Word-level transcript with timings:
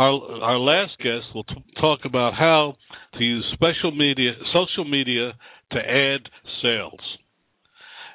Our, 0.00 0.42
our 0.42 0.58
last 0.58 0.92
guest 0.96 1.26
will 1.34 1.44
t- 1.44 1.62
talk 1.78 2.00
about 2.06 2.32
how 2.32 2.76
to 3.18 3.22
use 3.22 3.44
special 3.52 3.90
media, 3.90 4.32
social 4.50 4.90
media 4.90 5.32
to 5.72 5.78
add 5.78 6.20
sales. 6.62 7.00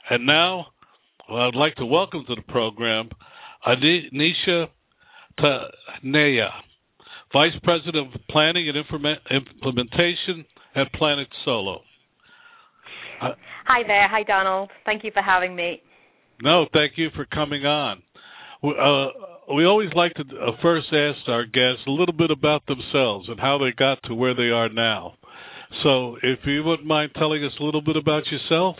And 0.09 0.25
now, 0.25 0.66
well, 1.30 1.44
I'd 1.44 1.53
like 1.53 1.75
to 1.75 1.86
welcome 1.86 2.25
to 2.27 2.33
the 2.33 2.42
program 2.42 3.09
Anisha 3.67 4.65
Taneja, 5.39 6.49
Vice 7.32 7.52
President 7.64 8.15
of 8.15 8.21
Planning 8.32 8.67
and 8.67 8.77
Implementation 9.30 10.43
at 10.76 10.92
Planet 10.93 11.27
Solo. 11.43 11.82
Uh, 13.21 13.30
Hi 13.67 13.83
there. 13.86 14.08
Hi, 14.09 14.23
Donald. 14.23 14.71
Thank 14.86 15.04
you 15.04 15.11
for 15.14 15.21
having 15.21 15.55
me. 15.55 15.83
No, 16.42 16.65
thank 16.73 16.93
you 16.95 17.09
for 17.15 17.26
coming 17.26 17.64
on. 17.67 18.02
Uh, 18.71 19.53
we 19.55 19.65
always 19.65 19.89
like 19.95 20.14
to 20.15 20.21
uh, 20.21 20.52
first 20.61 20.87
ask 20.92 21.27
our 21.27 21.45
guests 21.45 21.83
a 21.87 21.92
little 21.92 22.14
bit 22.14 22.31
about 22.31 22.65
themselves 22.65 23.27
and 23.30 23.39
how 23.39 23.58
they 23.58 23.71
got 23.77 23.99
to 24.05 24.15
where 24.15 24.33
they 24.33 24.49
are 24.49 24.70
now. 24.70 25.15
So, 25.83 26.17
if 26.23 26.39
you 26.45 26.64
wouldn't 26.64 26.87
mind 26.87 27.11
telling 27.15 27.43
us 27.43 27.52
a 27.59 27.64
little 27.64 27.81
bit 27.81 27.98
about 27.98 28.23
yourself. 28.27 28.77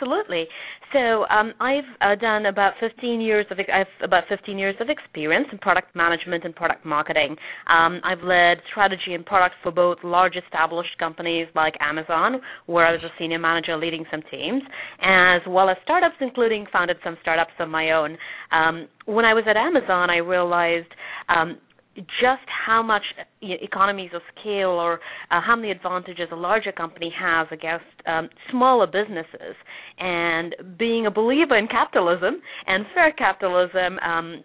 Absolutely. 0.00 0.46
So 0.92 1.26
um, 1.28 1.52
I've 1.60 1.84
uh, 2.00 2.14
done 2.14 2.46
about 2.46 2.74
15 2.80 3.20
years 3.20 3.46
of 3.50 3.58
I've 3.72 3.86
about 4.02 4.24
15 4.28 4.58
years 4.58 4.74
of 4.80 4.88
experience 4.88 5.46
in 5.52 5.58
product 5.58 5.94
management 5.94 6.44
and 6.44 6.54
product 6.54 6.84
marketing. 6.86 7.36
Um, 7.66 8.00
I've 8.04 8.22
led 8.22 8.58
strategy 8.70 9.14
and 9.14 9.26
product 9.26 9.56
for 9.62 9.72
both 9.72 9.98
large 10.02 10.36
established 10.36 10.96
companies 10.98 11.48
like 11.54 11.74
Amazon, 11.80 12.40
where 12.66 12.86
I 12.86 12.92
was 12.92 13.02
a 13.02 13.10
senior 13.18 13.38
manager 13.38 13.76
leading 13.76 14.04
some 14.10 14.22
teams, 14.30 14.62
as 15.02 15.42
well 15.46 15.68
as 15.68 15.76
startups, 15.82 16.16
including 16.20 16.66
founded 16.72 16.96
some 17.04 17.16
startups 17.20 17.52
of 17.58 17.68
my 17.68 17.90
own. 17.90 18.16
Um, 18.52 18.88
when 19.06 19.24
I 19.24 19.34
was 19.34 19.44
at 19.48 19.56
Amazon, 19.56 20.10
I 20.10 20.18
realized 20.18 20.88
um, 21.28 21.58
just 22.20 22.46
how 22.66 22.82
much 22.82 23.02
economies 23.42 24.10
of 24.14 24.22
scale 24.38 24.70
or 24.70 25.00
uh, 25.30 25.40
how 25.40 25.56
many 25.56 25.70
advantages 25.70 26.28
a 26.32 26.36
larger 26.36 26.72
company 26.72 27.12
has 27.18 27.46
against 27.50 27.84
um, 28.06 28.28
smaller 28.50 28.86
businesses. 28.86 29.56
And 29.98 30.54
being 30.78 31.06
a 31.06 31.10
believer 31.10 31.56
in 31.56 31.66
capitalism 31.66 32.40
and 32.66 32.84
fair 32.94 33.12
capitalism, 33.12 33.98
um, 33.98 34.44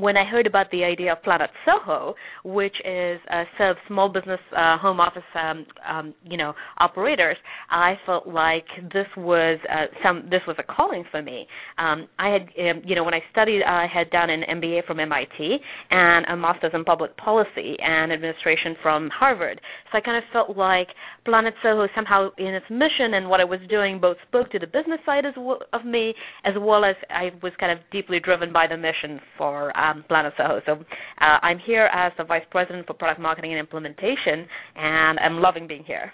when 0.00 0.16
I 0.16 0.24
heard 0.24 0.46
about 0.46 0.70
the 0.70 0.84
idea 0.84 1.12
of 1.12 1.22
Planet 1.22 1.50
Soho, 1.64 2.14
which 2.44 2.74
is 2.84 3.20
uh, 3.30 3.44
serves 3.56 3.78
small 3.88 4.08
business 4.08 4.40
uh, 4.56 4.78
home 4.78 5.00
office, 5.00 5.22
um, 5.34 5.66
um, 5.88 6.14
you 6.24 6.36
know, 6.36 6.54
operators, 6.78 7.36
I 7.70 7.94
felt 8.04 8.26
like 8.26 8.66
this 8.92 9.06
was 9.16 9.58
uh, 9.70 9.86
some 10.02 10.28
this 10.30 10.42
was 10.46 10.56
a 10.58 10.62
calling 10.62 11.04
for 11.10 11.22
me. 11.22 11.46
Um, 11.78 12.08
I 12.18 12.28
had, 12.28 12.42
um, 12.42 12.82
you 12.84 12.94
know, 12.94 13.04
when 13.04 13.14
I 13.14 13.20
studied, 13.32 13.62
I 13.62 13.86
had 13.92 14.10
done 14.10 14.30
an 14.30 14.42
MBA 14.50 14.86
from 14.86 15.00
MIT 15.00 15.58
and 15.90 16.26
a 16.26 16.36
master's 16.36 16.72
in 16.74 16.84
public 16.84 17.16
policy 17.16 17.76
and 17.78 18.12
administration 18.12 18.76
from 18.82 19.10
Harvard. 19.10 19.60
So 19.90 19.98
I 19.98 20.00
kind 20.00 20.16
of 20.16 20.24
felt 20.32 20.56
like 20.56 20.88
Planet 21.26 21.54
Soho 21.62 21.88
somehow 21.94 22.30
in 22.38 22.54
its 22.54 22.64
mission 22.70 23.14
and 23.14 23.28
what 23.28 23.40
I 23.40 23.44
was 23.44 23.60
doing 23.68 24.00
both 24.00 24.16
spoke 24.28 24.50
to 24.52 24.58
the 24.58 24.66
business 24.66 25.00
side 25.04 25.24
well, 25.36 25.58
of 25.72 25.84
me 25.84 26.14
as 26.44 26.54
well 26.58 26.84
as 26.84 26.94
I 27.10 27.30
was 27.42 27.52
kind 27.58 27.72
of 27.72 27.78
deeply 27.90 28.20
driven 28.20 28.52
by 28.52 28.66
the 28.68 28.76
mission 28.76 29.20
for 29.36 29.76
um, 29.76 30.04
Planet 30.08 30.32
Soho. 30.36 30.60
So 30.64 30.72
uh, 30.72 31.38
I'm 31.42 31.58
here 31.58 31.90
as 31.92 32.12
the 32.16 32.24
Vice 32.24 32.44
President 32.50 32.86
for 32.86 32.94
Product 32.94 33.20
Marketing 33.20 33.52
and 33.52 33.60
Implementation, 33.60 34.46
and 34.76 35.18
I'm 35.18 35.38
loving 35.38 35.66
being 35.66 35.84
here. 35.84 36.12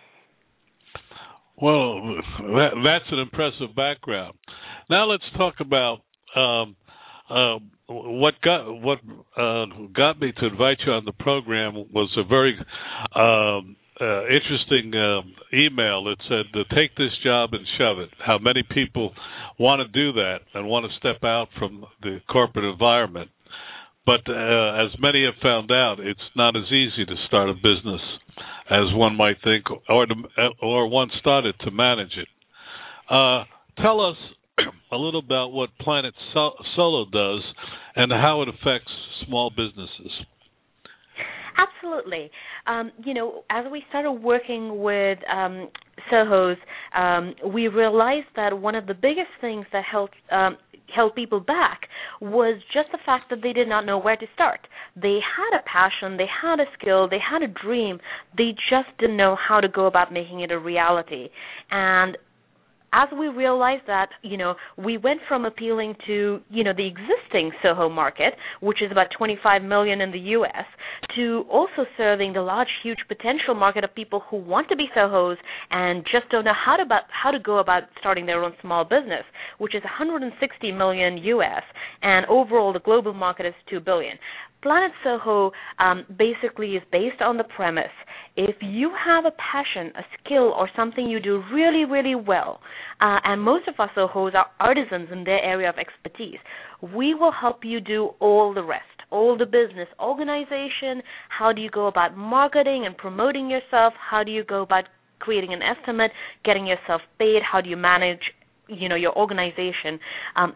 Well, 1.60 1.94
that, 2.40 2.70
that's 2.82 3.12
an 3.12 3.18
impressive 3.18 3.76
background. 3.76 4.34
Now 4.88 5.04
let's 5.04 5.24
talk 5.36 5.54
about 5.60 5.98
um, 6.34 6.74
uh, 7.30 7.58
what 7.88 8.34
got 8.42 8.64
what 8.80 8.98
uh, 9.36 9.66
got 9.94 10.18
me 10.18 10.32
to 10.38 10.46
invite 10.46 10.78
you 10.86 10.92
on 10.92 11.04
the 11.04 11.12
program 11.12 11.74
was 11.92 12.10
a 12.16 12.24
very 12.24 12.56
um, 13.14 13.76
uh, 14.00 14.22
interesting 14.26 14.94
um, 14.94 15.34
email 15.52 16.04
that 16.04 16.16
said 16.28 16.46
to 16.54 16.64
take 16.74 16.96
this 16.96 17.12
job 17.24 17.50
and 17.52 17.66
shove 17.78 17.98
it. 17.98 18.10
How 18.24 18.38
many 18.38 18.62
people 18.62 19.12
want 19.58 19.80
to 19.80 19.88
do 19.88 20.12
that 20.14 20.38
and 20.54 20.66
want 20.66 20.86
to 20.86 20.98
step 20.98 21.22
out 21.24 21.48
from 21.58 21.84
the 22.02 22.18
corporate 22.30 22.64
environment? 22.64 23.30
But 24.04 24.28
uh, 24.28 24.84
as 24.84 24.90
many 24.98 25.24
have 25.24 25.40
found 25.42 25.70
out, 25.70 25.96
it's 26.00 26.20
not 26.34 26.56
as 26.56 26.72
easy 26.72 27.04
to 27.06 27.14
start 27.28 27.50
a 27.50 27.54
business 27.54 28.00
as 28.70 28.92
one 28.94 29.16
might 29.16 29.36
think, 29.44 29.64
or 29.88 30.06
to, 30.06 30.14
or 30.60 30.88
one 30.88 31.10
started 31.20 31.54
to 31.60 31.70
manage 31.70 32.16
it. 32.16 32.28
Uh, 33.08 33.44
tell 33.80 34.00
us 34.00 34.16
a 34.92 34.96
little 34.96 35.20
about 35.20 35.52
what 35.52 35.70
Planet 35.80 36.14
Solo 36.34 37.04
does 37.12 37.42
and 37.94 38.10
how 38.10 38.42
it 38.42 38.48
affects 38.48 38.90
small 39.26 39.50
businesses. 39.50 40.10
Absolutely. 41.56 42.30
Um, 42.66 42.92
you 43.04 43.14
know, 43.14 43.42
as 43.50 43.64
we 43.70 43.82
started 43.88 44.12
working 44.12 44.80
with 44.82 45.18
um, 45.32 45.68
Sohos, 46.10 46.56
um, 46.96 47.34
we 47.52 47.68
realized 47.68 48.26
that 48.36 48.58
one 48.58 48.74
of 48.74 48.86
the 48.86 48.94
biggest 48.94 49.30
things 49.40 49.66
that 49.72 49.84
held 49.90 50.10
um, 50.30 50.56
held 50.94 51.14
people 51.14 51.40
back 51.40 51.80
was 52.20 52.60
just 52.72 52.88
the 52.92 52.98
fact 53.06 53.30
that 53.30 53.38
they 53.42 53.52
did 53.52 53.68
not 53.68 53.86
know 53.86 53.98
where 53.98 54.16
to 54.16 54.26
start. 54.34 54.60
They 54.94 55.18
had 55.36 55.58
a 55.58 55.62
passion, 55.64 56.16
they 56.18 56.26
had 56.42 56.60
a 56.60 56.66
skill, 56.78 57.08
they 57.08 57.18
had 57.18 57.42
a 57.42 57.48
dream. 57.48 57.98
They 58.36 58.52
just 58.70 58.88
didn't 58.98 59.16
know 59.16 59.36
how 59.36 59.60
to 59.60 59.68
go 59.68 59.86
about 59.86 60.12
making 60.12 60.40
it 60.40 60.50
a 60.52 60.58
reality. 60.58 61.28
And 61.70 62.18
as 62.92 63.08
we 63.18 63.28
realized 63.28 63.84
that, 63.86 64.10
you 64.22 64.36
know, 64.36 64.54
we 64.76 64.98
went 64.98 65.20
from 65.28 65.44
appealing 65.44 65.94
to, 66.06 66.40
you 66.50 66.62
know, 66.62 66.72
the 66.76 66.86
existing 66.86 67.52
Soho 67.62 67.88
market, 67.88 68.34
which 68.60 68.82
is 68.82 68.90
about 68.92 69.06
25 69.16 69.62
million 69.62 70.00
in 70.00 70.12
the 70.12 70.18
US, 70.36 70.66
to 71.16 71.44
also 71.50 71.86
serving 71.96 72.34
the 72.34 72.42
large, 72.42 72.68
huge 72.82 72.98
potential 73.08 73.54
market 73.54 73.84
of 73.84 73.94
people 73.94 74.22
who 74.30 74.36
want 74.36 74.68
to 74.68 74.76
be 74.76 74.86
Sohos 74.96 75.36
and 75.70 76.04
just 76.04 76.28
don't 76.30 76.44
know 76.44 76.52
how 76.54 76.76
to 76.76 76.82
about, 76.82 77.02
how 77.10 77.30
to 77.30 77.38
go 77.38 77.58
about 77.58 77.84
starting 77.98 78.26
their 78.26 78.44
own 78.44 78.52
small 78.60 78.84
business, 78.84 79.24
which 79.58 79.74
is 79.74 79.82
160 79.82 80.72
million 80.72 81.16
US, 81.18 81.62
and 82.02 82.26
overall 82.26 82.72
the 82.72 82.80
global 82.80 83.14
market 83.14 83.46
is 83.46 83.54
2 83.70 83.80
billion. 83.80 84.18
Planet 84.62 84.92
Soho 85.02 85.52
um, 85.78 86.06
basically 86.16 86.76
is 86.76 86.82
based 86.90 87.20
on 87.20 87.36
the 87.36 87.44
premise 87.44 87.90
if 88.36 88.56
you 88.60 88.90
have 89.04 89.24
a 89.26 89.32
passion, 89.32 89.92
a 89.96 90.02
skill, 90.18 90.54
or 90.56 90.68
something 90.74 91.08
you 91.08 91.20
do 91.20 91.42
really, 91.52 91.84
really 91.84 92.14
well, 92.14 92.60
uh, 93.00 93.18
and 93.24 93.42
most 93.42 93.68
of 93.68 93.74
us 93.78 93.90
Sohos 93.96 94.34
are 94.34 94.46
artisans 94.58 95.08
in 95.12 95.24
their 95.24 95.42
area 95.42 95.68
of 95.68 95.76
expertise, 95.76 96.38
we 96.94 97.14
will 97.14 97.32
help 97.32 97.64
you 97.64 97.80
do 97.80 98.10
all 98.20 98.54
the 98.54 98.62
rest. 98.62 98.84
All 99.10 99.36
the 99.36 99.44
business 99.44 99.88
organization, 100.00 101.02
how 101.28 101.52
do 101.52 101.60
you 101.60 101.68
go 101.68 101.86
about 101.86 102.16
marketing 102.16 102.84
and 102.86 102.96
promoting 102.96 103.50
yourself? 103.50 103.92
How 104.10 104.24
do 104.24 104.30
you 104.30 104.42
go 104.42 104.62
about 104.62 104.84
creating 105.18 105.52
an 105.52 105.60
estimate, 105.60 106.12
getting 106.44 106.66
yourself 106.66 107.02
paid? 107.18 107.42
How 107.42 107.60
do 107.60 107.68
you 107.68 107.76
manage 107.76 108.20
you 108.68 108.88
know 108.88 108.94
your 108.94 109.14
organization 109.18 109.98
um, 110.36 110.54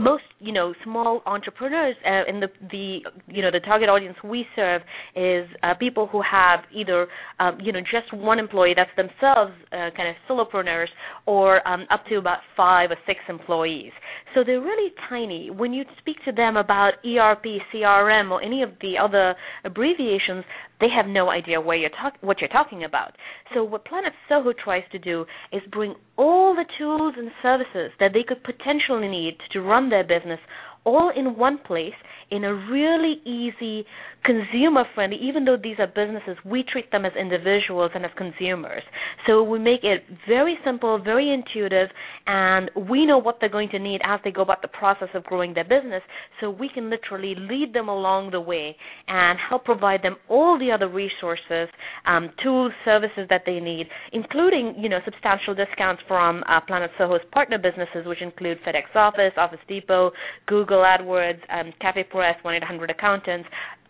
most 0.00 0.24
you 0.38 0.52
know 0.52 0.72
small 0.82 1.20
entrepreneurs 1.26 1.94
uh, 2.06 2.28
in 2.28 2.40
the 2.40 2.48
the 2.70 3.00
you 3.26 3.42
know 3.42 3.50
the 3.50 3.60
target 3.60 3.88
audience 3.88 4.16
we 4.24 4.46
serve 4.56 4.80
is 5.14 5.46
uh, 5.62 5.74
people 5.74 6.06
who 6.06 6.22
have 6.22 6.60
either 6.74 7.06
um, 7.38 7.58
you 7.62 7.70
know 7.70 7.80
just 7.80 8.12
one 8.12 8.38
employee 8.38 8.74
that's 8.74 8.90
themselves 8.96 9.52
uh, 9.72 9.90
kind 9.96 10.08
of 10.08 10.16
solopreneurs 10.28 10.88
or 11.26 11.66
um, 11.68 11.84
up 11.90 12.04
to 12.08 12.16
about 12.16 12.38
five 12.56 12.90
or 12.90 12.96
six 13.06 13.20
employees. 13.28 13.92
So 14.34 14.42
they're 14.44 14.60
really 14.60 14.92
tiny. 15.08 15.50
When 15.50 15.72
you 15.72 15.84
speak 15.98 16.16
to 16.24 16.32
them 16.32 16.56
about 16.56 16.94
ERP 17.04 17.44
CRM 17.72 18.30
or 18.30 18.42
any 18.42 18.62
of 18.62 18.70
the 18.80 18.94
other 18.98 19.34
abbreviations 19.64 20.44
they 20.80 20.88
have 20.88 21.06
no 21.06 21.30
idea 21.30 21.60
you're 21.76 21.90
talk- 21.90 22.16
what 22.20 22.40
you're 22.40 22.48
talking 22.48 22.84
about. 22.84 23.14
So 23.54 23.62
what 23.64 23.84
Planet 23.84 24.12
Soho 24.28 24.52
tries 24.52 24.84
to 24.92 24.98
do 24.98 25.26
is 25.52 25.62
bring 25.70 25.94
all 26.16 26.54
the 26.54 26.64
tools 26.78 27.14
and 27.16 27.30
services 27.42 27.92
that 28.00 28.12
they 28.12 28.22
could 28.22 28.42
potentially 28.44 29.08
need 29.08 29.38
to 29.52 29.60
run 29.60 29.90
their 29.90 30.04
business 30.04 30.40
all 30.84 31.10
in 31.14 31.36
one 31.36 31.58
place 31.58 31.94
in 32.30 32.44
a 32.44 32.54
really 32.54 33.20
easy, 33.24 33.84
consumer 34.24 34.84
friendly, 34.94 35.18
even 35.22 35.44
though 35.44 35.56
these 35.60 35.76
are 35.78 35.86
businesses, 35.86 36.36
we 36.44 36.62
treat 36.62 36.90
them 36.92 37.04
as 37.04 37.12
individuals 37.18 37.90
and 37.94 38.04
as 38.04 38.10
consumers. 38.16 38.82
So 39.26 39.42
we 39.42 39.58
make 39.58 39.80
it 39.82 40.04
very 40.28 40.58
simple, 40.64 40.98
very 41.02 41.32
intuitive, 41.32 41.88
and 42.26 42.70
we 42.88 43.06
know 43.06 43.18
what 43.18 43.38
they're 43.40 43.48
going 43.48 43.70
to 43.70 43.78
need 43.78 44.00
as 44.04 44.20
they 44.24 44.30
go 44.30 44.42
about 44.42 44.62
the 44.62 44.68
process 44.68 45.08
of 45.14 45.24
growing 45.24 45.54
their 45.54 45.64
business. 45.64 46.02
So 46.40 46.50
we 46.50 46.68
can 46.68 46.90
literally 46.90 47.34
lead 47.34 47.72
them 47.72 47.88
along 47.88 48.30
the 48.30 48.40
way 48.40 48.76
and 49.08 49.38
help 49.48 49.64
provide 49.64 50.02
them 50.02 50.16
all 50.28 50.58
the 50.58 50.70
other 50.70 50.88
resources, 50.88 51.68
um, 52.06 52.30
tools, 52.42 52.72
services 52.84 53.26
that 53.30 53.42
they 53.46 53.60
need, 53.60 53.86
including, 54.12 54.74
you 54.78 54.88
know, 54.88 54.98
substantial 55.04 55.54
discounts 55.54 56.02
from 56.06 56.42
uh, 56.48 56.60
Planet 56.66 56.90
Soho's 56.98 57.20
partner 57.32 57.58
businesses, 57.58 58.06
which 58.06 58.22
include 58.22 58.58
FedEx 58.66 58.94
Office, 58.94 59.32
Office 59.36 59.60
Depot, 59.68 60.10
Google 60.46 60.78
AdWords, 60.78 61.40
um, 61.50 61.72
Cafe 61.80 62.04
Press, 62.20 62.36
1-800 62.44 62.90
Accountants, 62.90 63.48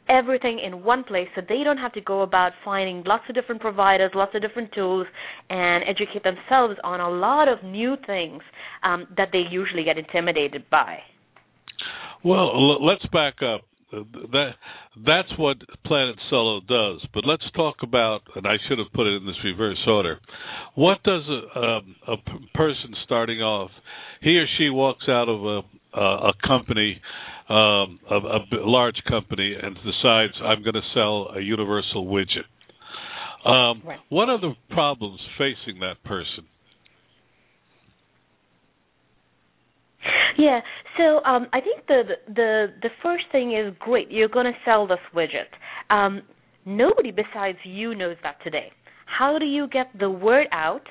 everything 0.09 0.61
in 0.65 0.85
one 0.85 1.03
place 1.03 1.27
so 1.35 1.43
they 1.49 1.65
don't 1.65 1.79
have 1.79 1.93
to 1.93 2.01
go 2.01 2.23
about 2.23 2.53
finding 2.65 3.03
lots 3.05 3.25
of 3.29 3.35
different 3.35 3.61
providers, 3.61 4.13
lots 4.15 4.31
of 4.37 4.41
different 4.41 4.73
tools, 4.73 5.05
and 5.49 5.83
educate 5.83 6.23
themselves 6.23 6.75
on 6.85 7.01
a 7.01 7.11
lot 7.11 7.49
of 7.49 7.65
new 7.65 7.97
things 8.07 8.41
um, 8.85 9.09
that 9.17 9.31
they 9.33 9.43
usually 9.51 9.83
get 9.83 9.99
intimidated 9.99 10.63
by. 10.71 10.99
Well, 12.25 12.87
let's 12.87 13.05
back 13.07 13.43
up. 13.43 13.63
That 13.91 14.51
that's 15.05 15.37
what 15.37 15.57
Planet 15.85 16.15
Soho 16.31 16.61
does. 16.61 17.05
But 17.13 17.25
let's 17.27 17.43
talk 17.57 17.79
about, 17.83 18.21
and 18.37 18.47
I 18.47 18.55
should 18.69 18.79
have 18.79 18.93
put 18.95 19.09
it 19.09 19.17
in 19.17 19.27
this 19.27 19.35
reverse 19.43 19.83
order. 19.89 20.21
What 20.77 21.03
does 21.03 21.23
a, 21.29 21.59
um, 21.59 21.97
a 22.07 22.17
person 22.57 22.95
starting 23.05 23.41
off? 23.41 23.73
He 24.23 24.37
or 24.39 24.47
she 24.59 24.71
walks 24.71 25.07
out 25.09 25.29
of 25.29 25.45
a, 25.45 26.01
a 26.01 26.33
company 26.47 27.01
um, 27.51 27.99
a, 28.09 28.15
a 28.15 28.41
large 28.65 29.03
company 29.09 29.57
and 29.61 29.75
decides 29.77 30.35
I'm 30.43 30.63
going 30.63 30.75
to 30.75 30.83
sell 30.95 31.33
a 31.37 31.41
universal 31.41 32.07
widget. 32.07 32.47
Um, 33.45 33.83
right. 33.85 33.99
What 34.09 34.29
are 34.29 34.41
the 34.41 34.55
problems 34.71 35.19
facing 35.37 35.81
that 35.81 36.03
person? 36.05 36.47
Yeah, 40.39 40.61
so 40.97 41.23
um, 41.25 41.49
I 41.53 41.61
think 41.61 41.87
the 41.87 42.03
the 42.29 42.67
the 42.83 42.89
first 43.03 43.25
thing 43.33 43.55
is 43.55 43.75
great. 43.81 44.11
You're 44.11 44.29
going 44.29 44.47
to 44.47 44.59
sell 44.65 44.87
this 44.87 44.99
widget. 45.15 45.51
Um, 45.95 46.23
nobody 46.65 47.11
besides 47.11 47.59
you 47.65 47.95
knows 47.95 48.17
that 48.23 48.37
today. 48.43 48.71
How 49.07 49.39
do 49.39 49.45
you 49.45 49.67
get 49.69 49.89
the 49.99 50.09
word 50.09 50.47
out 50.53 50.83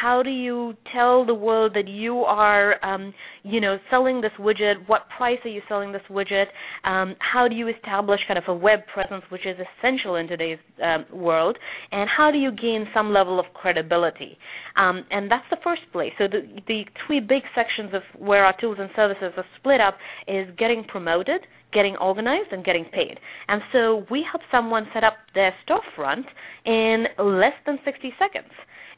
how 0.00 0.22
do 0.22 0.30
you 0.30 0.74
tell 0.92 1.24
the 1.24 1.34
world 1.34 1.72
that 1.74 1.88
you 1.88 2.18
are 2.18 2.84
um, 2.84 3.14
you 3.42 3.60
know 3.60 3.78
selling 3.90 4.20
this 4.20 4.32
widget? 4.38 4.74
What 4.86 5.02
price 5.16 5.38
are 5.44 5.50
you 5.50 5.62
selling 5.68 5.92
this 5.92 6.02
widget? 6.10 6.46
Um, 6.84 7.14
how 7.18 7.48
do 7.48 7.54
you 7.54 7.68
establish 7.68 8.20
kind 8.26 8.38
of 8.38 8.44
a 8.48 8.54
web 8.54 8.80
presence 8.92 9.22
which 9.30 9.46
is 9.46 9.56
essential 9.58 10.16
in 10.16 10.26
today's 10.26 10.58
um, 10.82 11.04
world? 11.12 11.58
And 11.92 12.08
how 12.08 12.30
do 12.30 12.38
you 12.38 12.50
gain 12.50 12.86
some 12.92 13.12
level 13.12 13.38
of 13.38 13.46
credibility? 13.54 14.36
Um, 14.76 15.04
and 15.10 15.30
that's 15.30 15.46
the 15.50 15.58
first 15.62 15.82
place. 15.92 16.12
So 16.18 16.24
the, 16.28 16.42
the 16.66 16.82
three 17.06 17.20
big 17.20 17.42
sections 17.54 17.90
of 17.94 18.02
where 18.20 18.44
our 18.44 18.54
tools 18.60 18.78
and 18.80 18.90
services 18.96 19.32
are 19.36 19.44
split 19.58 19.80
up 19.80 19.96
is 20.26 20.48
getting 20.58 20.84
promoted 20.84 21.42
getting 21.72 21.96
organized 21.96 22.52
and 22.52 22.64
getting 22.64 22.84
paid. 22.84 23.18
And 23.48 23.60
so 23.72 24.06
we 24.08 24.24
help 24.30 24.42
someone 24.52 24.86
set 24.94 25.02
up 25.02 25.14
their 25.34 25.52
storefront 25.66 26.22
in 26.64 27.06
less 27.18 27.52
than 27.66 27.80
60 27.84 28.12
seconds 28.16 28.52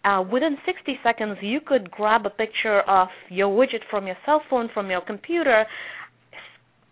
uh, 0.06 0.23
within 0.23 0.56
60 0.64 0.99
seconds, 1.03 1.37
you 1.43 1.61
could 1.61 1.91
grab 1.91 2.25
a 2.26 2.31
picture 2.31 2.81
of 2.82 3.08
your 3.29 3.49
widget 3.49 3.82
from 3.91 4.06
your 4.06 4.17
cell 4.25 4.41
phone, 4.49 4.69
from 4.73 4.88
your 4.88 5.00
computer, 5.00 5.67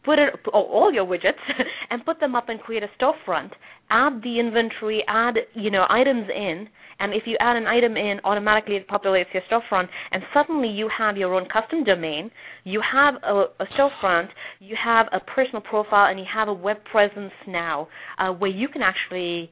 put 0.05 0.19
it 0.19 0.34
all 0.52 0.93
your 0.93 1.06
widgets, 1.06 1.38
and 1.90 2.05
put 2.05 2.19
them 2.19 2.34
up 2.34 2.49
and 2.49 2.61
create 2.61 2.82
a 2.82 2.88
storefront. 3.00 3.50
Add 3.88 4.20
the 4.22 4.40
inventory, 4.40 5.05
add 5.06 5.34
you 5.55 5.70
know 5.70 5.84
items 5.88 6.26
in, 6.34 6.66
and 6.99 7.14
if 7.14 7.22
you 7.26 7.37
add 7.38 7.56
an 7.56 7.66
item 7.66 7.96
in, 7.96 8.19
automatically 8.25 8.76
it 8.76 8.88
populates 8.88 9.26
your 9.32 9.43
storefront, 9.50 9.88
and 10.10 10.22
suddenly 10.32 10.69
you 10.69 10.90
have 10.96 11.17
your 11.17 11.34
own 11.34 11.46
custom 11.52 11.84
domain, 11.84 12.31
you 12.64 12.82
have 12.93 13.14
a, 13.22 13.44
a 13.60 13.67
storefront, 13.78 14.28
you 14.58 14.76
have 14.82 15.06
a 15.12 15.20
personal 15.20 15.60
profile, 15.60 16.10
and 16.10 16.19
you 16.19 16.26
have 16.32 16.49
a 16.49 16.52
web 16.52 16.78
presence 16.90 17.32
now 17.46 17.87
uh, 18.19 18.31
where 18.31 18.50
you 18.50 18.67
can 18.67 18.82
actually 18.82 19.50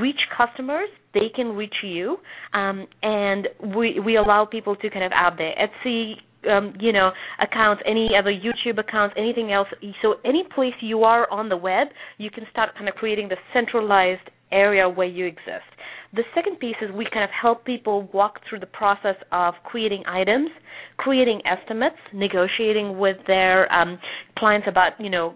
reach 0.00 0.20
customers, 0.36 0.88
they 1.12 1.30
can 1.34 1.48
reach 1.56 1.74
you, 1.82 2.18
um, 2.52 2.86
and 3.02 3.48
we 3.76 4.00
we 4.00 4.16
allow 4.16 4.44
people 4.44 4.76
to 4.76 4.90
kind 4.90 5.04
of 5.04 5.12
add 5.14 5.38
their 5.38 5.54
Etsy, 5.54 6.14
um, 6.50 6.74
you 6.80 6.92
know, 6.92 7.10
accounts, 7.40 7.82
any 7.86 8.10
other 8.18 8.30
YouTube 8.30 8.78
accounts, 8.78 9.14
anything 9.18 9.52
else. 9.52 9.68
So 10.02 10.14
any 10.24 10.44
place 10.54 10.74
you 10.80 11.04
are 11.04 11.30
on 11.30 11.48
the 11.48 11.56
web, 11.56 11.88
you 12.18 12.30
can 12.30 12.44
start 12.50 12.74
kind 12.74 12.88
of 12.88 12.94
creating 12.94 13.28
the 13.28 13.36
centralized 13.52 14.28
area 14.52 14.88
where 14.88 15.06
you 15.06 15.26
exist. 15.26 15.68
The 16.14 16.22
second 16.34 16.60
piece 16.60 16.76
is 16.80 16.92
we 16.92 17.06
kind 17.12 17.24
of 17.24 17.30
help 17.30 17.64
people 17.64 18.08
walk 18.12 18.38
through 18.48 18.60
the 18.60 18.66
process 18.66 19.16
of 19.32 19.54
creating 19.64 20.04
items, 20.06 20.48
creating 20.96 21.40
estimates, 21.44 21.96
negotiating 22.12 22.98
with 22.98 23.16
their 23.26 23.72
um, 23.72 23.98
clients 24.38 24.68
about 24.68 24.92
you 25.00 25.10
know 25.10 25.34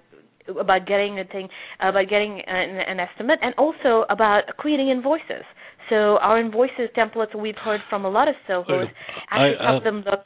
about 0.60 0.86
getting 0.86 1.18
a 1.18 1.24
thing, 1.24 1.48
about 1.80 2.08
getting 2.08 2.40
an, 2.46 2.78
an 2.78 3.00
estimate, 3.00 3.38
and 3.42 3.54
also 3.56 4.04
about 4.10 4.42
creating 4.56 4.88
invoices. 4.88 5.44
So 5.88 6.18
our 6.18 6.40
invoices 6.40 6.90
templates 6.96 7.34
we've 7.34 7.56
heard 7.56 7.80
from 7.88 8.04
a 8.04 8.10
lot 8.10 8.28
of 8.28 8.34
Sohos 8.48 8.86
actually 9.30 9.56
I, 9.60 9.70
help 9.72 9.84
them 9.84 10.04
look. 10.04 10.20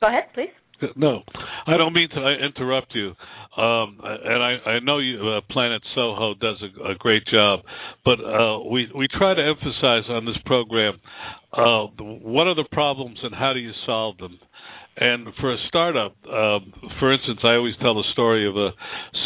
Go 0.00 0.08
ahead, 0.08 0.24
please. 0.34 0.50
No, 0.96 1.22
I 1.66 1.76
don't 1.76 1.94
mean 1.94 2.08
to 2.10 2.36
interrupt 2.44 2.94
you, 2.94 3.08
um, 3.56 4.00
and 4.02 4.42
I, 4.42 4.56
I 4.66 4.78
know 4.80 4.98
you, 4.98 5.16
uh, 5.28 5.40
Planet 5.50 5.80
Soho 5.94 6.34
does 6.34 6.62
a, 6.62 6.90
a 6.90 6.94
great 6.96 7.24
job, 7.26 7.60
but 8.04 8.18
uh, 8.20 8.58
we 8.70 8.88
we 8.94 9.06
try 9.08 9.34
to 9.34 9.42
emphasize 9.42 10.02
on 10.08 10.26
this 10.26 10.36
program 10.44 10.94
uh, 11.52 11.86
what 11.96 12.48
are 12.48 12.54
the 12.56 12.68
problems 12.72 13.18
and 13.22 13.34
how 13.34 13.52
do 13.52 13.60
you 13.60 13.70
solve 13.86 14.18
them. 14.18 14.38
And 14.96 15.28
for 15.40 15.52
a 15.52 15.56
startup, 15.68 16.14
um, 16.26 16.72
for 17.00 17.12
instance, 17.12 17.40
I 17.42 17.54
always 17.54 17.74
tell 17.80 17.94
the 17.94 18.04
story 18.12 18.48
of 18.48 18.56
a 18.56 18.70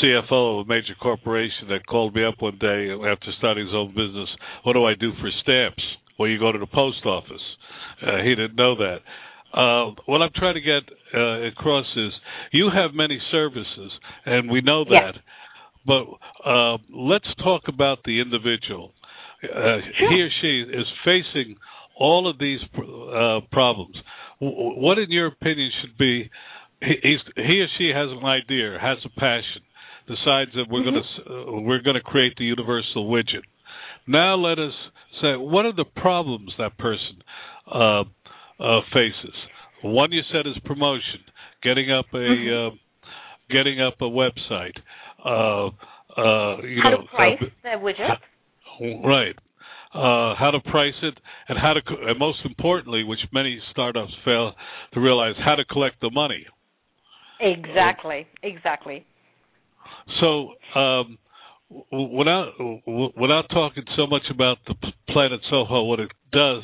CFO 0.01 0.61
of 0.61 0.67
a 0.67 0.69
major 0.69 0.95
corporation 1.01 1.69
that 1.69 1.87
called 1.87 2.15
me 2.15 2.25
up 2.25 2.37
one 2.41 2.57
day 2.59 2.89
after 2.91 3.31
starting 3.39 3.67
his 3.67 3.75
own 3.75 3.89
business. 3.89 4.29
What 4.63 4.73
do 4.73 4.85
I 4.85 4.95
do 4.95 5.13
for 5.21 5.31
stamps? 5.43 5.83
Well, 6.19 6.29
you 6.29 6.39
go 6.39 6.53
to 6.53 6.59
the 6.59 6.67
post 6.67 7.05
office. 7.05 7.43
Uh, 8.03 8.23
he 8.25 8.31
didn't 8.31 8.57
know 8.57 8.77
that. 8.77 8.99
Uh, 9.53 9.95
what 10.07 10.23
I'm 10.23 10.31
trying 10.35 10.55
to 10.55 10.61
get 10.61 10.83
uh, 11.15 11.47
across 11.49 11.87
is 11.97 12.13
you 12.53 12.71
have 12.75 12.95
many 12.95 13.19
services, 13.31 13.93
and 14.25 14.51
we 14.51 14.63
know 14.63 14.85
that. 14.85 15.15
Yes. 15.15 15.25
But 15.87 16.49
uh, 16.49 16.79
let's 16.91 17.29
talk 17.43 17.63
about 17.69 17.99
the 18.05 18.21
individual. 18.21 18.93
Uh, 19.43 19.79
sure. 19.99 20.11
He 20.11 20.21
or 20.21 20.29
she 20.41 20.77
is 20.77 20.87
facing 21.05 21.57
all 21.99 22.29
of 22.29 22.39
these 22.39 22.61
uh, 22.75 23.41
problems 23.53 23.97
what, 24.41 24.99
in 24.99 25.11
your 25.11 25.27
opinion, 25.27 25.71
should 25.81 25.99
be? 25.99 26.31
He, 26.81 27.17
he 27.37 27.61
or 27.61 27.67
she 27.77 27.91
has 27.95 28.09
an 28.11 28.25
idea, 28.25 28.79
has 28.81 28.99
a 29.05 29.21
passion, 29.21 29.63
decides 30.07 30.53
that 30.55 30.67
we're 30.71 30.83
mm-hmm. 30.83 30.91
going 30.91 31.03
to 31.27 31.33
uh, 31.33 31.61
we're 31.63 31.83
going 31.83 31.97
to 31.97 32.03
create 32.03 32.35
the 32.39 32.45
universal 32.45 33.09
widget. 33.11 33.43
Now 34.07 34.37
let 34.37 34.59
us 34.59 34.73
say 35.21 35.37
what 35.37 35.67
are 35.67 35.73
the 35.73 35.85
problems 35.97 36.53
that 36.59 36.79
person 36.79 37.23
uh, 37.67 38.03
uh, 38.61 38.81
faces. 38.93 39.35
One 39.83 40.13
you 40.13 40.23
said 40.33 40.47
is 40.47 40.55
promotion, 40.65 41.21
getting 41.63 41.91
up 41.91 42.07
a 42.13 42.17
mm-hmm. 42.17 42.75
uh, 42.75 42.77
getting 43.51 43.81
up 43.81 43.95
a 44.01 44.05
website. 44.05 44.77
Uh, 45.25 45.71
uh, 46.17 46.63
you 46.63 46.81
how 46.83 46.91
know, 46.91 46.97
to 47.03 47.09
price 47.15 47.39
the 47.63 47.69
widget. 47.81 49.05
Right. 49.05 49.35
Uh, 49.99 50.37
how 50.39 50.53
to 50.53 50.61
price 50.71 50.95
it, 51.03 51.19
and 51.49 51.59
how 51.59 51.73
to, 51.73 51.81
and 52.09 52.21
most 52.21 52.39
importantly, 52.45 53.03
which 53.03 53.19
many 53.33 53.61
startups 53.73 54.13
fail 54.25 54.53
to 54.95 55.01
realize, 55.01 55.35
how 55.45 55.57
to 55.57 55.65
collect 55.65 56.01
the 56.01 56.11
money. 56.11 56.47
Exactly. 57.41 58.25
exactly. 58.45 59.05
So, 60.21 60.53
um, 60.79 61.19
without 61.91 62.53
without 62.87 63.47
talking 63.51 63.83
so 63.97 64.07
much 64.07 64.23
about 64.31 64.59
the 64.67 64.75
Planet 65.09 65.41
Soho, 65.51 65.83
what 65.85 66.01
it 66.01 66.11
does, 66.33 66.63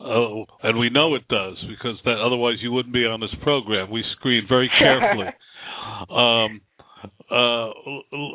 uh, 0.00 0.68
and 0.68 0.78
we 0.78 0.90
know 0.90 1.14
it 1.14 1.26
does 1.28 1.56
because 1.68 1.96
that 2.04 2.18
otherwise 2.24 2.56
you 2.60 2.70
wouldn't 2.70 2.94
be 2.94 3.06
on 3.06 3.20
this 3.20 3.34
program. 3.42 3.90
We 3.90 4.04
screen 4.18 4.44
very 4.48 4.70
carefully. 4.78 5.28
um, 6.10 6.60
uh, 7.30 7.70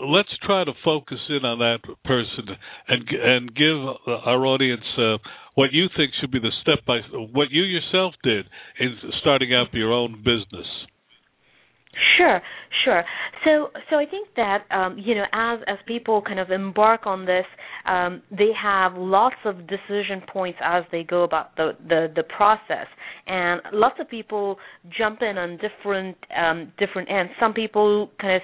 let's 0.08 0.30
try 0.46 0.64
to 0.64 0.74
focus 0.84 1.20
in 1.30 1.46
on 1.46 1.60
that 1.60 1.80
person 2.06 2.56
and 2.88 3.04
and 3.10 3.56
give 3.56 3.78
our 4.08 4.46
audience 4.46 4.86
uh, 4.98 5.18
what 5.56 5.72
you 5.72 5.88
think 5.96 6.12
should 6.20 6.32
be 6.32 6.40
the 6.40 6.52
step 6.62 6.80
by 6.86 7.00
what 7.34 7.52
you 7.52 7.64
yourself 7.64 8.14
did 8.24 8.46
in 8.80 8.98
starting 9.22 9.54
up 9.54 9.70
your 9.74 9.94
own 9.94 10.18
business. 10.24 10.68
Sure, 12.18 12.42
sure. 12.86 13.04
So, 13.44 13.70
so 13.90 13.98
I 13.98 14.06
think 14.06 14.30
that 14.36 14.64
um, 14.72 14.98
you 14.98 15.16
know, 15.16 15.26
as 15.34 15.60
as 15.68 15.78
people 15.88 16.22
kind 16.22 16.40
of 16.40 16.52
embark 16.52 17.08
on 17.08 17.26
this, 17.26 17.46
um, 17.86 18.22
they 18.32 18.52
have 18.62 18.94
lots 18.96 19.36
of 19.44 19.68
decision 19.68 20.22
points 20.32 20.60
as 20.64 20.84
they 20.92 21.04
go 21.04 21.24
about 21.24 21.56
the 21.56 21.72
the, 21.88 22.08
the 22.16 22.24
process, 22.24 22.86
and 23.28 23.62
lots 23.74 23.96
of 24.00 24.10
people 24.10 24.58
jump 24.98 25.22
in 25.22 25.38
on 25.38 25.58
different 25.58 26.16
um, 26.38 26.72
different 26.78 27.10
ends. 27.10 27.32
Some 27.40 27.54
people 27.54 28.12
kind 28.22 28.36
of 28.36 28.42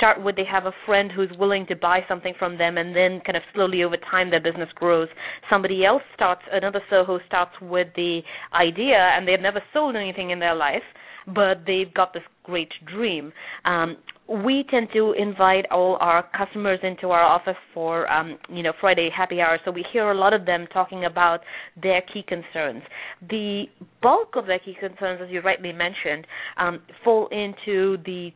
start 0.00 0.22
with 0.24 0.34
they 0.34 0.44
have 0.50 0.64
a 0.64 0.72
friend 0.86 1.12
who's 1.14 1.28
willing 1.38 1.66
to 1.66 1.76
buy 1.76 2.00
something 2.08 2.32
from 2.38 2.56
them 2.56 2.78
and 2.78 2.96
then 2.96 3.20
kind 3.26 3.36
of 3.36 3.42
slowly 3.54 3.82
over 3.82 3.98
time 4.10 4.30
their 4.30 4.40
business 4.40 4.68
grows 4.74 5.08
somebody 5.50 5.84
else 5.84 6.02
starts 6.14 6.40
another 6.50 6.80
soho 6.88 7.18
starts 7.26 7.52
with 7.60 7.88
the 7.96 8.20
idea 8.54 8.96
and 9.14 9.28
they've 9.28 9.40
never 9.40 9.62
sold 9.74 9.94
anything 9.94 10.30
in 10.30 10.38
their 10.38 10.54
life 10.54 10.82
but 11.26 11.64
they've 11.66 11.92
got 11.92 12.12
this 12.12 12.22
great 12.44 12.72
dream. 12.86 13.32
Um, 13.64 13.96
we 14.44 14.64
tend 14.70 14.88
to 14.94 15.12
invite 15.18 15.66
all 15.72 15.96
our 16.00 16.24
customers 16.36 16.78
into 16.82 17.08
our 17.08 17.22
office 17.22 17.56
for 17.74 18.10
um, 18.10 18.38
you 18.48 18.62
know 18.62 18.72
Friday 18.80 19.10
happy 19.14 19.40
hour. 19.40 19.58
So 19.64 19.70
we 19.70 19.84
hear 19.92 20.10
a 20.10 20.16
lot 20.16 20.32
of 20.32 20.46
them 20.46 20.66
talking 20.72 21.04
about 21.04 21.40
their 21.80 22.00
key 22.02 22.22
concerns. 22.26 22.82
The 23.28 23.64
bulk 24.02 24.36
of 24.36 24.46
their 24.46 24.60
key 24.60 24.76
concerns, 24.78 25.20
as 25.22 25.30
you 25.30 25.40
rightly 25.40 25.72
mentioned, 25.72 26.26
um, 26.58 26.80
fall 27.04 27.28
into 27.28 27.96
the 28.04 28.30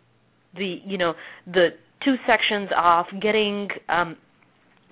the 0.56 0.78
you 0.84 0.98
know 0.98 1.14
the 1.46 1.68
two 2.04 2.14
sections 2.26 2.68
of 2.76 3.06
getting 3.20 3.68
um, 3.88 4.16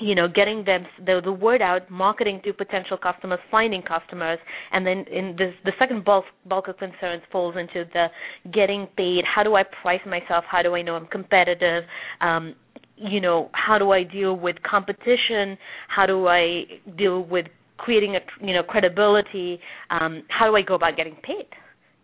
you 0.03 0.15
know 0.15 0.27
getting 0.29 0.65
them 0.65 0.85
the, 1.05 1.21
the 1.25 1.33
word 1.33 1.63
out 1.63 1.89
marketing 1.91 2.41
to 2.45 2.53
potential 2.53 2.97
customers 2.97 3.39
finding 3.51 3.83
customers 3.83 4.39
and 4.73 4.87
then 4.87 5.05
in 5.13 5.35
this 5.39 5.55
the 5.65 5.73
second 5.79 6.05
bulk 6.05 6.25
bulk 6.47 6.69
of 6.69 6.77
concerns 6.79 7.23
falls 7.31 7.55
into 7.57 7.85
the 7.93 8.07
getting 8.53 8.89
paid. 8.97 9.25
How 9.25 9.43
do 9.43 9.55
i 9.55 9.63
price 9.83 10.01
myself? 10.07 10.45
How 10.51 10.63
do 10.63 10.75
i 10.75 10.83
know 10.83 10.97
i'm 10.97 11.07
competitive? 11.07 11.85
Um 12.21 12.55
you 12.97 13.21
know 13.21 13.51
how 13.53 13.79
do 13.79 13.93
i 13.93 14.03
deal 14.03 14.35
with 14.35 14.57
competition? 14.63 15.57
How 15.89 16.07
do 16.07 16.27
i 16.27 16.65
deal 16.97 17.23
with 17.23 17.47
creating 17.79 18.17
a 18.17 18.21
you 18.45 18.55
know 18.55 18.63
credibility? 18.63 19.61
Um 19.91 20.23
how 20.29 20.47
do 20.51 20.57
i 20.57 20.63
go 20.63 20.75
about 20.75 20.97
getting 20.97 21.17
paid 21.23 21.47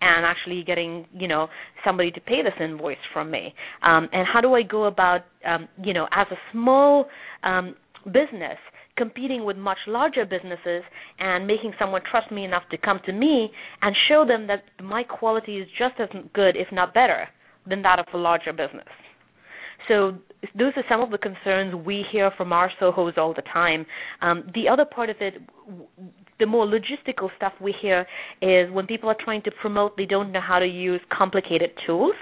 and 0.00 0.24
actually 0.24 0.62
getting 0.62 1.06
you 1.12 1.28
know 1.28 1.48
somebody 1.84 2.10
to 2.10 2.20
pay 2.20 2.42
this 2.42 2.54
invoice 2.60 2.96
from 3.12 3.30
me 3.30 3.54
um, 3.82 4.08
and 4.12 4.26
how 4.32 4.40
do 4.40 4.54
i 4.54 4.62
go 4.62 4.84
about 4.84 5.22
um, 5.46 5.68
you 5.82 5.92
know 5.92 6.06
as 6.12 6.26
a 6.30 6.36
small 6.52 7.06
um, 7.44 7.74
business 8.06 8.58
competing 8.98 9.44
with 9.44 9.56
much 9.56 9.78
larger 9.86 10.26
businesses 10.26 10.82
and 11.18 11.46
making 11.46 11.72
someone 11.78 12.02
trust 12.10 12.30
me 12.30 12.44
enough 12.44 12.64
to 12.70 12.76
come 12.76 13.00
to 13.06 13.12
me 13.12 13.48
and 13.80 13.96
show 14.08 14.26
them 14.26 14.46
that 14.48 14.64
my 14.82 15.04
quality 15.04 15.58
is 15.58 15.68
just 15.78 15.94
as 16.00 16.08
good, 16.34 16.56
if 16.56 16.66
not 16.72 16.92
better, 16.92 17.28
than 17.66 17.80
that 17.82 17.98
of 18.00 18.06
a 18.12 18.16
larger 18.18 18.52
business. 18.52 18.88
So 19.86 20.18
those 20.58 20.72
are 20.76 20.84
some 20.88 21.00
of 21.00 21.10
the 21.10 21.18
concerns 21.18 21.74
we 21.86 22.04
hear 22.12 22.30
from 22.36 22.52
our 22.52 22.70
Sohos 22.80 23.16
all 23.16 23.32
the 23.32 23.42
time. 23.42 23.86
Um, 24.20 24.50
the 24.54 24.68
other 24.68 24.84
part 24.84 25.08
of 25.08 25.16
it, 25.20 25.34
the 26.38 26.46
more 26.46 26.66
logistical 26.66 27.28
stuff 27.36 27.52
we 27.60 27.74
hear 27.80 28.06
is 28.40 28.70
when 28.70 28.86
people 28.86 29.08
are 29.08 29.16
trying 29.18 29.42
to 29.42 29.50
promote, 29.60 29.96
they 29.96 30.06
don't 30.06 30.32
know 30.32 30.40
how 30.40 30.58
to 30.58 30.66
use 30.66 31.00
complicated 31.16 31.70
tools. 31.86 32.14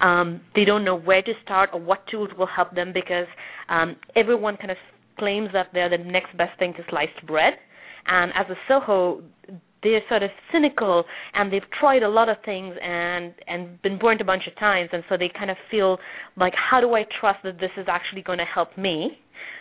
Um, 0.00 0.40
they 0.54 0.64
don't 0.64 0.84
know 0.84 0.96
where 0.96 1.22
to 1.22 1.32
start 1.44 1.70
or 1.72 1.80
what 1.80 2.06
tools 2.10 2.30
will 2.36 2.46
help 2.48 2.74
them 2.74 2.92
because 2.92 3.26
um, 3.68 3.96
everyone 4.16 4.56
kind 4.56 4.70
of 4.70 4.76
claims 5.18 5.50
that 5.52 5.68
they're 5.72 5.90
the 5.90 6.02
next 6.02 6.36
best 6.36 6.58
thing 6.58 6.72
to 6.74 6.82
sliced 6.90 7.24
bread. 7.26 7.54
And 8.06 8.32
as 8.34 8.46
a 8.50 8.56
Soho, 8.66 9.22
they're 9.82 10.02
sort 10.08 10.22
of 10.22 10.30
cynical 10.52 11.04
and 11.34 11.52
they've 11.52 11.68
tried 11.78 12.02
a 12.02 12.08
lot 12.08 12.28
of 12.28 12.36
things 12.44 12.74
and 12.82 13.34
and 13.46 13.80
been 13.82 13.98
burnt 13.98 14.20
a 14.20 14.24
bunch 14.24 14.44
of 14.46 14.56
times 14.58 14.90
and 14.92 15.02
so 15.08 15.16
they 15.16 15.30
kind 15.36 15.50
of 15.50 15.56
feel 15.70 15.98
like 16.36 16.54
how 16.54 16.80
do 16.80 16.94
I 16.94 17.04
trust 17.20 17.40
that 17.44 17.58
this 17.58 17.70
is 17.76 17.86
actually 17.88 18.22
going 18.22 18.38
to 18.38 18.44
help 18.44 18.76
me? 18.76 19.18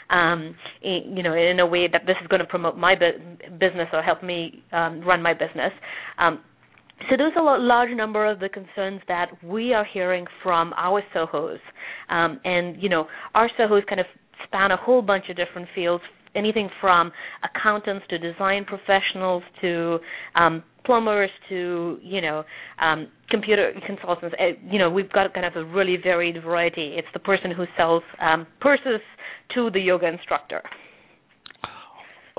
Um 0.09 0.55
in, 0.81 1.13
you 1.15 1.23
know 1.23 1.33
in 1.33 1.59
a 1.59 1.65
way 1.65 1.87
that 1.91 2.03
this 2.05 2.15
is 2.21 2.27
going 2.27 2.41
to 2.41 2.47
promote 2.47 2.77
my 2.77 2.95
bu- 2.95 3.57
business 3.59 3.87
or 3.93 4.01
help 4.01 4.23
me 4.23 4.63
um 4.71 5.01
run 5.01 5.21
my 5.21 5.33
business. 5.33 5.73
Um 6.17 6.41
so 7.09 7.17
those 7.17 7.31
are 7.35 7.55
a 7.55 7.59
large 7.59 7.89
number 7.95 8.29
of 8.29 8.39
the 8.39 8.49
concerns 8.49 9.01
that 9.07 9.31
we 9.43 9.73
are 9.73 9.83
hearing 9.83 10.25
from 10.43 10.71
our 10.77 11.01
Sohos, 11.15 11.57
um, 12.09 12.39
and 12.45 12.81
you 12.81 12.89
know 12.89 13.07
our 13.33 13.49
Sohos 13.59 13.85
kind 13.87 13.99
of 13.99 14.05
span 14.45 14.71
a 14.71 14.77
whole 14.77 15.01
bunch 15.01 15.25
of 15.29 15.35
different 15.35 15.67
fields 15.73 16.03
anything 16.35 16.69
from 16.79 17.11
accountants 17.43 18.05
to 18.09 18.17
design 18.17 18.65
professionals 18.65 19.43
to 19.61 19.99
um, 20.35 20.63
plumbers 20.85 21.29
to 21.49 21.97
you 22.01 22.21
know 22.21 22.43
um, 22.81 23.07
computer 23.29 23.71
consultants. 23.85 24.35
Uh, 24.39 24.57
you 24.69 24.79
know 24.79 24.89
we've 24.89 25.11
got 25.11 25.33
kind 25.33 25.45
of 25.45 25.55
a 25.55 25.65
really 25.65 25.97
varied 26.01 26.41
variety. 26.43 26.95
It's 26.97 27.07
the 27.13 27.19
person 27.19 27.51
who 27.51 27.65
sells 27.77 28.03
um, 28.21 28.47
purses 28.59 29.01
to 29.55 29.69
the 29.71 29.79
yoga 29.79 30.07
instructor. 30.07 30.61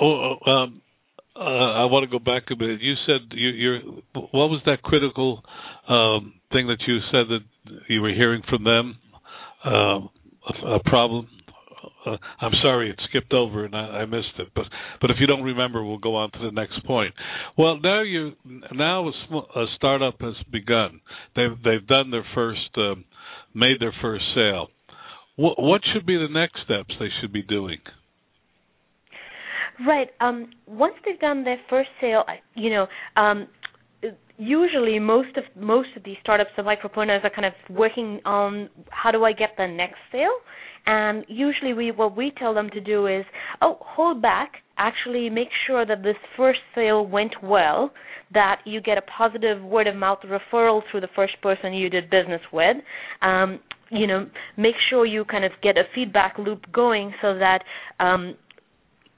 Oh, 0.01 0.37
um, 0.47 0.83
uh, 1.37 1.41
I 1.41 1.85
want 1.85 2.09
to 2.09 2.11
go 2.11 2.23
back 2.23 2.45
a 2.51 2.57
bit. 2.57 2.81
You 2.81 2.95
said 3.07 3.21
you, 3.33 3.49
you're. 3.49 3.81
What 4.15 4.49
was 4.49 4.61
that 4.67 4.83
critical 4.83 5.43
um, 5.89 6.35
thing 6.53 6.67
that 6.69 6.79
you 6.87 6.99
said 7.11 7.27
that 7.29 7.41
you 7.89 8.01
were 8.03 8.13
hearing 8.13 8.43
from 8.49 8.65
them? 8.65 8.99
Um, 9.65 10.09
a, 10.65 10.75
a 10.75 10.83
problem 10.85 11.29
uh, 12.07 12.17
I'm 12.41 12.53
sorry 12.63 12.91
it 12.91 13.01
skipped 13.09 13.33
over 13.33 13.65
and 13.65 13.75
I, 13.75 14.03
I 14.03 14.05
missed 14.07 14.39
it, 14.39 14.49
but 14.55 14.65
but 15.01 15.11
if 15.11 15.17
you 15.21 15.27
don't 15.27 15.43
remember, 15.43 15.85
we'll 15.85 15.99
go 15.99 16.17
on 16.17 16.31
to 16.33 16.39
the 16.39 16.51
next 16.51 16.85
point. 16.85 17.15
Well, 17.57 17.79
now 17.83 18.03
you 18.03 18.33
now 18.73 19.09
a, 19.09 19.37
a 19.59 19.67
startup 19.77 20.21
has 20.21 20.35
begun. 20.51 21.01
They've 21.37 21.57
they've 21.65 21.87
done 21.87 22.11
their 22.11 22.27
first, 22.35 22.71
um, 22.77 23.05
made 23.55 23.81
their 23.81 23.95
first 24.01 24.25
sale. 24.35 24.69
What 25.37 25.61
what 25.63 25.81
should 25.93 26.07
be 26.07 26.17
the 26.17 26.33
next 26.33 26.57
steps 26.65 26.95
they 26.99 27.09
should 27.21 27.33
be 27.33 27.43
doing? 27.43 27.79
Right. 29.87 30.09
Um, 30.21 30.51
once 30.67 30.95
they've 31.05 31.19
done 31.19 31.45
their 31.45 31.59
first 31.69 31.89
sale, 32.01 32.25
you 32.55 32.71
know, 32.71 32.87
um, 33.17 33.49
usually 34.37 34.99
most 34.99 35.37
of 35.37 35.45
most 35.57 35.89
of 35.97 36.05
these 36.05 36.17
startups, 36.21 36.51
the 36.57 36.63
micropreneurs, 36.63 37.25
are 37.25 37.31
kind 37.31 37.47
of 37.47 37.53
working 37.71 38.21
on 38.25 38.69
how 38.91 39.11
do 39.11 39.25
I 39.25 39.33
get 39.33 39.51
the 39.57 39.67
next 39.67 39.99
sale 40.11 40.37
and 40.87 41.25
usually 41.29 41.73
we 41.73 41.91
what 41.91 42.17
we 42.17 42.33
tell 42.37 42.55
them 42.55 42.71
to 42.71 42.81
do 42.81 43.07
is, 43.07 43.25
oh, 43.61 43.79
hold 43.81 44.21
back, 44.21 44.55
actually 44.79 45.31
make 45.31 45.49
sure 45.67 45.87
that 45.87 46.03
this 46.03 46.17
first 46.37 46.61
sale 46.75 47.07
went 47.07 47.35
well, 47.43 47.93
that 48.33 48.61
you 48.65 48.81
get 48.81 48.99
a 48.99 49.03
positive 49.03 49.63
word 49.63 49.87
of 49.87 49.95
mouth 49.95 50.19
referral 50.25 50.83
through 50.91 51.01
the 51.01 51.09
first 51.15 51.35
person 51.43 51.73
you 51.73 51.89
did 51.89 52.11
business 52.11 52.41
with. 52.53 52.77
Um, 53.21 53.61
you 53.91 54.07
know, 54.07 54.29
make 54.57 54.75
sure 54.89 55.05
you 55.05 55.25
kind 55.25 55.45
of 55.45 55.53
get 55.63 55.77
a 55.77 55.83
feedback 55.95 56.39
loop 56.39 56.65
going 56.73 57.13
so 57.21 57.39
that 57.39 57.63
um, 58.01 58.35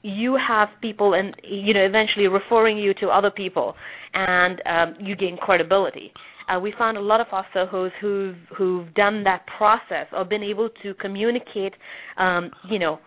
you 0.01 0.37
have 0.37 0.67
people 0.81 1.13
and 1.15 1.35
you 1.43 1.73
know 1.73 1.83
eventually 1.83 2.27
referring 2.27 2.77
you 2.77 2.93
to 2.93 3.07
other 3.07 3.31
people 3.31 3.73
and 4.13 4.61
um, 4.67 4.95
you 5.03 5.15
gain 5.15 5.35
credibility 5.35 6.11
uh, 6.47 6.59
we 6.59 6.73
found 6.77 6.97
a 6.97 7.01
lot 7.01 7.21
of 7.21 7.27
our 7.31 7.45
Sohos 7.55 7.91
who've 7.99 8.35
who've 8.57 8.93
done 8.93 9.23
that 9.23 9.45
process 9.57 10.07
or 10.15 10.25
been 10.25 10.43
able 10.43 10.69
to 10.83 10.93
communicate, 10.95 11.73
um, 12.17 12.51
you 12.69 12.79
know, 12.79 12.99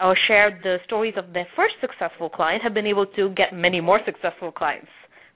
or 0.00 0.16
share 0.26 0.58
the 0.62 0.78
stories 0.86 1.14
of 1.16 1.32
their 1.32 1.46
first 1.56 1.74
successful 1.80 2.28
client 2.28 2.62
have 2.62 2.74
been 2.74 2.86
able 2.86 3.06
to 3.06 3.30
get 3.30 3.52
many 3.52 3.80
more 3.80 4.00
successful 4.04 4.52
clients 4.52 4.88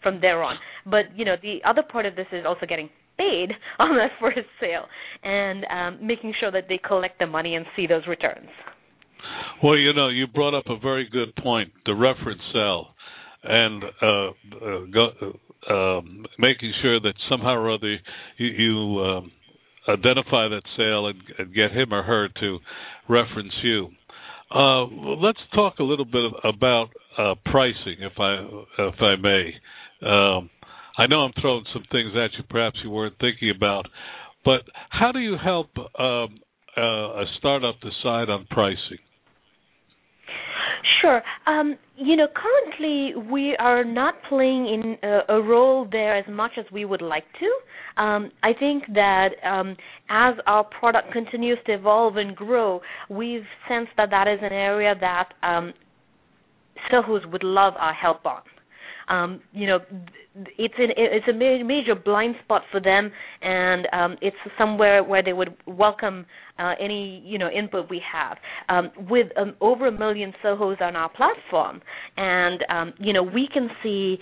from 0.02 0.20
there 0.20 0.42
on. 0.42 0.56
But 0.86 1.16
you 1.16 1.24
know, 1.24 1.36
the 1.40 1.58
other 1.66 1.82
part 1.82 2.06
of 2.06 2.16
this 2.16 2.26
is 2.32 2.44
also 2.46 2.66
getting 2.66 2.90
paid 3.18 3.50
on 3.78 3.96
that 3.96 4.10
first 4.20 4.46
sale 4.60 4.86
and 5.22 5.64
um, 5.66 6.06
making 6.06 6.34
sure 6.38 6.50
that 6.50 6.64
they 6.68 6.78
collect 6.78 7.18
the 7.18 7.26
money 7.26 7.54
and 7.54 7.66
see 7.76 7.86
those 7.86 8.06
returns. 8.06 8.48
Well, 9.62 9.76
you 9.76 9.92
know, 9.92 10.08
you 10.08 10.26
brought 10.26 10.54
up 10.54 10.66
a 10.68 10.78
very 10.78 11.08
good 11.10 11.34
point, 11.36 11.72
the 11.84 11.94
reference 11.94 12.40
sale, 12.52 12.88
and 13.42 13.84
uh, 14.00 14.28
uh, 14.28 15.32
um, 15.68 16.24
making 16.38 16.72
sure 16.82 17.00
that 17.00 17.14
somehow 17.28 17.54
or 17.54 17.72
other 17.72 17.96
you, 18.36 18.46
you 18.46 19.00
um, 19.00 19.32
identify 19.88 20.48
that 20.48 20.62
sale 20.76 21.06
and, 21.06 21.20
and, 21.38 21.54
get 21.54 21.72
him 21.72 21.92
or 21.92 22.02
her 22.02 22.28
to 22.40 22.58
reference 23.08 23.52
you. 23.62 23.88
Uh, 24.54 24.84
let's 25.20 25.38
talk 25.54 25.78
a 25.78 25.82
little 25.82 26.04
bit 26.04 26.32
about 26.44 26.88
uh, 27.18 27.34
pricing, 27.46 27.96
if 28.00 28.12
I 28.18 28.46
if 28.78 28.94
I 29.00 29.16
may. 29.16 29.54
Um, 30.06 30.50
I 30.96 31.06
know 31.06 31.20
I'm 31.20 31.32
throwing 31.40 31.64
some 31.72 31.84
things 31.92 32.12
at 32.16 32.32
you, 32.38 32.44
perhaps 32.48 32.78
you 32.82 32.90
weren't 32.90 33.14
thinking 33.20 33.52
about, 33.54 33.86
but 34.44 34.62
how 34.90 35.12
do 35.12 35.18
you 35.18 35.36
help 35.42 35.68
um, 35.98 36.40
uh, 36.76 36.80
a 36.80 37.24
startup 37.38 37.76
decide 37.80 38.30
on 38.30 38.46
pricing? 38.50 38.98
Sure. 41.00 41.22
Um, 41.46 41.76
you 41.96 42.16
know, 42.16 42.26
currently 42.34 43.14
we 43.30 43.56
are 43.58 43.84
not 43.84 44.14
playing 44.28 44.66
in 44.66 44.96
a, 45.08 45.34
a, 45.36 45.42
role 45.42 45.86
there 45.90 46.16
as 46.16 46.24
much 46.28 46.52
as 46.56 46.64
we 46.72 46.84
would 46.84 47.02
like 47.02 47.24
to. 47.40 48.02
Um, 48.02 48.30
I 48.42 48.52
think 48.52 48.84
that 48.94 49.30
um, 49.44 49.76
as 50.08 50.34
our 50.46 50.64
product 50.64 51.12
continues 51.12 51.58
to 51.66 51.74
evolve 51.74 52.16
and 52.16 52.36
grow, 52.36 52.80
we've 53.08 53.46
sensed 53.68 53.92
that 53.96 54.10
that 54.10 54.28
is 54.28 54.38
an 54.42 54.52
area 54.52 54.94
that 55.00 55.34
um, 55.42 55.74
Sohos 56.92 57.30
would 57.30 57.42
love 57.42 57.74
our 57.78 57.94
help 57.94 58.24
on. 58.24 58.42
Um, 59.08 59.40
you 59.52 59.66
know, 59.66 59.78
it's 60.58 60.74
an, 60.78 60.90
it's 60.96 61.28
a 61.28 61.32
major 61.32 61.94
blind 61.94 62.36
spot 62.44 62.62
for 62.70 62.80
them, 62.80 63.10
and 63.42 63.86
um, 63.92 64.16
it's 64.20 64.36
somewhere 64.58 65.02
where 65.02 65.22
they 65.22 65.32
would 65.32 65.56
welcome 65.66 66.26
uh, 66.58 66.74
any 66.80 67.22
you 67.24 67.38
know 67.38 67.48
input 67.50 67.88
we 67.90 68.00
have. 68.12 68.36
Um, 68.68 68.90
with 69.08 69.28
um, 69.36 69.54
over 69.60 69.88
a 69.88 69.92
million 69.92 70.32
Sohos 70.44 70.80
on 70.80 70.96
our 70.96 71.08
platform, 71.08 71.80
and 72.16 72.64
um, 72.68 72.92
you 72.98 73.12
know 73.12 73.22
we 73.22 73.48
can 73.52 73.68
see 73.82 74.18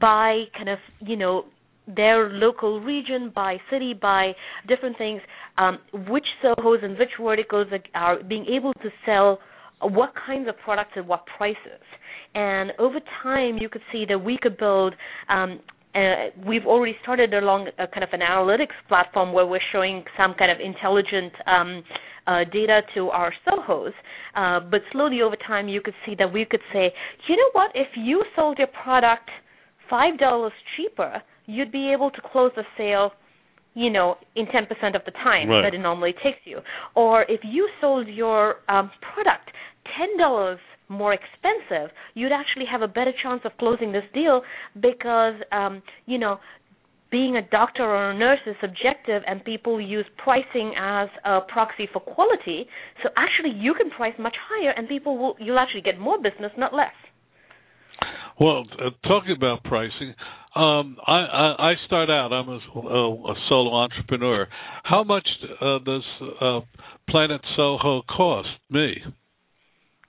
by 0.00 0.44
kind 0.56 0.68
of 0.68 0.78
you 1.00 1.16
know 1.16 1.44
their 1.86 2.30
local 2.30 2.80
region, 2.80 3.32
by 3.34 3.58
city, 3.70 3.92
by 3.92 4.32
different 4.68 4.96
things, 4.98 5.20
um, 5.58 5.78
which 6.08 6.26
Sohos 6.42 6.84
and 6.84 6.98
which 6.98 7.10
verticals 7.20 7.66
are 7.94 8.22
being 8.22 8.46
able 8.46 8.72
to 8.74 8.88
sell 9.04 9.38
what 9.80 10.12
kinds 10.26 10.48
of 10.48 10.54
products 10.64 10.92
at 10.96 11.06
what 11.06 11.24
prices. 11.36 11.82
And 12.34 12.72
over 12.78 12.98
time, 13.22 13.58
you 13.58 13.68
could 13.68 13.82
see 13.92 14.04
that 14.08 14.18
we 14.18 14.38
could 14.40 14.56
build 14.56 14.94
um, 15.28 15.60
uh, 15.94 16.32
we've 16.46 16.64
already 16.64 16.96
started 17.02 17.34
along 17.34 17.68
a 17.78 17.86
kind 17.86 18.02
of 18.02 18.08
an 18.12 18.20
analytics 18.20 18.72
platform 18.88 19.32
where 19.32 19.46
we're 19.46 19.60
showing 19.72 20.02
some 20.16 20.34
kind 20.38 20.50
of 20.50 20.58
intelligent 20.58 21.32
um, 21.46 21.84
uh, 22.26 22.44
data 22.50 22.80
to 22.94 23.08
our 23.10 23.32
Sohos. 23.46 23.92
Uh, 24.34 24.60
but 24.70 24.80
slowly 24.92 25.20
over 25.20 25.36
time, 25.46 25.68
you 25.68 25.82
could 25.82 25.94
see 26.06 26.14
that 26.18 26.32
we 26.32 26.46
could 26.48 26.62
say, 26.72 26.92
you 27.28 27.36
know 27.36 27.50
what, 27.52 27.70
if 27.74 27.88
you 27.96 28.24
sold 28.34 28.56
your 28.58 28.68
product 28.68 29.28
$5 29.90 30.50
cheaper, 30.76 31.22
you'd 31.44 31.72
be 31.72 31.92
able 31.92 32.10
to 32.10 32.22
close 32.32 32.52
the 32.56 32.64
sale 32.78 33.12
you 33.74 33.88
know, 33.88 34.16
in 34.36 34.44
10% 34.44 34.68
of 34.94 35.02
the 35.06 35.12
time 35.12 35.48
right. 35.48 35.62
that 35.62 35.74
it 35.74 35.80
normally 35.80 36.12
takes 36.22 36.40
you. 36.44 36.58
Or 36.94 37.22
if 37.22 37.40
you 37.42 37.66
sold 37.80 38.06
your 38.06 38.56
um, 38.68 38.90
product 39.00 39.50
$10 39.98 40.56
more 40.92 41.14
expensive, 41.14 41.90
you'd 42.14 42.32
actually 42.32 42.66
have 42.70 42.82
a 42.82 42.88
better 42.88 43.12
chance 43.22 43.40
of 43.44 43.52
closing 43.58 43.92
this 43.92 44.04
deal 44.14 44.42
because, 44.74 45.34
um, 45.50 45.82
you 46.06 46.18
know, 46.18 46.38
being 47.10 47.36
a 47.36 47.42
doctor 47.42 47.84
or 47.84 48.10
a 48.10 48.18
nurse 48.18 48.40
is 48.46 48.56
subjective 48.60 49.22
and 49.26 49.44
people 49.44 49.78
use 49.80 50.06
pricing 50.16 50.72
as 50.78 51.08
a 51.24 51.40
proxy 51.46 51.86
for 51.92 52.00
quality. 52.00 52.66
So 53.02 53.10
actually 53.16 53.54
you 53.54 53.74
can 53.74 53.90
price 53.90 54.14
much 54.18 54.34
higher 54.48 54.70
and 54.70 54.88
people 54.88 55.18
will 55.18 55.36
you'll 55.38 55.58
actually 55.58 55.82
get 55.82 55.98
more 55.98 56.16
business, 56.16 56.50
not 56.56 56.72
less. 56.72 56.94
Well, 58.40 58.64
uh, 58.78 58.90
talking 59.06 59.34
about 59.36 59.62
pricing, 59.62 60.14
um, 60.56 60.96
I, 61.06 61.12
I, 61.12 61.70
I 61.70 61.72
start 61.86 62.10
out. 62.10 62.32
I'm 62.32 62.48
a, 62.48 62.58
a, 62.78 63.32
a 63.32 63.34
solo 63.48 63.74
entrepreneur. 63.74 64.48
How 64.82 65.04
much 65.04 65.28
uh, 65.60 65.78
does 65.84 66.02
uh, 66.40 66.60
Planet 67.08 67.42
Soho 67.56 68.02
cost 68.08 68.48
me? 68.70 68.96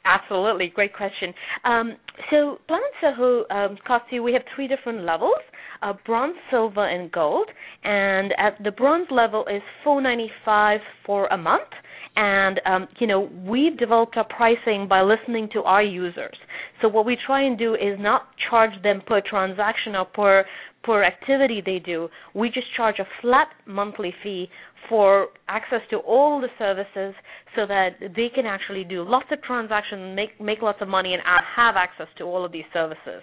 Absolutely, 0.06 0.68
great 0.68 0.94
question. 0.94 1.34
Um, 1.64 1.96
so 2.30 2.58
Planet 2.68 2.90
Soho 3.02 3.46
um, 3.50 3.78
costs 3.88 4.08
you. 4.12 4.22
We 4.22 4.34
have 4.34 4.42
three 4.54 4.68
different 4.68 5.06
levels: 5.06 5.40
uh, 5.82 5.94
bronze, 6.06 6.36
silver, 6.52 6.86
and 6.88 7.10
gold. 7.12 7.50
And 7.86 8.34
at 8.38 8.62
the 8.64 8.72
bronze 8.72 9.08
level 9.12 9.46
is 9.48 9.62
four 9.84 10.02
ninety 10.02 10.30
five 10.44 10.82
for 11.06 11.28
a 11.28 11.38
month. 11.38 11.70
And 12.18 12.60
um, 12.66 12.88
you 13.00 13.08
know 13.08 13.30
we've 13.48 13.78
developed 13.78 14.18
our 14.18 14.26
pricing 14.28 14.88
by 14.90 15.02
listening 15.02 15.48
to 15.54 15.62
our 15.64 15.82
users. 15.84 16.36
So 16.82 16.90
what 16.90 17.06
we 17.06 17.18
try 17.26 17.44
and 17.44 17.58
do 17.58 17.76
is 17.76 17.98
not 17.98 18.24
charge 18.50 18.74
them 18.84 19.02
per 19.08 19.22
transaction 19.22 19.96
or 19.96 20.06
per 20.06 20.46
per 20.84 21.02
activity 21.06 21.62
they 21.66 21.80
do. 21.80 22.10
We 22.36 22.50
just 22.50 22.68
charge 22.76 23.00
a 23.00 23.08
flat 23.22 23.48
monthly 23.66 24.14
fee 24.22 24.50
for 24.90 25.28
access 25.48 25.82
to 25.90 25.98
all 25.98 26.42
the 26.42 26.48
services 26.58 27.14
so 27.56 27.66
that 27.68 27.92
they 28.16 28.30
can 28.34 28.46
actually 28.46 28.84
do 28.84 29.04
lots 29.04 29.28
of 29.32 29.42
transactions, 29.42 30.16
make 30.16 30.40
make 30.40 30.62
lots 30.62 30.80
of 30.82 30.88
money, 30.88 31.14
and 31.14 31.22
have 31.56 31.76
access 31.76 32.08
to 32.18 32.24
all 32.24 32.44
of 32.46 32.52
these 32.52 32.66
services. 32.74 33.22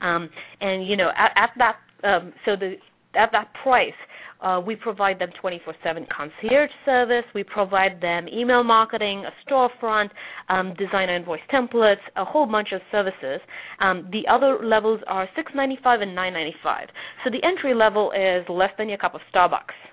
Um, 0.00 0.30
and 0.60 0.86
you 0.86 0.96
know, 0.96 1.10
at, 1.16 1.32
at 1.36 1.50
that 1.58 1.76
um, 2.04 2.32
so 2.44 2.56
the 2.56 2.76
at 3.14 3.30
that 3.32 3.52
price, 3.62 3.92
uh, 4.40 4.60
we 4.64 4.74
provide 4.74 5.18
them 5.18 5.30
24/7 5.42 6.06
concierge 6.08 6.70
service. 6.84 7.24
We 7.34 7.44
provide 7.44 8.00
them 8.00 8.26
email 8.28 8.64
marketing, 8.64 9.24
a 9.24 9.32
storefront, 9.48 10.10
um, 10.48 10.74
designer 10.74 11.14
invoice 11.16 11.40
templates, 11.52 12.00
a 12.16 12.24
whole 12.24 12.46
bunch 12.46 12.72
of 12.72 12.80
services. 12.90 13.40
Um, 13.80 14.08
the 14.10 14.26
other 14.28 14.58
levels 14.64 15.00
are 15.06 15.28
6.95 15.36 16.02
and 16.02 16.16
9.95. 16.16 16.86
So 17.24 17.30
the 17.30 17.42
entry 17.46 17.74
level 17.74 18.12
is 18.12 18.48
less 18.48 18.70
than 18.78 18.88
your 18.88 18.98
cup 18.98 19.14
of 19.14 19.20
Starbucks. 19.32 19.91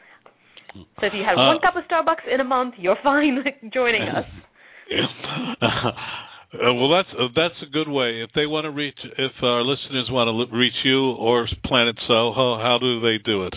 So 0.74 1.06
if 1.06 1.14
you 1.14 1.24
had 1.24 1.34
uh, 1.34 1.48
one 1.48 1.60
cup 1.60 1.76
of 1.76 1.84
Starbucks 1.90 2.32
in 2.32 2.40
a 2.40 2.44
month, 2.44 2.76
you're 2.78 2.98
fine 3.04 3.44
joining 3.74 4.04
us. 4.04 4.26
Uh, 6.52 6.74
well, 6.74 6.90
that's 6.90 7.08
uh, 7.14 7.28
that's 7.36 7.54
a 7.62 7.68
good 7.72 7.88
way. 7.88 8.24
If 8.24 8.32
they 8.34 8.48
want 8.48 8.66
to 8.66 8.72
reach, 8.72 8.98
if 9.04 9.32
our 9.44 9.62
listeners 9.62 10.10
want 10.10 10.50
to 10.50 10.58
reach 10.58 10.74
you 10.84 11.12
or 11.12 11.48
Planet 11.64 11.96
Soho, 12.08 12.58
how 12.58 12.80
do 12.82 13.00
they 13.00 13.20
do 13.24 13.46
it? 13.46 13.54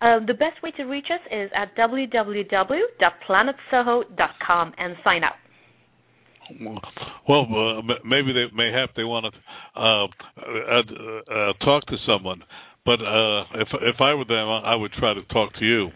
Uh, 0.00 0.20
the 0.26 0.32
best 0.32 0.62
way 0.62 0.70
to 0.72 0.84
reach 0.84 1.08
us 1.12 1.20
is 1.30 1.50
at 1.54 1.76
www.planetsoho.com 1.76 4.72
and 4.78 4.96
sign 5.04 5.24
up. 5.24 5.34
Well, 7.28 7.42
uh, 7.42 7.82
maybe 8.04 8.32
they 8.32 8.46
may 8.54 8.72
have 8.72 8.90
they 8.96 9.04
want 9.04 9.26
to 9.26 9.32
uh, 9.80 10.06
uh, 10.06 10.82
uh, 11.30 11.52
talk 11.64 11.86
to 11.86 11.96
someone. 12.06 12.42
But 12.84 13.00
uh, 13.00 13.42
if 13.54 13.68
if 13.72 14.00
I 14.00 14.14
were 14.14 14.24
them, 14.24 14.48
I 14.48 14.74
would 14.74 14.92
try 14.92 15.14
to 15.14 15.22
talk 15.32 15.54
to 15.58 15.64
you. 15.64 15.90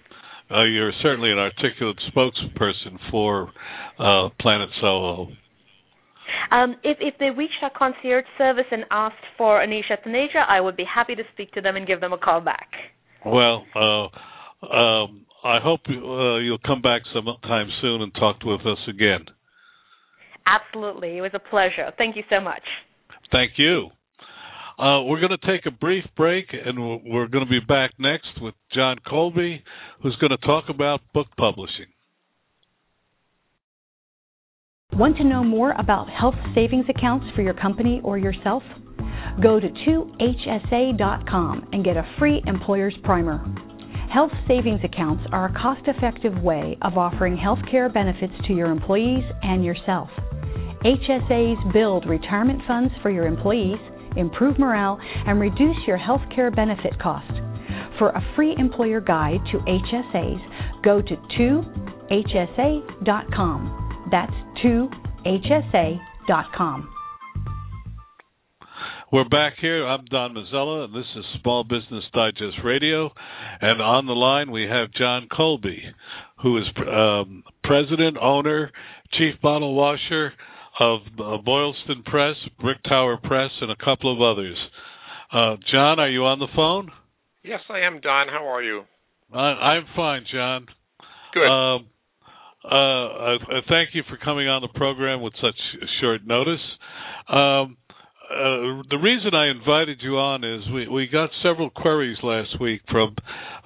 Uh, 0.49 0.63
you're 0.65 0.93
certainly 1.03 1.33
an 1.33 1.39
articulate 1.39 1.99
spokesperson 2.15 2.99
for 3.11 3.51
uh, 3.99 4.29
Planet 4.41 4.69
Soho. 4.81 5.29
Um, 6.53 6.77
if 6.85 6.99
if 7.01 7.15
they 7.19 7.31
reached 7.31 7.59
our 7.63 7.71
concierge 7.77 8.25
service 8.39 8.67
and 8.71 8.85
asked 8.91 9.15
for 9.37 9.61
Anisha 9.61 10.01
Taneja, 10.07 10.47
I 10.49 10.61
would 10.61 10.77
be 10.77 10.85
happy 10.85 11.17
to 11.17 11.23
speak 11.33 11.53
to 11.53 11.61
them 11.61 11.75
and 11.77 11.87
give 11.87 12.01
them 12.01 12.13
a 12.13 12.19
call 12.19 12.41
back. 12.41 12.69
Well, 13.25 13.65
uh, 13.75 14.67
um, 14.67 15.27
I 15.43 15.59
hope 15.61 15.81
uh, 15.89 16.37
you'll 16.39 16.59
come 16.65 16.83
back 16.83 17.03
sometime 17.13 17.69
soon 17.81 18.03
and 18.03 18.15
talk 18.15 18.37
with 18.45 18.61
us 18.61 18.79
again. 18.89 19.25
Absolutely, 20.47 21.19
it 21.19 21.21
was 21.21 21.33
a 21.35 21.41
pleasure. 21.41 21.91
Thank 21.99 22.15
you 22.15 22.23
so 22.31 22.41
much. 22.41 22.63
Thank 23.33 23.53
you. 23.57 23.91
Uh, 24.79 25.03
we're 25.05 25.21
going 25.21 25.31
to 25.31 25.47
take 25.47 25.65
a 25.65 25.71
brief 25.71 26.05
break, 26.19 26.53
and 26.53 26.79
we're 27.07 27.29
going 27.29 27.45
to 27.45 27.51
be 27.51 27.65
back 27.67 27.93
next 27.99 28.29
with 28.43 28.55
John 28.75 28.99
Colby, 29.09 29.65
who's 30.03 30.17
going 30.17 30.33
to 30.33 30.47
talk 30.47 30.65
about 30.69 31.01
book 31.15 31.29
publishing. 31.39 31.87
Want 34.93 35.17
to 35.17 35.25
know 35.25 35.43
more 35.43 35.73
about 35.79 36.11
health 36.11 36.35
savings 36.55 36.85
accounts 36.91 37.25
for 37.35 37.41
your 37.41 37.55
company 37.55 38.03
or 38.05 38.19
yourself? 38.19 38.63
Go 39.43 39.59
to 39.59 39.69
2hsa.com 39.69 41.69
and 41.73 41.85
get 41.85 41.97
a 41.97 42.07
free 42.19 42.43
employer's 42.47 42.95
primer. 43.03 43.39
Health 44.13 44.33
savings 44.47 44.81
accounts 44.85 45.25
are 45.33 45.47
a 45.47 45.55
cost 45.55 45.83
effective 45.87 46.43
way 46.43 46.77
of 46.83 46.99
offering 46.99 47.37
health 47.37 47.59
care 47.71 47.89
benefits 47.89 48.33
to 48.47 48.53
your 48.53 48.71
employees 48.71 49.25
and 49.43 49.65
yourself. 49.65 50.09
HSAs 50.85 51.73
build 51.73 52.07
retirement 52.07 52.61
funds 52.67 52.93
for 53.03 53.11
your 53.11 53.27
employees 53.27 53.79
improve 54.17 54.59
morale, 54.59 54.99
and 55.27 55.41
reduce 55.41 55.77
your 55.87 55.97
health 55.97 56.23
care 56.35 56.51
benefit 56.51 56.99
cost. 57.01 57.33
For 57.99 58.11
a 58.11 58.23
free 58.35 58.55
employer 58.59 59.01
guide 59.01 59.41
to 59.53 59.59
HSAs, 59.59 60.83
go 60.83 61.01
to 61.01 61.17
2hsa.com. 62.11 64.09
That's 64.11 64.33
2hsa.com. 64.65 65.99
We're 69.13 69.29
back 69.29 69.55
here. 69.61 69.87
I'm 69.87 70.05
Don 70.07 70.35
Mazzella, 70.35 70.87
and 70.87 70.95
this 70.95 71.07
is 71.17 71.25
Small 71.41 71.63
Business 71.63 72.03
Digest 72.13 72.57
Radio. 72.65 73.11
And 73.61 73.81
on 73.81 74.07
the 74.07 74.13
line, 74.13 74.51
we 74.51 74.65
have 74.65 74.93
John 74.93 75.29
Colby, 75.35 75.81
who 76.43 76.59
is 76.59 76.65
um, 76.93 77.45
president, 77.63 78.19
owner, 78.21 78.73
chief 79.13 79.41
bottle 79.41 79.75
washer 79.75 80.33
of 80.81 81.01
uh, 81.19 81.37
Boylston 81.39 82.03
Press, 82.05 82.37
Brick 82.61 82.79
Tower 82.89 83.19
Press, 83.23 83.51
and 83.61 83.71
a 83.71 83.77
couple 83.77 84.13
of 84.13 84.21
others. 84.21 84.57
Uh, 85.33 85.57
John, 85.73 85.99
are 85.99 86.11
you 86.11 86.25
on 86.25 86.39
the 86.39 86.49
phone? 86.55 86.91
Yes, 87.43 87.61
I 87.71 87.81
am, 87.81 88.01
Don. 88.01 88.29
How 88.29 88.47
are 88.49 88.63
you? 88.63 88.83
I'm 89.33 89.85
fine, 89.95 90.25
John. 90.33 90.67
Good. 91.35 91.47
Um, 91.47 91.87
uh, 92.65 93.61
thank 93.69 93.91
you 93.93 94.03
for 94.09 94.17
coming 94.17 94.49
on 94.49 94.63
the 94.63 94.69
program 94.79 95.21
with 95.21 95.33
such 95.41 95.55
short 96.01 96.27
notice. 96.27 96.61
Um, 97.29 97.77
uh, 98.29 98.83
the 98.91 98.99
reason 99.01 99.35
I 99.35 99.51
invited 99.51 99.99
you 100.03 100.17
on 100.19 100.43
is 100.43 100.63
we, 100.75 100.89
we 100.89 101.07
got 101.07 101.31
several 101.43 101.71
queries 101.71 102.19
last 102.25 102.61
week 102.61 102.81
from 102.91 103.15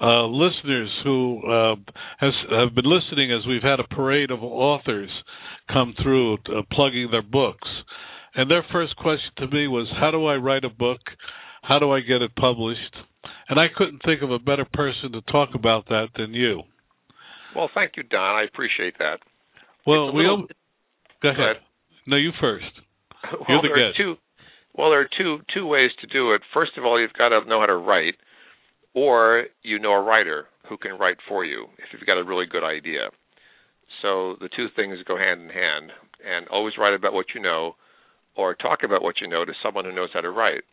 uh, 0.00 0.26
listeners 0.26 0.90
who 1.02 1.40
uh, 1.48 1.76
has, 2.18 2.34
have 2.50 2.74
been 2.74 2.84
listening 2.84 3.32
as 3.32 3.46
we've 3.48 3.62
had 3.62 3.80
a 3.80 3.84
parade 3.84 4.30
of 4.30 4.42
authors 4.42 5.10
come 5.72 5.94
through 6.02 6.34
uh, 6.34 6.62
plugging 6.72 7.08
their 7.10 7.22
books. 7.22 7.68
And 8.34 8.50
their 8.50 8.64
first 8.72 8.96
question 8.96 9.32
to 9.38 9.48
me 9.48 9.66
was, 9.66 9.88
How 9.98 10.10
do 10.10 10.26
I 10.26 10.36
write 10.36 10.64
a 10.64 10.70
book? 10.70 11.00
How 11.62 11.78
do 11.78 11.90
I 11.92 12.00
get 12.00 12.22
it 12.22 12.34
published? 12.36 12.96
And 13.48 13.58
I 13.58 13.66
couldn't 13.74 14.02
think 14.04 14.22
of 14.22 14.30
a 14.30 14.38
better 14.38 14.66
person 14.72 15.12
to 15.12 15.20
talk 15.22 15.50
about 15.54 15.86
that 15.88 16.08
than 16.16 16.32
you. 16.32 16.62
Well, 17.54 17.68
thank 17.74 17.92
you, 17.96 18.04
Don. 18.04 18.36
I 18.36 18.44
appreciate 18.44 18.94
that. 18.98 19.18
Well, 19.86 20.14
we 20.14 20.22
little... 20.22 20.46
go, 21.22 21.28
ahead. 21.28 21.36
go 21.36 21.42
ahead. 21.42 21.56
No, 22.06 22.16
you 22.16 22.30
first. 22.40 22.64
well, 23.24 23.44
You're 23.48 23.62
the 23.62 23.68
there 23.74 23.88
guest. 23.88 23.98
Two, 23.98 24.14
well, 24.74 24.90
there 24.90 25.00
are 25.00 25.08
two 25.18 25.40
two 25.52 25.66
ways 25.66 25.90
to 26.00 26.06
do 26.06 26.32
it. 26.32 26.42
First 26.54 26.72
of 26.78 26.84
all, 26.84 27.00
you've 27.00 27.12
got 27.12 27.30
to 27.30 27.44
know 27.48 27.60
how 27.60 27.66
to 27.66 27.76
write, 27.76 28.14
or 28.94 29.46
you 29.62 29.78
know 29.78 29.92
a 29.92 30.00
writer 30.00 30.46
who 30.68 30.76
can 30.76 30.92
write 30.92 31.16
for 31.28 31.44
you 31.44 31.66
if 31.78 31.84
you've 31.92 32.06
got 32.06 32.18
a 32.18 32.24
really 32.24 32.46
good 32.46 32.64
idea. 32.64 33.10
So 34.02 34.36
the 34.40 34.48
two 34.54 34.68
things 34.76 34.98
go 35.06 35.16
hand 35.16 35.42
in 35.42 35.48
hand. 35.48 35.92
And 36.24 36.48
always 36.48 36.74
write 36.78 36.94
about 36.94 37.14
what 37.14 37.26
you 37.34 37.40
know, 37.40 37.76
or 38.36 38.54
talk 38.54 38.80
about 38.84 39.02
what 39.02 39.20
you 39.20 39.28
know 39.28 39.44
to 39.44 39.52
someone 39.62 39.84
who 39.84 39.92
knows 39.92 40.10
how 40.12 40.20
to 40.20 40.30
write, 40.30 40.64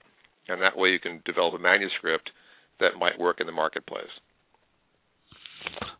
and 0.48 0.62
that 0.62 0.78
way 0.78 0.90
you 0.90 1.00
can 1.00 1.22
develop 1.26 1.54
a 1.54 1.60
manuscript 1.60 2.30
that 2.80 3.00
might 3.00 3.18
work 3.18 3.38
in 3.40 3.48
the 3.48 3.54
marketplace. 3.54 4.12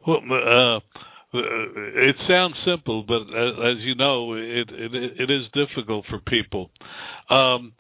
Well, 0.06 0.18
uh, 0.18 0.80
it 1.34 2.16
sounds 2.28 2.56
simple, 2.66 3.04
but 3.04 3.22
as 3.22 3.78
you 3.80 3.96
know, 3.96 4.34
it 4.34 4.70
it, 4.70 5.14
it 5.18 5.32
is 5.32 5.44
difficult 5.54 6.06
for 6.10 6.20
people. 6.20 6.70
Um, 7.30 7.74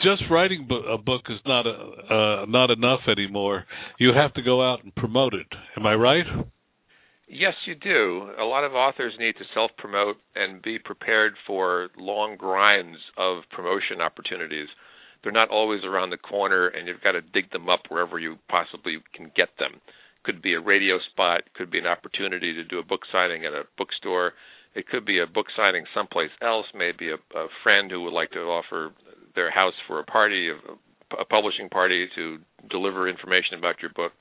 just 0.00 0.22
writing 0.30 0.68
a 0.92 0.98
book 0.98 1.22
is 1.28 1.38
not 1.46 1.66
a, 1.66 1.70
uh, 1.70 2.46
not 2.46 2.70
enough 2.70 3.00
anymore. 3.08 3.64
You 3.98 4.12
have 4.14 4.34
to 4.34 4.42
go 4.42 4.62
out 4.62 4.84
and 4.84 4.94
promote 4.94 5.34
it. 5.34 5.46
Am 5.76 5.86
I 5.86 5.94
right? 5.94 6.26
Yes, 7.28 7.52
you 7.66 7.74
do. 7.74 8.30
A 8.38 8.44
lot 8.44 8.64
of 8.64 8.72
authors 8.72 9.12
need 9.18 9.36
to 9.36 9.44
self 9.52 9.70
promote 9.76 10.16
and 10.34 10.62
be 10.62 10.78
prepared 10.78 11.34
for 11.46 11.88
long 11.98 12.36
grinds 12.36 12.98
of 13.18 13.42
promotion 13.52 14.00
opportunities. 14.00 14.68
They're 15.22 15.32
not 15.32 15.50
always 15.50 15.84
around 15.84 16.10
the 16.10 16.16
corner, 16.16 16.68
and 16.68 16.88
you've 16.88 17.02
got 17.02 17.12
to 17.12 17.20
dig 17.20 17.50
them 17.50 17.68
up 17.68 17.80
wherever 17.88 18.18
you 18.18 18.36
possibly 18.48 18.98
can 19.14 19.30
get 19.36 19.50
them. 19.58 19.80
Could 20.24 20.40
be 20.40 20.54
a 20.54 20.60
radio 20.60 20.98
spot, 21.12 21.42
could 21.54 21.70
be 21.70 21.78
an 21.78 21.86
opportunity 21.86 22.54
to 22.54 22.64
do 22.64 22.78
a 22.78 22.84
book 22.84 23.02
signing 23.12 23.44
at 23.44 23.52
a 23.52 23.64
bookstore. 23.76 24.32
It 24.74 24.88
could 24.88 25.04
be 25.04 25.20
a 25.20 25.26
book 25.26 25.46
signing 25.54 25.84
someplace 25.94 26.30
else, 26.40 26.66
maybe 26.74 27.10
a, 27.10 27.16
a 27.38 27.48
friend 27.62 27.90
who 27.90 28.02
would 28.04 28.12
like 28.14 28.30
to 28.32 28.40
offer 28.40 28.92
their 29.34 29.50
house 29.50 29.74
for 29.86 29.98
a 30.00 30.04
party, 30.04 30.48
a, 30.48 31.20
a 31.20 31.24
publishing 31.26 31.68
party 31.68 32.08
to 32.14 32.38
deliver 32.70 33.08
information 33.08 33.58
about 33.58 33.82
your 33.82 33.90
book. 33.94 34.12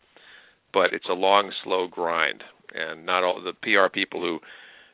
But 0.74 0.94
it's 0.94 1.08
a 1.10 1.14
long, 1.14 1.52
slow 1.64 1.88
grind, 1.88 2.44
and 2.74 3.06
not 3.06 3.24
all 3.24 3.42
the 3.42 3.54
PR 3.54 3.92
people 3.92 4.22
who 4.22 4.40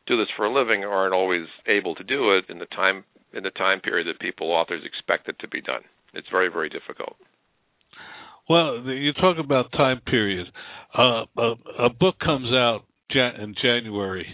do 0.06 0.16
this 0.16 0.28
for 0.36 0.46
a 0.46 0.52
living 0.52 0.84
aren't 0.84 1.14
always 1.14 1.46
able 1.66 1.94
to 1.94 2.04
do 2.04 2.36
it 2.36 2.44
in 2.48 2.58
the 2.58 2.66
time 2.66 3.04
in 3.32 3.42
the 3.42 3.50
time 3.50 3.80
period 3.80 4.06
that 4.06 4.20
people 4.20 4.52
authors 4.52 4.82
expect 4.84 5.28
it 5.28 5.36
to 5.40 5.48
be 5.48 5.60
done. 5.60 5.82
It's 6.12 6.28
very 6.30 6.48
very 6.48 6.68
difficult. 6.68 7.16
Well, 8.48 8.82
you 8.84 9.12
talk 9.14 9.38
about 9.38 9.72
time 9.72 10.00
period. 10.06 10.46
Uh, 10.96 11.24
a, 11.38 11.54
a, 11.86 11.88
book 11.88 12.16
comes 12.18 12.52
out 12.52 12.82
in 13.10 13.54
January, 13.62 14.26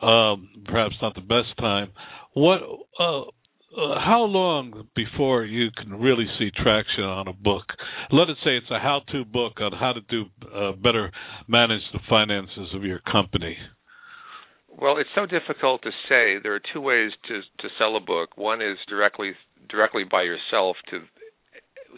um, 0.00 0.48
perhaps 0.64 0.94
not 1.02 1.16
the 1.16 1.20
best 1.20 1.56
time. 1.58 1.90
What? 2.34 2.60
Uh, 3.00 3.22
uh, 3.76 4.00
how 4.00 4.22
long 4.22 4.88
before 4.96 5.44
you 5.44 5.68
can 5.70 6.00
really 6.00 6.26
see 6.38 6.50
traction 6.50 7.04
on 7.04 7.28
a 7.28 7.32
book? 7.32 7.64
Let 8.10 8.30
us 8.30 8.36
say 8.44 8.56
it's 8.56 8.70
a 8.70 8.78
how-to 8.78 9.24
book 9.24 9.60
on 9.60 9.72
how 9.72 9.92
to 9.92 10.00
do 10.08 10.24
uh, 10.54 10.72
better 10.72 11.10
manage 11.46 11.82
the 11.92 12.00
finances 12.08 12.68
of 12.74 12.82
your 12.84 13.00
company. 13.00 13.56
Well, 14.80 14.96
it's 14.96 15.10
so 15.14 15.26
difficult 15.26 15.82
to 15.82 15.90
say. 16.08 16.38
There 16.42 16.54
are 16.54 16.60
two 16.72 16.80
ways 16.80 17.10
to 17.28 17.40
to 17.40 17.68
sell 17.78 17.96
a 17.96 18.00
book. 18.00 18.36
One 18.36 18.62
is 18.62 18.78
directly 18.88 19.32
directly 19.68 20.04
by 20.04 20.22
yourself 20.22 20.76
to 20.90 21.00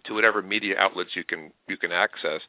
to 0.06 0.14
whatever 0.14 0.42
media 0.42 0.74
outlets 0.78 1.10
you 1.14 1.24
can 1.24 1.52
you 1.68 1.76
can 1.76 1.92
access. 1.92 2.40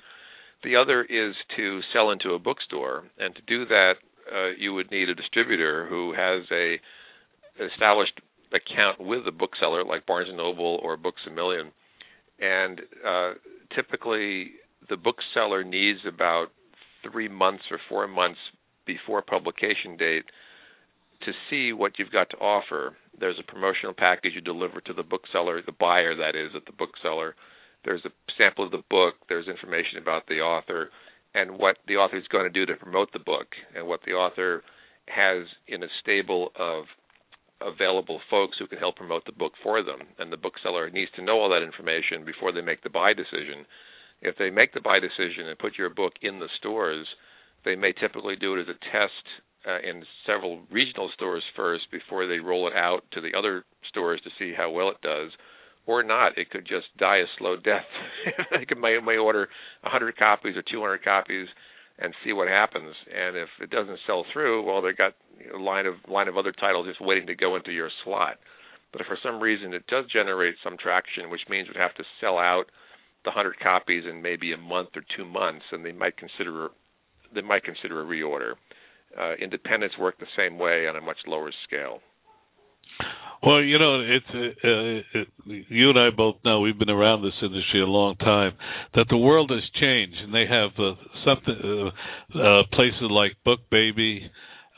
The 0.63 0.75
other 0.75 1.03
is 1.03 1.36
to 1.57 1.81
sell 1.93 2.12
into 2.12 2.34
a 2.34 2.39
bookstore, 2.39 3.03
and 3.17 3.36
to 3.36 3.41
do 3.47 3.65
that, 3.65 3.93
uh, 4.31 4.49
you 4.57 4.73
would 4.73 4.89
need 4.91 5.10
a 5.10 5.15
distributor 5.15 5.88
who 5.88 6.13
has 6.13 6.45
a 6.51 6.79
established 7.60 8.19
account 8.53 8.99
with 8.99 9.27
a 9.27 9.31
bookseller 9.31 9.83
like 9.83 10.05
Barnes 10.05 10.29
and 10.29 10.37
Noble 10.37 10.79
or 10.83 10.97
Books 10.97 11.21
a 11.27 11.31
Million, 11.31 11.71
and 12.39 12.81
uh, 13.05 13.31
typically 13.75 14.51
the 14.89 14.97
bookseller 14.97 15.63
needs 15.63 15.99
about 16.07 16.47
three 17.09 17.27
months 17.27 17.63
or 17.71 17.79
four 17.89 18.07
months 18.07 18.39
before 18.85 19.21
publication 19.21 19.97
date 19.97 20.25
to 21.25 21.31
see 21.49 21.71
what 21.71 21.93
you've 21.97 22.11
got 22.11 22.29
to 22.31 22.37
offer. 22.37 22.95
There's 23.19 23.39
a 23.39 23.51
promotional 23.51 23.93
package 23.93 24.33
you 24.35 24.41
deliver 24.41 24.81
to 24.81 24.93
the 24.93 25.03
bookseller, 25.03 25.61
the 25.65 25.71
buyer 25.71 26.15
that 26.15 26.35
is 26.35 26.51
at 26.55 26.65
the 26.65 26.71
bookseller. 26.71 27.35
There's 27.85 28.03
a 28.05 28.09
sample 28.37 28.65
of 28.65 28.71
the 28.71 28.83
book. 28.89 29.15
There's 29.29 29.47
information 29.47 29.99
about 30.01 30.27
the 30.27 30.41
author 30.41 30.89
and 31.33 31.57
what 31.57 31.77
the 31.87 31.95
author 31.95 32.17
is 32.17 32.27
going 32.31 32.43
to 32.43 32.49
do 32.49 32.65
to 32.65 32.77
promote 32.77 33.13
the 33.13 33.19
book 33.19 33.47
and 33.75 33.87
what 33.87 34.01
the 34.05 34.13
author 34.13 34.63
has 35.07 35.45
in 35.67 35.83
a 35.83 35.87
stable 36.01 36.51
of 36.59 36.85
available 37.62 38.19
folks 38.30 38.58
who 38.60 38.67
can 38.67 38.80
help 38.80 38.95
promote 38.95 39.26
the 39.26 39.32
book 39.32 39.54
for 39.63 39.84
them. 39.84 40.00
And 40.19 40.32
the 40.32 40.38
bookseller 40.38 40.89
needs 40.89 41.12
to 41.15 41.24
know 41.24 41.39
all 41.39 41.50
that 41.50 41.65
information 41.65 42.26
before 42.26 42.52
they 42.52 42.62
make 42.62 42.84
the 42.84 42.89
buy 42.89 43.13
decision. 43.13 43.65
If 44.21 44.38
they 44.38 44.50
make 44.50 44.74
the 44.74 44.82
buy 44.82 45.00
decision 45.00 45.47
and 45.47 45.58
put 45.58 45.78
your 45.78 45.89
book 45.89 46.13
in 46.21 46.39
the 46.39 46.50
stores, 46.60 47.08
they 47.65 47.76
may 47.76 47.93
typically 47.93 48.36
do 48.36 48.56
it 48.56 48.62
as 48.62 48.67
a 48.67 48.91
test 48.91 49.26
uh, 49.67 49.80
in 49.88 50.04
several 50.26 50.62
regional 50.71 51.10
stores 51.13 51.43
first 51.56 51.84
before 51.91 52.28
they 52.28 52.39
roll 52.39 52.67
it 52.67 52.74
out 52.76 53.02
to 53.12 53.21
the 53.21 53.38
other 53.38 53.63
stores 53.89 54.21
to 54.24 54.30
see 54.39 54.54
how 54.56 54.71
well 54.71 54.89
it 54.89 55.02
does, 55.02 55.32
or 55.86 56.04
not. 56.04 56.38
It 56.38 56.50
could 56.50 56.65
just 56.65 56.88
die 56.97 57.17
a 57.17 57.26
slow 57.38 57.56
death. 57.58 57.86
they 58.52 58.65
could 58.65 58.80
may, 58.80 58.97
may 59.06 59.17
order 59.17 59.50
100 59.82 60.17
copies 60.17 60.56
or 60.56 60.63
200 60.63 61.04
copies 61.04 61.47
and 61.99 62.13
see 62.23 62.34
what 62.34 62.47
happens. 62.47 62.93
And 63.13 63.38
if 63.38 63.49
it 63.62 63.69
doesn't 63.69 63.99
sell 64.08 64.25
through, 64.32 64.65
well, 64.65 64.82
they 64.82 64.93
got 64.93 65.13
a 65.54 65.58
line 65.58 65.86
of 65.86 65.95
line 66.08 66.27
of 66.27 66.38
other 66.38 66.51
titles 66.51 66.88
just 66.88 67.01
waiting 67.01 67.27
to 67.27 67.36
go 67.36 67.56
into 67.56 67.71
your 67.71 67.89
slot. 68.04 68.38
But 68.91 69.01
if 69.01 69.08
for 69.08 69.17
some 69.23 69.39
reason 69.39 69.73
it 69.73 69.88
does 69.88 70.06
generate 70.12 70.56
some 70.63 70.77
traction, 70.77 71.30
which 71.30 71.41
means 71.49 71.67
we'd 71.67 71.77
have 71.77 71.95
to 71.95 72.04
sell 72.19 72.38
out 72.38 72.65
the 73.23 73.30
100 73.30 73.60
copies 73.60 74.04
in 74.10 74.21
maybe 74.21 74.51
a 74.51 74.58
month 74.58 74.89
or 74.95 75.04
two 75.15 75.25
months, 75.25 75.65
and 75.71 75.86
they 75.86 75.91
might 75.91 76.17
consider 76.17 76.69
they 77.34 77.41
might 77.41 77.63
consider 77.63 78.01
a 78.01 78.06
reorder. 78.06 78.54
Uh, 79.17 79.34
independents 79.41 79.97
work 79.97 80.17
the 80.19 80.25
same 80.38 80.58
way 80.58 80.88
on 80.88 80.95
a 80.95 81.01
much 81.01 81.17
lower 81.27 81.51
scale. 81.67 81.99
Well, 83.43 83.63
you 83.63 83.80
know, 83.80 84.01
it's 84.01 84.25
uh, 84.34 84.67
uh, 84.67 85.21
it, 85.21 85.27
you 85.69 85.89
and 85.89 85.97
I 85.97 86.10
both 86.15 86.36
know 86.45 86.60
we've 86.60 86.77
been 86.77 86.91
around 86.91 87.23
this 87.23 87.34
industry 87.41 87.82
a 87.82 87.86
long 87.86 88.15
time. 88.17 88.54
That 88.93 89.08
the 89.10 89.17
world 89.17 89.49
has 89.49 89.63
changed, 89.80 90.17
and 90.21 90.34
they 90.34 90.45
have 90.45 90.69
uh, 90.77 90.93
something 91.25 91.91
uh, 92.36 92.39
uh, 92.39 92.63
places 92.71 93.10
like 93.10 93.32
BookBaby 93.45 94.19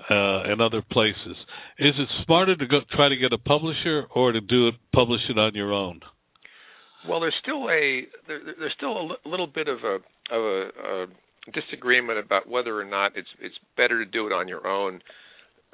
uh, 0.09 0.51
and 0.51 0.61
other 0.61 0.81
places. 0.81 1.35
Is 1.77 1.93
it 1.99 2.07
smarter 2.25 2.55
to 2.55 2.65
go 2.65 2.79
try 2.91 3.09
to 3.09 3.17
get 3.17 3.33
a 3.33 3.37
publisher 3.37 4.05
or 4.15 4.31
to 4.31 4.39
do 4.39 4.69
it 4.69 4.75
publish 4.93 5.21
it 5.29 5.37
on 5.37 5.55
your 5.55 5.73
own? 5.73 5.99
Well, 7.09 7.19
there's 7.19 7.35
still 7.41 7.69
a 7.69 8.03
there, 8.27 8.39
there's 8.59 8.73
still 8.77 9.11
a 9.25 9.27
little 9.27 9.47
bit 9.47 9.67
of 9.67 9.79
a 9.83 9.95
of 10.33 10.41
a, 10.41 10.69
a 10.79 11.51
disagreement 11.51 12.17
about 12.17 12.47
whether 12.47 12.79
or 12.79 12.85
not 12.85 13.17
it's 13.17 13.27
it's 13.41 13.55
better 13.75 14.05
to 14.05 14.09
do 14.09 14.25
it 14.25 14.31
on 14.31 14.47
your 14.47 14.65
own. 14.65 15.01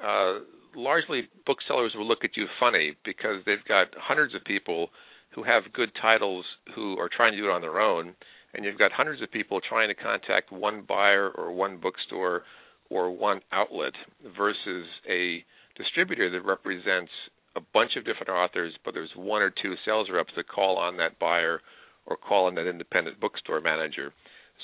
Uh, 0.00 0.40
largely, 0.74 1.28
booksellers 1.46 1.92
will 1.94 2.06
look 2.06 2.24
at 2.24 2.36
you 2.36 2.46
funny 2.58 2.96
because 3.04 3.42
they've 3.46 3.64
got 3.66 3.88
hundreds 3.96 4.34
of 4.34 4.44
people 4.44 4.90
who 5.34 5.42
have 5.44 5.72
good 5.72 5.90
titles 6.00 6.44
who 6.74 6.98
are 6.98 7.08
trying 7.14 7.32
to 7.32 7.38
do 7.38 7.46
it 7.46 7.52
on 7.52 7.60
their 7.60 7.80
own, 7.80 8.14
and 8.54 8.64
you've 8.64 8.78
got 8.78 8.92
hundreds 8.92 9.22
of 9.22 9.30
people 9.30 9.60
trying 9.60 9.88
to 9.88 9.94
contact 9.94 10.50
one 10.50 10.82
buyer 10.88 11.30
or 11.30 11.52
one 11.52 11.78
bookstore 11.78 12.42
or 12.90 13.10
one 13.10 13.40
outlet 13.52 13.92
versus 14.36 14.86
a 15.08 15.44
distributor 15.76 16.30
that 16.30 16.44
represents 16.44 17.12
a 17.56 17.60
bunch 17.72 17.92
of 17.96 18.04
different 18.04 18.28
authors, 18.28 18.72
but 18.84 18.94
there's 18.94 19.10
one 19.16 19.42
or 19.42 19.50
two 19.50 19.74
sales 19.84 20.08
reps 20.12 20.32
that 20.36 20.48
call 20.48 20.76
on 20.76 20.96
that 20.96 21.18
buyer 21.18 21.60
or 22.06 22.16
call 22.16 22.46
on 22.46 22.54
that 22.56 22.68
independent 22.68 23.20
bookstore 23.20 23.60
manager. 23.60 24.12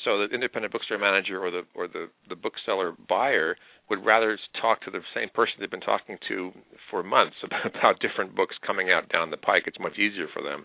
So 0.07 0.23
the 0.23 0.33
independent 0.33 0.73
bookstore 0.73 0.99
manager 0.99 1.43
or 1.43 1.51
the 1.51 1.63
or 1.75 1.89
the 1.89 2.07
the 2.29 2.37
bookseller 2.37 2.95
buyer 3.09 3.57
would 3.91 4.07
rather 4.07 4.39
talk 4.63 4.81
to 4.83 4.91
the 4.91 5.03
same 5.13 5.29
person 5.35 5.55
they've 5.59 5.71
been 5.71 5.81
talking 5.81 6.17
to 6.29 6.53
for 6.91 7.03
months 7.03 7.35
about, 7.45 7.67
about 7.67 8.01
different 8.01 8.37
books 8.37 8.55
coming 8.65 8.91
out 8.93 9.09
down 9.09 9.31
the 9.31 9.37
pike. 9.37 9.65
It's 9.67 9.81
much 9.81 9.99
easier 9.99 10.29
for 10.33 10.43
them. 10.43 10.65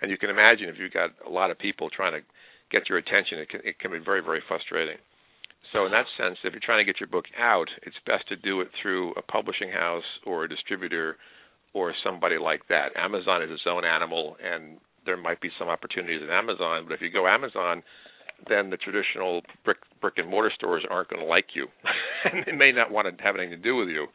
And 0.00 0.12
you 0.12 0.16
can 0.16 0.30
imagine 0.30 0.68
if 0.68 0.78
you've 0.78 0.94
got 0.94 1.10
a 1.26 1.30
lot 1.30 1.50
of 1.50 1.58
people 1.58 1.90
trying 1.90 2.12
to 2.12 2.22
get 2.70 2.88
your 2.88 2.98
attention, 2.98 3.38
it 3.40 3.48
can, 3.48 3.60
it 3.64 3.78
can 3.80 3.90
be 3.90 3.98
very, 3.98 4.22
very 4.22 4.42
frustrating. 4.46 4.98
So 5.72 5.84
in 5.84 5.92
that 5.92 6.06
sense, 6.16 6.38
if 6.44 6.52
you're 6.52 6.62
trying 6.64 6.84
to 6.84 6.90
get 6.90 7.00
your 7.00 7.08
book 7.08 7.26
out, 7.36 7.66
it's 7.82 7.96
best 8.06 8.28
to 8.28 8.36
do 8.36 8.60
it 8.60 8.68
through 8.80 9.12
a 9.16 9.22
publishing 9.22 9.70
house 9.70 10.06
or 10.24 10.44
a 10.44 10.48
distributor 10.48 11.16
or 11.74 11.92
somebody 12.04 12.38
like 12.38 12.62
that. 12.68 12.94
Amazon 12.96 13.42
is 13.42 13.50
its 13.50 13.66
own 13.68 13.84
animal, 13.84 14.36
and 14.42 14.78
there 15.04 15.16
might 15.16 15.40
be 15.40 15.50
some 15.58 15.68
opportunities 15.68 16.22
at 16.22 16.30
Amazon, 16.30 16.84
but 16.86 16.94
if 16.94 17.00
you 17.02 17.10
go 17.10 17.26
Amazon, 17.26 17.82
then 18.48 18.70
the 18.70 18.76
traditional 18.76 19.42
brick 19.64 19.78
brick 20.00 20.14
and 20.16 20.28
mortar 20.28 20.52
stores 20.54 20.84
aren't 20.88 21.10
going 21.10 21.22
to 21.22 21.28
like 21.28 21.46
you, 21.54 21.66
and 22.24 22.44
they 22.46 22.52
may 22.52 22.72
not 22.72 22.90
want 22.90 23.06
to 23.06 23.22
have 23.22 23.36
anything 23.36 23.50
to 23.50 23.62
do 23.62 23.76
with 23.76 23.88
you. 23.88 24.06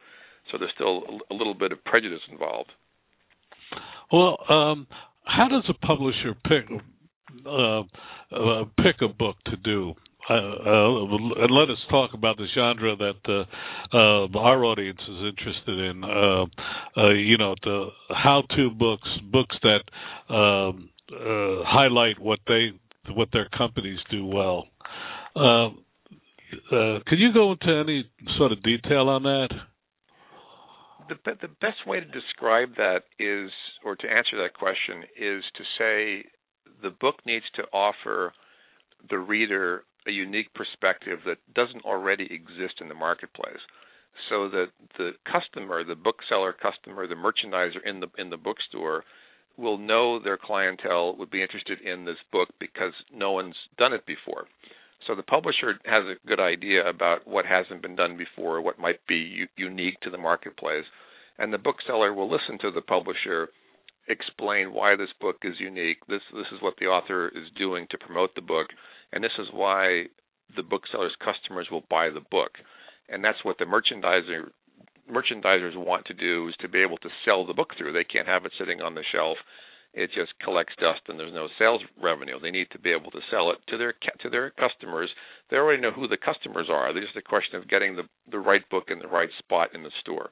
So 0.50 0.58
there's 0.58 0.72
still 0.74 1.04
a 1.30 1.34
little 1.34 1.54
bit 1.54 1.72
of 1.72 1.82
prejudice 1.84 2.20
involved. 2.30 2.70
Well, 4.12 4.38
um, 4.48 4.86
how 5.24 5.48
does 5.48 5.64
a 5.68 5.86
publisher 5.86 6.34
pick 6.44 6.68
uh, 7.46 7.80
uh, 7.80 8.64
pick 8.82 8.96
a 9.02 9.08
book 9.08 9.36
to 9.46 9.56
do? 9.56 9.94
Uh, 10.28 10.32
uh, 10.32 11.04
and 11.42 11.50
let 11.50 11.68
us 11.68 11.78
talk 11.90 12.10
about 12.14 12.38
the 12.38 12.46
genre 12.54 12.96
that 12.96 13.20
uh, 13.28 13.44
uh, 13.94 14.38
our 14.38 14.64
audience 14.64 15.00
is 15.02 15.32
interested 15.36 15.78
in. 15.78 16.02
Uh, 16.02 16.44
uh, 16.96 17.10
you 17.10 17.36
know, 17.36 17.54
the 17.62 17.88
how-to 18.08 18.70
books, 18.70 19.08
books 19.30 19.56
that 19.62 20.34
um, 20.34 20.88
uh, 21.12 21.62
highlight 21.66 22.18
what 22.18 22.38
they 22.46 22.70
what 23.12 23.28
their 23.32 23.48
companies 23.56 23.98
do 24.10 24.26
well. 24.26 24.66
Uh, 25.36 25.68
uh, 26.70 27.00
can 27.06 27.18
you 27.18 27.32
go 27.32 27.52
into 27.52 27.68
any 27.68 28.08
sort 28.38 28.52
of 28.52 28.62
detail 28.62 29.08
on 29.08 29.22
that? 29.24 29.48
The 31.08 31.16
the 31.42 31.48
best 31.60 31.86
way 31.86 32.00
to 32.00 32.06
describe 32.06 32.76
that 32.76 33.02
is, 33.18 33.50
or 33.84 33.94
to 33.96 34.06
answer 34.06 34.42
that 34.42 34.54
question, 34.54 35.02
is 35.18 35.44
to 35.56 35.64
say 35.78 36.24
the 36.82 36.90
book 36.90 37.16
needs 37.26 37.44
to 37.56 37.62
offer 37.72 38.32
the 39.10 39.18
reader 39.18 39.84
a 40.06 40.10
unique 40.10 40.52
perspective 40.54 41.20
that 41.26 41.38
doesn't 41.54 41.84
already 41.84 42.24
exist 42.30 42.80
in 42.80 42.88
the 42.88 42.94
marketplace 42.94 43.60
so 44.28 44.48
that 44.48 44.66
the 44.98 45.12
customer 45.30 45.82
the 45.84 45.94
bookseller 45.94 46.52
customer 46.52 47.06
the 47.06 47.14
merchandiser 47.14 47.82
in 47.84 48.00
the 48.00 48.06
in 48.18 48.30
the 48.30 48.36
bookstore 48.36 49.04
will 49.56 49.78
know 49.78 50.18
their 50.18 50.38
clientele 50.38 51.16
would 51.16 51.30
be 51.30 51.42
interested 51.42 51.80
in 51.80 52.04
this 52.04 52.18
book 52.32 52.48
because 52.58 52.92
no 53.12 53.32
one's 53.32 53.56
done 53.78 53.92
it 53.92 54.04
before. 54.06 54.46
So 55.06 55.14
the 55.14 55.22
publisher 55.22 55.74
has 55.84 56.04
a 56.04 56.26
good 56.26 56.40
idea 56.40 56.88
about 56.88 57.26
what 57.26 57.44
hasn't 57.44 57.82
been 57.82 57.96
done 57.96 58.16
before, 58.16 58.60
what 58.62 58.78
might 58.78 59.06
be 59.06 59.16
u- 59.16 59.48
unique 59.56 60.00
to 60.00 60.10
the 60.10 60.18
marketplace, 60.18 60.84
and 61.38 61.52
the 61.52 61.58
bookseller 61.58 62.14
will 62.14 62.30
listen 62.30 62.58
to 62.60 62.70
the 62.70 62.80
publisher 62.80 63.48
explain 64.08 64.72
why 64.72 64.96
this 64.96 65.12
book 65.20 65.36
is 65.42 65.54
unique. 65.58 65.98
This 66.08 66.20
this 66.32 66.46
is 66.52 66.60
what 66.60 66.74
the 66.78 66.86
author 66.86 67.28
is 67.28 67.48
doing 67.56 67.86
to 67.90 67.98
promote 67.98 68.34
the 68.34 68.42
book, 68.42 68.68
and 69.12 69.22
this 69.22 69.36
is 69.38 69.48
why 69.52 70.04
the 70.56 70.62
bookseller's 70.62 71.16
customers 71.24 71.68
will 71.70 71.84
buy 71.90 72.10
the 72.10 72.24
book. 72.30 72.52
And 73.08 73.24
that's 73.24 73.44
what 73.44 73.58
the 73.58 73.64
merchandiser 73.64 74.50
merchandisers 75.10 75.76
want 75.76 76.06
to 76.06 76.14
do 76.14 76.48
is 76.48 76.54
to 76.60 76.68
be 76.68 76.82
able 76.82 76.98
to 76.98 77.08
sell 77.24 77.46
the 77.46 77.54
book 77.54 77.70
through. 77.76 77.92
They 77.92 78.04
can't 78.04 78.28
have 78.28 78.44
it 78.44 78.52
sitting 78.58 78.80
on 78.80 78.94
the 78.94 79.04
shelf. 79.12 79.36
It 79.92 80.10
just 80.14 80.32
collects 80.42 80.74
dust 80.80 81.02
and 81.08 81.18
there's 81.18 81.34
no 81.34 81.48
sales 81.58 81.80
revenue. 82.02 82.40
They 82.40 82.50
need 82.50 82.66
to 82.72 82.80
be 82.80 82.90
able 82.90 83.12
to 83.12 83.20
sell 83.30 83.50
it 83.50 83.58
to 83.68 83.78
their 83.78 83.94
to 84.22 84.30
their 84.30 84.50
customers. 84.50 85.08
They 85.50 85.56
already 85.56 85.82
know 85.82 85.92
who 85.92 86.08
the 86.08 86.16
customers 86.16 86.66
are. 86.68 86.90
It's 86.90 87.06
just 87.06 87.16
a 87.16 87.22
question 87.22 87.56
of 87.56 87.68
getting 87.68 87.94
the 87.94 88.04
the 88.30 88.40
right 88.40 88.68
book 88.70 88.84
in 88.88 88.98
the 88.98 89.06
right 89.06 89.30
spot 89.38 89.68
in 89.74 89.84
the 89.84 89.92
store. 90.00 90.30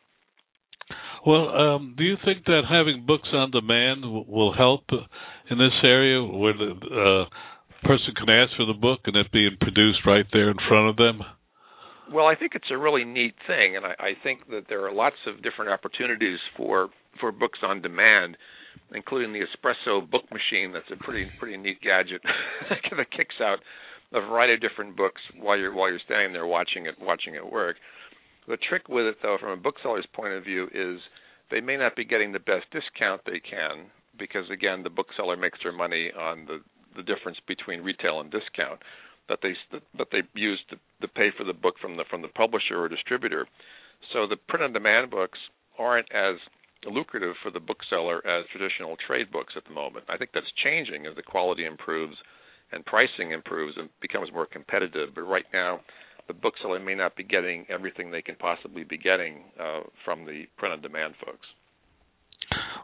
Well, 1.25 1.49
um, 1.49 1.95
do 1.97 2.03
you 2.03 2.17
think 2.25 2.45
that 2.47 2.63
having 2.69 3.07
books 3.07 3.29
on 3.33 3.53
demand 3.53 4.03
will 4.05 4.53
help 4.53 4.83
in 5.49 5.59
this 5.59 5.79
area 5.85 6.23
where 6.25 6.55
the 6.55 6.75
uh, 6.75 7.87
person 7.87 8.15
can 8.17 8.29
ask 8.29 8.51
for 8.57 8.67
the 8.67 8.79
book 8.79 9.01
and 9.07 9.17
it 9.17 9.31
being 9.31 9.57
produced 9.61 10.01
right 10.05 10.27
there 10.33 10.51
in 10.51 10.57
front 10.69 10.91
of 10.91 10.97
them? 10.97 11.23
Well, 12.12 12.27
I 12.27 12.35
think 12.37 12.53
it's 12.55 12.70
a 12.70 12.77
really 12.77 13.05
neat 13.05 13.35
thing, 13.46 13.77
and 13.77 13.87
I, 13.87 13.94
I 13.98 14.12
think 14.22 14.48
that 14.51 14.64
there 14.68 14.85
are 14.87 14.92
lots 14.92 15.16
of 15.27 15.42
different 15.42 15.70
opportunities 15.70 16.38
for 16.57 16.90
for 17.20 17.33
books 17.33 17.59
on 17.62 17.81
demand, 17.81 18.37
including 18.94 19.33
the 19.33 19.40
espresso 19.40 20.09
book 20.09 20.25
machine. 20.31 20.72
That's 20.72 20.90
a 20.92 21.03
pretty 21.03 21.31
pretty 21.38 21.57
neat 21.57 21.81
gadget 21.81 22.20
that 22.68 23.11
kicks 23.11 23.37
out 23.40 23.59
a 24.12 24.20
variety 24.20 24.55
of 24.55 24.61
different 24.61 24.96
books 24.96 25.20
while 25.40 25.57
you're 25.57 25.75
while 25.75 25.90
you're 25.90 26.01
standing 26.05 26.33
there 26.33 26.46
watching 26.46 26.87
it 26.87 26.94
watching 27.01 27.35
it 27.35 27.51
work. 27.51 27.77
The 28.46 28.59
trick 28.68 28.88
with 28.88 29.07
it, 29.07 29.16
though, 29.22 29.38
from 29.40 29.51
a 29.51 29.57
bookseller's 29.57 30.07
point 30.12 30.35
of 30.35 30.44
view, 30.44 30.68
is 30.75 31.01
they 31.51 31.61
may 31.61 31.77
not 31.77 31.96
be 31.96 32.05
getting 32.05 32.33
the 32.33 32.40
best 32.40 32.66
discount 32.72 33.22
they 33.25 33.40
can 33.40 33.87
because 34.18 34.44
again, 34.53 34.83
the 34.83 34.90
bookseller 34.90 35.37
makes 35.37 35.59
their 35.62 35.72
money 35.72 36.11
on 36.18 36.44
the 36.46 36.61
the 36.94 37.03
difference 37.03 37.38
between 37.48 37.81
retail 37.81 38.20
and 38.20 38.31
discount 38.31 38.81
that 39.33 39.40
they 39.42 39.55
that 39.97 40.09
they 40.12 40.23
use 40.35 40.61
to, 40.68 40.77
to 41.01 41.09
pay 41.09 41.31
for 41.37 41.45
the 41.45 41.57
book 41.57 41.75
from 41.81 41.97
the 41.97 42.05
from 42.11 42.21
the 42.21 42.29
publisher 42.29 42.77
or 42.77 42.88
distributor. 42.88 43.47
So 44.12 44.27
the 44.29 44.37
print 44.37 44.62
on 44.62 44.73
demand 44.73 45.11
books 45.11 45.38
aren't 45.79 46.12
as 46.12 46.37
lucrative 46.85 47.35
for 47.42 47.51
the 47.51 47.61
bookseller 47.61 48.27
as 48.27 48.45
traditional 48.53 48.97
trade 49.07 49.33
books 49.33 49.55
at 49.57 49.64
the 49.64 49.71
moment. 49.71 50.05
I 50.09 50.18
think 50.18 50.31
that's 50.35 50.51
changing 50.62 51.07
as 51.07 51.16
the 51.16 51.23
quality 51.23 51.64
improves 51.64 52.16
and 52.73 52.85
pricing 52.85 53.33
improves 53.33 53.75
and 53.79 53.88
becomes 54.01 54.33
more 54.33 54.47
competitive. 54.47 55.11
But 55.14 55.23
right 55.23 55.45
now, 55.53 55.81
the 56.27 56.35
bookseller 56.35 56.81
may 56.81 56.95
not 56.95 57.16
be 57.16 57.23
getting 57.25 57.64
everything 57.71 58.11
they 58.11 58.23
can 58.23 58.37
possibly 58.37 58.85
be 58.85 58.99
getting 58.99 59.45
uh, 59.61 59.81
from 60.05 60.27
the 60.27 60.45
print 60.59 60.73
on 60.75 60.83
demand 60.83 61.14
folks. 61.25 61.47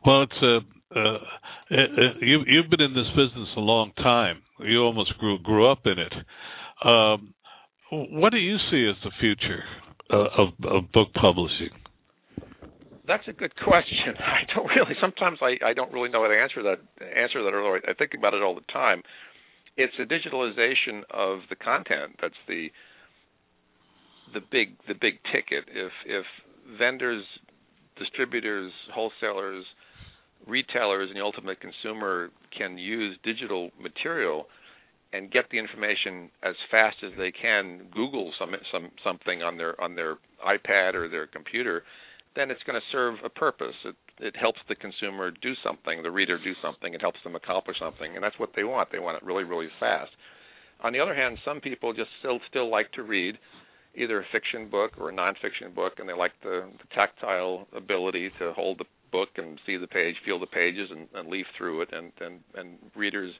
Well, 0.04 0.22
it's 0.22 0.42
a 0.42 0.60
uh, 0.96 1.18
you 2.20 2.44
you've 2.46 2.70
been 2.70 2.80
in 2.80 2.94
this 2.94 3.08
business 3.10 3.48
a 3.56 3.60
long 3.60 3.92
time. 3.96 4.42
You 4.60 4.80
almost 4.80 5.16
grew 5.18 5.38
grew 5.38 5.70
up 5.70 5.80
in 5.84 5.98
it. 5.98 6.12
Um, 6.84 7.34
what 7.90 8.32
do 8.32 8.38
you 8.38 8.56
see 8.70 8.88
as 8.88 8.96
the 9.02 9.10
future 9.20 9.64
uh, 10.12 10.42
of, 10.42 10.48
of 10.64 10.92
book 10.92 11.08
publishing? 11.14 11.70
That's 13.06 13.26
a 13.26 13.32
good 13.32 13.54
question. 13.56 14.14
I 14.18 14.44
don't 14.54 14.68
really. 14.68 14.94
Sometimes 15.00 15.38
I, 15.40 15.56
I 15.64 15.72
don't 15.72 15.92
really 15.92 16.10
know 16.10 16.22
how 16.22 16.28
to 16.28 16.38
answer 16.38 16.62
that. 16.62 16.78
Answer 17.16 17.42
that. 17.42 17.54
Or 17.54 17.76
I 17.76 17.94
think 17.94 18.12
about 18.16 18.34
it 18.34 18.42
all 18.42 18.54
the 18.54 18.72
time. 18.72 19.02
It's 19.76 19.94
a 19.98 20.04
digitalization 20.04 21.02
of 21.10 21.40
the 21.48 21.56
content. 21.56 22.16
That's 22.20 22.34
the 22.46 22.68
the 24.34 24.40
big 24.40 24.76
the 24.86 24.94
big 24.94 25.20
ticket. 25.32 25.64
If 25.68 25.92
if 26.06 26.26
vendors, 26.78 27.24
distributors, 27.98 28.72
wholesalers, 28.94 29.64
retailers, 30.46 31.08
and 31.08 31.16
the 31.16 31.22
ultimate 31.22 31.58
consumer 31.60 32.30
can 32.56 32.78
use 32.78 33.18
digital 33.24 33.70
material 33.80 34.46
and 35.12 35.30
get 35.30 35.44
the 35.50 35.58
information 35.58 36.30
as 36.42 36.54
fast 36.70 36.96
as 37.04 37.12
they 37.16 37.32
can 37.32 37.86
google 37.92 38.32
some 38.38 38.50
some 38.72 38.90
something 39.02 39.42
on 39.42 39.56
their 39.56 39.80
on 39.80 39.94
their 39.94 40.16
iPad 40.46 40.94
or 40.94 41.08
their 41.08 41.26
computer 41.26 41.82
then 42.36 42.50
it's 42.50 42.62
going 42.64 42.78
to 42.78 42.86
serve 42.92 43.16
a 43.24 43.28
purpose. 43.28 43.74
It 43.84 43.96
it 44.20 44.36
helps 44.36 44.58
the 44.68 44.74
consumer 44.74 45.30
do 45.30 45.54
something 45.64 46.02
the 46.02 46.10
reader 46.10 46.38
do 46.42 46.52
something 46.62 46.92
it 46.92 47.00
helps 47.00 47.18
them 47.24 47.36
accomplish 47.36 47.78
something 47.78 48.14
and 48.14 48.22
that's 48.22 48.38
what 48.38 48.50
they 48.54 48.64
want. 48.64 48.90
They 48.92 48.98
want 48.98 49.16
it 49.16 49.26
really 49.26 49.44
really 49.44 49.68
fast. 49.80 50.10
On 50.82 50.92
the 50.92 51.00
other 51.00 51.14
hand 51.14 51.38
some 51.44 51.60
people 51.60 51.92
just 51.92 52.10
still 52.18 52.38
still 52.48 52.70
like 52.70 52.92
to 52.92 53.02
read 53.02 53.38
either 53.98 54.20
a 54.20 54.24
fiction 54.32 54.68
book 54.68 54.92
or 54.98 55.10
a 55.10 55.12
nonfiction 55.12 55.74
book 55.74 55.94
and 55.98 56.08
they 56.08 56.14
like 56.14 56.32
the, 56.42 56.68
the 56.78 56.94
tactile 56.94 57.66
ability 57.76 58.30
to 58.38 58.52
hold 58.52 58.78
the 58.78 58.84
book 59.10 59.28
and 59.36 59.58
see 59.66 59.76
the 59.76 59.86
page 59.86 60.14
feel 60.24 60.38
the 60.38 60.46
pages 60.46 60.88
and, 60.90 61.08
and 61.14 61.28
leaf 61.28 61.46
through 61.56 61.82
it 61.82 61.88
and 61.92 62.12
and 62.20 62.40
and 62.54 62.78
readers 62.96 63.32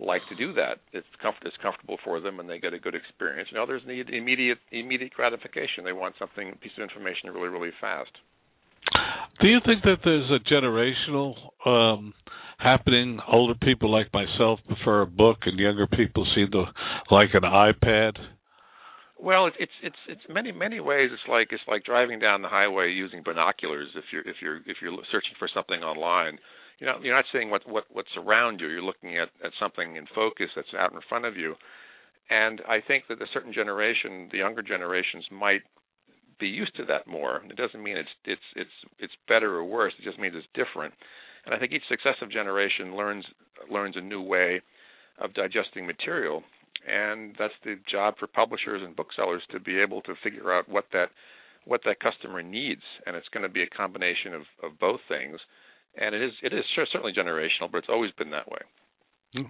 like 0.00 0.22
to 0.28 0.34
do 0.34 0.52
that. 0.54 0.78
It's 0.92 1.06
comfort 1.20 1.42
it's 1.44 1.56
comfortable 1.62 1.98
for 2.04 2.20
them 2.20 2.40
and 2.40 2.48
they 2.48 2.58
get 2.58 2.72
a 2.74 2.78
good 2.78 2.94
experience. 2.94 3.48
And 3.50 3.58
others 3.58 3.82
need 3.86 4.10
immediate 4.10 4.58
immediate 4.70 5.12
gratification. 5.12 5.84
They 5.84 5.92
want 5.92 6.14
something 6.18 6.48
a 6.48 6.56
piece 6.56 6.72
of 6.76 6.82
information 6.82 7.30
really 7.30 7.48
really 7.48 7.72
fast. 7.80 8.10
Do 9.40 9.48
you 9.48 9.58
think 9.64 9.82
that 9.84 9.98
there's 10.04 10.30
a 10.30 10.40
generational 10.52 11.34
um, 11.66 12.12
happening? 12.58 13.18
Older 13.30 13.54
people 13.54 13.90
like 13.90 14.12
myself 14.12 14.60
prefer 14.66 15.02
a 15.02 15.06
book, 15.06 15.38
and 15.46 15.58
younger 15.58 15.86
people 15.86 16.26
seem 16.34 16.50
to 16.52 16.64
like 17.10 17.30
an 17.34 17.42
iPad. 17.42 18.12
Well, 19.22 19.46
it's 19.46 19.72
it's 19.80 20.02
it's 20.08 20.20
many 20.28 20.50
many 20.50 20.80
ways. 20.80 21.10
It's 21.12 21.28
like 21.28 21.48
it's 21.52 21.62
like 21.68 21.84
driving 21.84 22.18
down 22.18 22.42
the 22.42 22.48
highway 22.48 22.90
using 22.90 23.22
binoculars. 23.24 23.88
If 23.94 24.04
you're 24.12 24.22
if 24.28 24.36
you're 24.42 24.56
if 24.66 24.78
you're 24.82 24.98
searching 25.12 25.34
for 25.38 25.48
something 25.54 25.82
online, 25.82 26.38
you 26.80 26.86
know 26.86 26.96
you're 27.00 27.14
not 27.14 27.26
seeing 27.32 27.48
what 27.48 27.62
what 27.68 27.84
what's 27.92 28.16
around 28.16 28.60
you 28.60 28.66
you're 28.66 28.82
looking 28.82 29.16
at 29.16 29.28
at 29.44 29.52
something 29.60 29.96
in 29.96 30.06
focus 30.14 30.48
that's 30.56 30.74
out 30.76 30.92
in 30.92 30.98
front 31.08 31.24
of 31.24 31.36
you 31.36 31.54
and 32.30 32.60
i 32.68 32.78
think 32.86 33.04
that 33.08 33.22
a 33.22 33.26
certain 33.32 33.52
generation 33.52 34.28
the 34.32 34.38
younger 34.38 34.62
generations 34.62 35.24
might 35.30 35.62
be 36.42 36.48
used 36.48 36.74
to 36.76 36.84
that 36.86 37.06
more. 37.06 37.40
It 37.48 37.56
doesn't 37.56 37.82
mean 37.82 37.96
it's 37.96 38.10
it's 38.24 38.42
it's 38.56 38.76
it's 38.98 39.12
better 39.28 39.54
or 39.54 39.64
worse. 39.64 39.92
It 39.98 40.04
just 40.04 40.18
means 40.18 40.34
it's 40.36 40.46
different. 40.54 40.92
And 41.46 41.54
I 41.54 41.58
think 41.58 41.72
each 41.72 41.86
successive 41.88 42.30
generation 42.32 42.96
learns 42.96 43.24
learns 43.70 43.96
a 43.96 44.00
new 44.00 44.20
way 44.20 44.60
of 45.20 45.34
digesting 45.34 45.86
material, 45.86 46.42
and 46.86 47.34
that's 47.38 47.54
the 47.64 47.76
job 47.90 48.14
for 48.18 48.26
publishers 48.26 48.82
and 48.84 48.96
booksellers 48.96 49.42
to 49.50 49.60
be 49.60 49.80
able 49.80 50.02
to 50.02 50.14
figure 50.22 50.52
out 50.52 50.68
what 50.68 50.86
that 50.92 51.08
what 51.64 51.80
that 51.84 52.00
customer 52.00 52.42
needs, 52.42 52.82
and 53.06 53.14
it's 53.14 53.28
going 53.28 53.44
to 53.44 53.48
be 53.48 53.62
a 53.62 53.68
combination 53.68 54.34
of, 54.34 54.42
of 54.64 54.78
both 54.80 55.00
things. 55.08 55.38
And 55.96 56.14
it 56.14 56.22
is 56.22 56.32
it 56.42 56.52
is 56.52 56.64
certainly 56.74 57.12
generational, 57.12 57.70
but 57.70 57.78
it's 57.78 57.88
always 57.90 58.10
been 58.18 58.30
that 58.30 58.50
way. 58.50 59.46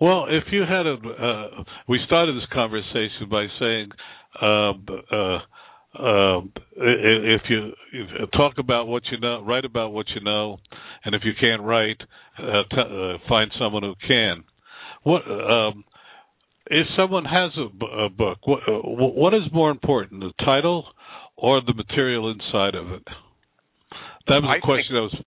Well, 0.00 0.26
if 0.28 0.44
you 0.50 0.62
had 0.62 0.86
a, 0.86 0.94
uh, 0.94 1.64
we 1.88 2.00
started 2.06 2.36
this 2.36 2.48
conversation 2.52 3.28
by 3.30 3.46
saying, 3.60 3.88
uh, 4.42 4.72
uh, 5.12 5.38
uh, 5.96 6.40
if 6.76 7.42
you 7.48 7.72
if, 7.92 8.30
talk 8.32 8.54
about 8.58 8.88
what 8.88 9.02
you 9.12 9.20
know, 9.20 9.42
write 9.44 9.64
about 9.64 9.92
what 9.92 10.06
you 10.14 10.20
know, 10.22 10.58
and 11.04 11.14
if 11.14 11.22
you 11.24 11.32
can't 11.40 11.62
write, 11.62 12.00
uh, 12.38 12.62
t- 12.70 12.76
uh, 12.80 13.18
find 13.28 13.52
someone 13.58 13.84
who 13.84 13.94
can. 14.06 14.42
What 15.04 15.22
um, 15.30 15.84
if 16.66 16.86
someone 16.96 17.24
has 17.24 17.50
a, 17.56 17.84
a 18.04 18.08
book? 18.08 18.38
What, 18.46 18.60
uh, 18.68 18.80
what 18.82 19.34
is 19.34 19.42
more 19.52 19.70
important, 19.70 20.20
the 20.20 20.32
title 20.44 20.86
or 21.36 21.60
the 21.60 21.74
material 21.74 22.30
inside 22.30 22.74
of 22.74 22.90
it? 22.92 23.04
That 24.26 24.40
was 24.40 24.58
a 24.58 24.64
question 24.64 24.96
think, 24.96 25.12
that 25.12 25.18
was 25.18 25.24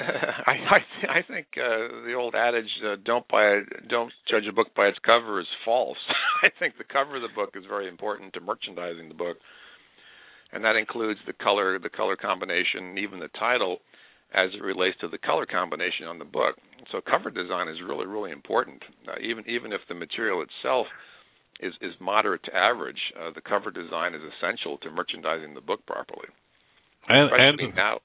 I 0.46 0.52
I, 0.52 1.18
I 1.18 1.22
think 1.22 1.46
uh, 1.56 2.04
the 2.06 2.14
old 2.14 2.34
adage 2.34 2.70
uh, 2.84 2.96
"don't 3.04 3.26
buy 3.28 3.60
don't 3.88 4.12
judge 4.30 4.44
a 4.48 4.52
book 4.52 4.68
by 4.74 4.86
its 4.86 4.98
cover" 5.04 5.40
is 5.40 5.46
false. 5.64 5.98
I 6.42 6.48
think 6.58 6.76
the 6.78 6.84
cover 6.84 7.16
of 7.16 7.22
the 7.22 7.34
book 7.34 7.50
is 7.54 7.64
very 7.68 7.88
important 7.88 8.32
to 8.34 8.40
merchandising 8.40 9.08
the 9.08 9.14
book, 9.14 9.36
and 10.52 10.64
that 10.64 10.76
includes 10.76 11.20
the 11.26 11.32
color, 11.32 11.78
the 11.78 11.90
color 11.90 12.16
combination, 12.16 12.98
even 12.98 13.20
the 13.20 13.28
title, 13.38 13.80
as 14.34 14.50
it 14.54 14.62
relates 14.62 14.96
to 15.00 15.08
the 15.08 15.18
color 15.18 15.46
combination 15.46 16.06
on 16.06 16.18
the 16.18 16.24
book. 16.24 16.56
So 16.92 17.00
cover 17.00 17.30
design 17.30 17.68
is 17.68 17.78
really 17.86 18.06
really 18.06 18.30
important. 18.32 18.82
Uh, 19.06 19.18
even 19.22 19.44
even 19.48 19.72
if 19.72 19.80
the 19.88 19.94
material 19.94 20.42
itself 20.42 20.86
is 21.60 21.74
is 21.80 21.94
moderate 22.00 22.42
to 22.44 22.54
average, 22.54 23.00
uh, 23.18 23.30
the 23.34 23.40
cover 23.40 23.70
design 23.70 24.14
is 24.14 24.22
essential 24.22 24.78
to 24.78 24.90
merchandising 24.90 25.54
the 25.54 25.60
book 25.60 25.84
properly. 25.86 26.28
And, 27.08 27.26
Especially 27.26 27.64
and 27.64 27.74
now 27.74 27.98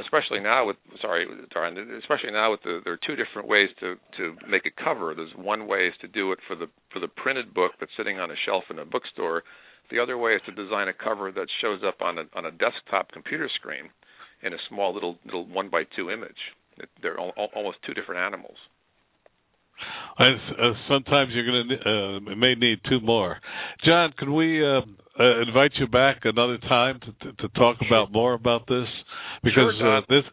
especially 0.00 0.40
now 0.40 0.66
with 0.66 0.76
sorry, 1.00 1.26
Darren, 1.54 1.76
especially 1.98 2.32
now 2.32 2.50
with 2.50 2.62
the 2.62 2.80
there 2.84 2.92
are 2.92 3.06
two 3.06 3.16
different 3.16 3.48
ways 3.48 3.70
to 3.80 3.96
to 4.18 4.36
make 4.48 4.66
a 4.66 4.82
cover. 4.82 5.14
There's 5.14 5.34
one 5.36 5.66
way 5.66 5.88
is 5.88 5.94
to 6.00 6.08
do 6.08 6.32
it 6.32 6.38
for 6.46 6.56
the 6.56 6.66
for 6.92 7.00
the 7.00 7.08
printed 7.08 7.54
book 7.54 7.72
that's 7.80 7.92
sitting 7.96 8.18
on 8.18 8.30
a 8.30 8.38
shelf 8.46 8.64
in 8.70 8.78
a 8.78 8.84
bookstore. 8.84 9.42
The 9.90 9.98
other 10.00 10.16
way 10.16 10.32
is 10.32 10.42
to 10.46 10.52
design 10.52 10.88
a 10.88 10.94
cover 10.94 11.30
that 11.32 11.46
shows 11.60 11.80
up 11.86 12.00
on 12.00 12.18
a 12.18 12.24
on 12.34 12.46
a 12.46 12.50
desktop 12.50 13.12
computer 13.12 13.48
screen 13.54 13.90
in 14.44 14.52
a 14.52 14.58
small 14.68 14.92
little 14.94 15.16
little 15.24 15.46
one 15.46 15.68
by 15.68 15.84
two 15.96 16.10
image. 16.10 16.36
They're 17.02 17.18
al- 17.18 17.32
almost 17.54 17.78
two 17.86 17.94
different 17.94 18.20
animals. 18.20 18.56
Uh, 20.18 20.72
sometimes 20.88 21.32
you're 21.32 21.46
going 21.46 21.68
to 21.68 22.30
uh, 22.30 22.34
may 22.36 22.54
need 22.54 22.78
two 22.88 23.00
more. 23.00 23.38
John, 23.84 24.12
can 24.18 24.34
we 24.34 24.64
uh, 24.64 24.80
uh, 25.18 25.42
invite 25.42 25.72
you 25.76 25.86
back 25.88 26.20
another 26.24 26.58
time 26.58 27.00
to 27.00 27.32
to, 27.32 27.32
to 27.36 27.48
talk 27.54 27.76
about 27.86 28.12
more 28.12 28.34
about 28.34 28.66
this 28.68 28.86
because 29.42 29.74
sure, 29.78 29.98
uh, 29.98 30.00
this 30.08 30.24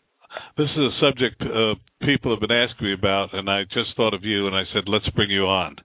this 0.58 0.70
is 0.70 0.78
a 0.78 0.92
subject 1.02 1.42
uh, 1.42 1.76
people 2.06 2.32
have 2.32 2.40
been 2.40 2.56
asking 2.56 2.88
me 2.88 2.94
about, 2.94 3.34
and 3.34 3.50
I 3.50 3.64
just 3.64 3.96
thought 3.96 4.14
of 4.14 4.24
you, 4.24 4.48
and 4.48 4.56
I 4.56 4.64
said 4.74 4.84
let's 4.88 5.10
bring 5.10 5.30
you 5.30 5.46
on. 5.46 5.76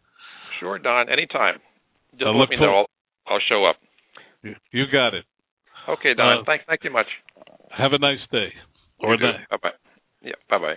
Sure, 0.60 0.78
Don. 0.78 1.08
Anytime. 1.08 1.58
Just 2.18 2.28
let 2.34 2.48
me 2.48 2.56
for- 2.56 2.66
know. 2.66 2.74
I'll, 2.74 2.86
I'll 3.26 3.40
show 3.48 3.64
up. 3.64 3.76
You 4.70 4.84
got 4.92 5.14
it. 5.14 5.24
Okay, 5.88 6.14
Don. 6.14 6.38
Uh, 6.38 6.42
thank 6.46 6.62
thank 6.66 6.82
you 6.84 6.90
much. 6.90 7.06
Have 7.70 7.92
a 7.92 7.98
nice 7.98 8.18
day 8.32 8.48
or 8.98 9.16
night. 9.16 9.48
Bye 9.50 9.56
bye. 9.62 9.70
Yeah. 10.22 10.32
Bye 10.50 10.58
bye. 10.58 10.74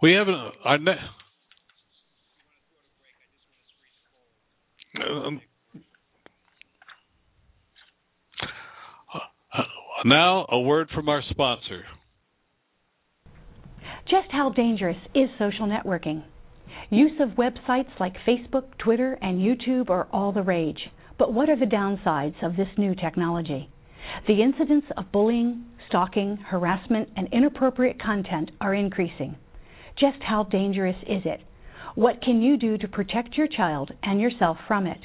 We 0.00 0.12
have 0.12 0.28
an, 0.28 0.50
our 0.64 0.78
ne- 0.78 0.92
um, 5.04 5.40
uh, 9.14 9.62
now 10.04 10.46
a 10.50 10.60
word 10.60 10.88
from 10.94 11.08
our 11.08 11.22
sponsor. 11.30 11.84
Just 14.08 14.28
how 14.30 14.50
dangerous 14.50 14.96
is 15.14 15.28
social 15.38 15.66
networking? 15.66 16.24
Use 16.90 17.20
of 17.20 17.30
websites 17.30 17.90
like 18.00 18.14
Facebook, 18.26 18.64
Twitter, 18.78 19.18
and 19.20 19.38
YouTube 19.38 19.90
are 19.90 20.08
all 20.12 20.32
the 20.32 20.42
rage. 20.42 20.88
But 21.18 21.34
what 21.34 21.50
are 21.50 21.56
the 21.56 21.66
downsides 21.66 22.42
of 22.42 22.56
this 22.56 22.68
new 22.78 22.94
technology? 22.94 23.68
The 24.26 24.42
incidents 24.42 24.86
of 24.96 25.12
bullying, 25.12 25.66
stalking, 25.88 26.36
harassment, 26.36 27.10
and 27.16 27.28
inappropriate 27.32 28.00
content 28.00 28.52
are 28.60 28.74
increasing. 28.74 29.36
Just 29.98 30.22
how 30.22 30.44
dangerous 30.44 30.96
is 31.02 31.22
it? 31.24 31.40
What 31.96 32.22
can 32.22 32.40
you 32.40 32.56
do 32.56 32.78
to 32.78 32.88
protect 32.88 33.36
your 33.36 33.48
child 33.48 33.90
and 34.02 34.20
yourself 34.20 34.56
from 34.68 34.86
it? 34.86 35.00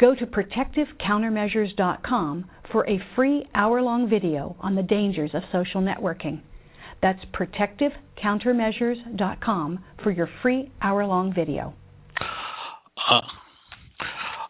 Go 0.00 0.14
to 0.14 0.26
protectivecountermeasures.com 0.26 2.44
for 2.72 2.88
a 2.88 2.98
free 3.14 3.46
hour 3.54 3.80
long 3.82 4.10
video 4.10 4.56
on 4.60 4.74
the 4.74 4.82
dangers 4.82 5.30
of 5.34 5.42
social 5.52 5.80
networking. 5.80 6.40
That's 7.00 7.24
protectivecountermeasures.com 7.32 9.84
for 10.02 10.10
your 10.10 10.28
free 10.42 10.72
hour 10.82 11.06
long 11.06 11.32
video. 11.32 11.74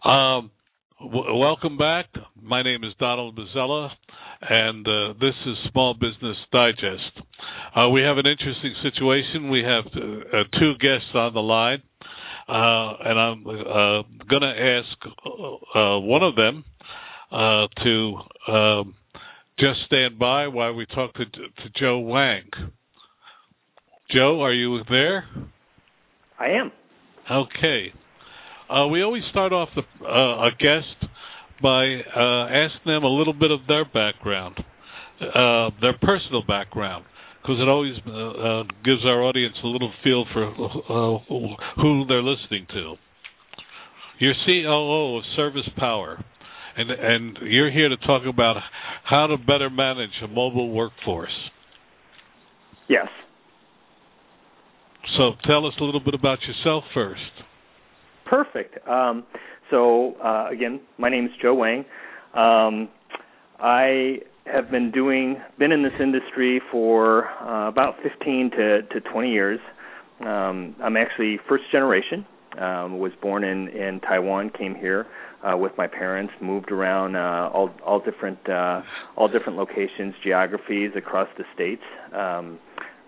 Uh, 0.04 0.08
um, 0.08 0.50
w- 1.00 1.36
welcome 1.36 1.76
back. 1.76 2.06
My 2.40 2.62
name 2.62 2.84
is 2.84 2.92
Donald 2.98 3.38
Mazzella, 3.38 3.90
and 4.42 4.86
uh, 4.86 5.12
this 5.20 5.34
is 5.46 5.56
Small 5.70 5.94
Business 5.94 6.36
Digest. 6.52 7.22
Uh, 7.76 7.88
we 7.90 8.02
have 8.02 8.18
an 8.18 8.26
interesting 8.26 8.74
situation. 8.82 9.50
We 9.50 9.62
have 9.62 9.84
uh, 9.86 10.58
two 10.58 10.72
guests 10.80 11.08
on 11.14 11.34
the 11.34 11.40
line, 11.40 11.82
uh, 12.48 12.92
and 13.04 13.18
I'm 13.18 13.46
uh, 13.46 14.02
going 14.28 14.42
to 14.42 14.80
ask 14.80 15.14
uh, 15.74 15.98
one 16.00 16.22
of 16.22 16.34
them 16.34 16.64
uh, 17.30 17.66
to 17.84 18.52
um, 18.52 18.94
just 19.58 19.80
stand 19.86 20.18
by 20.18 20.48
while 20.48 20.74
we 20.74 20.86
talk 20.86 21.14
to, 21.14 21.24
to 21.24 21.80
Joe 21.80 21.98
Wang. 22.00 22.44
Joe, 24.10 24.42
are 24.42 24.54
you 24.54 24.80
there? 24.88 25.24
I 26.38 26.46
am. 26.50 26.72
Okay. 27.30 27.92
Uh, 28.68 28.86
we 28.86 29.02
always 29.02 29.22
start 29.30 29.52
off 29.52 29.68
the, 29.74 29.82
uh, 30.04 30.46
a 30.46 30.50
guest 30.58 31.10
by 31.62 31.84
uh, 31.84 32.46
asking 32.48 32.92
them 32.92 33.02
a 33.02 33.08
little 33.08 33.32
bit 33.32 33.50
of 33.50 33.60
their 33.66 33.84
background, 33.84 34.58
uh, 35.20 35.70
their 35.80 35.96
personal 36.02 36.42
background, 36.46 37.04
because 37.40 37.56
it 37.60 37.68
always 37.68 37.94
uh, 38.06 38.10
uh, 38.10 38.62
gives 38.84 39.04
our 39.06 39.22
audience 39.22 39.54
a 39.64 39.66
little 39.66 39.92
feel 40.04 40.24
for 40.32 40.46
uh, 40.46 41.18
who 41.76 42.04
they're 42.06 42.22
listening 42.22 42.66
to. 42.70 42.94
You're 44.18 44.34
COO 44.44 45.18
of 45.18 45.24
ServicePower, 45.38 46.22
and 46.76 46.90
and 46.90 47.38
you're 47.42 47.70
here 47.70 47.88
to 47.88 47.96
talk 47.98 48.22
about 48.28 48.56
how 49.04 49.28
to 49.28 49.38
better 49.38 49.70
manage 49.70 50.10
a 50.22 50.28
mobile 50.28 50.72
workforce. 50.72 51.50
Yes. 52.88 53.06
So 55.16 55.32
tell 55.46 55.66
us 55.66 55.74
a 55.80 55.84
little 55.84 56.00
bit 56.00 56.14
about 56.14 56.38
yourself 56.42 56.84
first. 56.92 57.22
Perfect. 58.28 58.86
Um, 58.86 59.24
so 59.70 60.14
uh, 60.22 60.48
again, 60.50 60.80
my 60.98 61.08
name 61.08 61.26
is 61.26 61.30
Joe 61.40 61.54
Wang. 61.54 61.84
Um, 62.34 62.88
I 63.58 64.18
have 64.44 64.70
been 64.70 64.90
doing 64.90 65.36
been 65.58 65.72
in 65.72 65.82
this 65.82 65.92
industry 66.00 66.60
for 66.70 67.28
uh, 67.40 67.68
about 67.68 67.94
15 68.02 68.50
to, 68.50 68.82
to 68.82 69.00
20 69.00 69.30
years. 69.30 69.60
Um, 70.20 70.74
I'm 70.82 70.96
actually 70.96 71.38
first 71.48 71.64
generation. 71.72 72.26
Um, 72.58 72.98
was 72.98 73.12
born 73.22 73.44
in 73.44 73.68
in 73.68 74.00
Taiwan, 74.00 74.50
came 74.50 74.74
here 74.74 75.06
uh, 75.44 75.56
with 75.56 75.72
my 75.78 75.86
parents, 75.86 76.32
moved 76.40 76.72
around 76.72 77.14
uh, 77.14 77.50
all 77.52 77.70
all 77.86 78.00
different 78.00 78.38
uh, 78.48 78.82
all 79.16 79.28
different 79.28 79.58
locations, 79.58 80.14
geographies 80.24 80.90
across 80.96 81.28
the 81.36 81.44
states. 81.54 81.82
Um, 82.12 82.58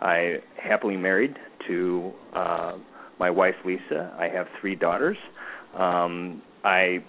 I 0.00 0.36
happily 0.56 0.96
married 0.96 1.36
to 1.66 2.12
uh, 2.34 2.76
my 3.20 3.30
wife 3.30 3.54
Lisa. 3.64 4.12
I 4.18 4.28
have 4.28 4.48
three 4.60 4.74
daughters. 4.74 5.18
Um, 5.78 6.42
I 6.64 7.04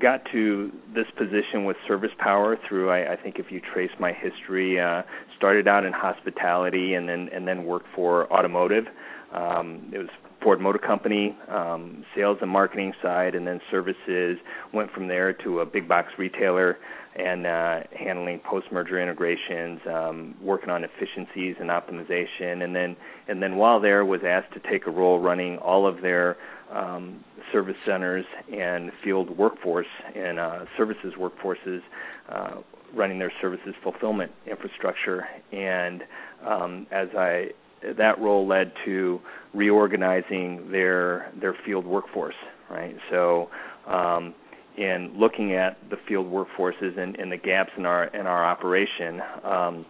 got 0.00 0.20
to 0.32 0.70
this 0.94 1.06
position 1.16 1.64
with 1.64 1.76
ServicePower 1.88 2.56
through 2.68 2.90
I, 2.90 3.14
I 3.14 3.16
think 3.16 3.38
if 3.38 3.46
you 3.50 3.60
trace 3.72 3.90
my 3.98 4.12
history, 4.12 4.78
uh, 4.78 5.02
started 5.36 5.66
out 5.66 5.84
in 5.84 5.92
hospitality 5.92 6.94
and 6.94 7.08
then 7.08 7.30
and 7.32 7.48
then 7.48 7.64
worked 7.64 7.86
for 7.96 8.30
automotive. 8.32 8.84
um, 9.32 9.90
it 9.92 9.98
was 9.98 10.08
Ford 10.42 10.60
Motor 10.60 10.78
Company, 10.78 11.34
um, 11.48 12.04
sales 12.14 12.36
and 12.42 12.50
marketing 12.50 12.92
side, 13.02 13.34
and 13.34 13.46
then 13.46 13.60
services. 13.70 14.36
Went 14.74 14.92
from 14.92 15.08
there 15.08 15.32
to 15.44 15.60
a 15.60 15.66
big 15.66 15.88
box 15.88 16.12
retailer 16.18 16.76
and 17.16 17.46
uh, 17.46 17.80
handling 17.96 18.40
post-merger 18.40 19.00
integrations, 19.00 19.80
um, 19.88 20.34
working 20.40 20.68
on 20.68 20.82
efficiencies 20.84 21.56
and 21.60 21.70
optimization, 21.70 22.64
and 22.64 22.74
then 22.74 22.96
and 23.28 23.42
then 23.42 23.56
while 23.56 23.80
there 23.80 24.04
was 24.04 24.20
asked 24.26 24.52
to 24.54 24.60
take 24.70 24.86
a 24.86 24.90
role 24.90 25.20
running 25.20 25.58
all 25.58 25.86
of 25.86 26.02
their 26.02 26.36
um, 26.72 27.24
service 27.52 27.76
centers 27.86 28.24
and 28.52 28.90
field 29.02 29.36
workforce 29.36 29.86
and 30.14 30.38
uh, 30.38 30.64
services 30.76 31.14
workforces, 31.18 31.80
uh, 32.28 32.56
running 32.94 33.18
their 33.18 33.32
services 33.40 33.74
fulfillment 33.82 34.32
infrastructure. 34.46 35.24
And 35.52 36.02
um, 36.44 36.86
as 36.90 37.08
I 37.16 37.50
that 37.98 38.18
role 38.18 38.46
led 38.46 38.72
to 38.84 39.20
reorganizing 39.52 40.70
their 40.70 41.30
their 41.40 41.54
field 41.64 41.86
workforce, 41.86 42.34
right? 42.70 42.96
So, 43.10 43.50
um, 43.86 44.34
in 44.76 45.12
looking 45.16 45.54
at 45.54 45.78
the 45.90 45.96
field 46.08 46.26
workforces 46.26 46.98
and, 46.98 47.16
and, 47.16 47.30
the 47.30 47.36
gaps 47.36 47.70
in 47.76 47.86
our 47.86 48.04
in 48.06 48.26
our 48.26 48.44
operation, 48.44 49.22
um, 49.44 49.86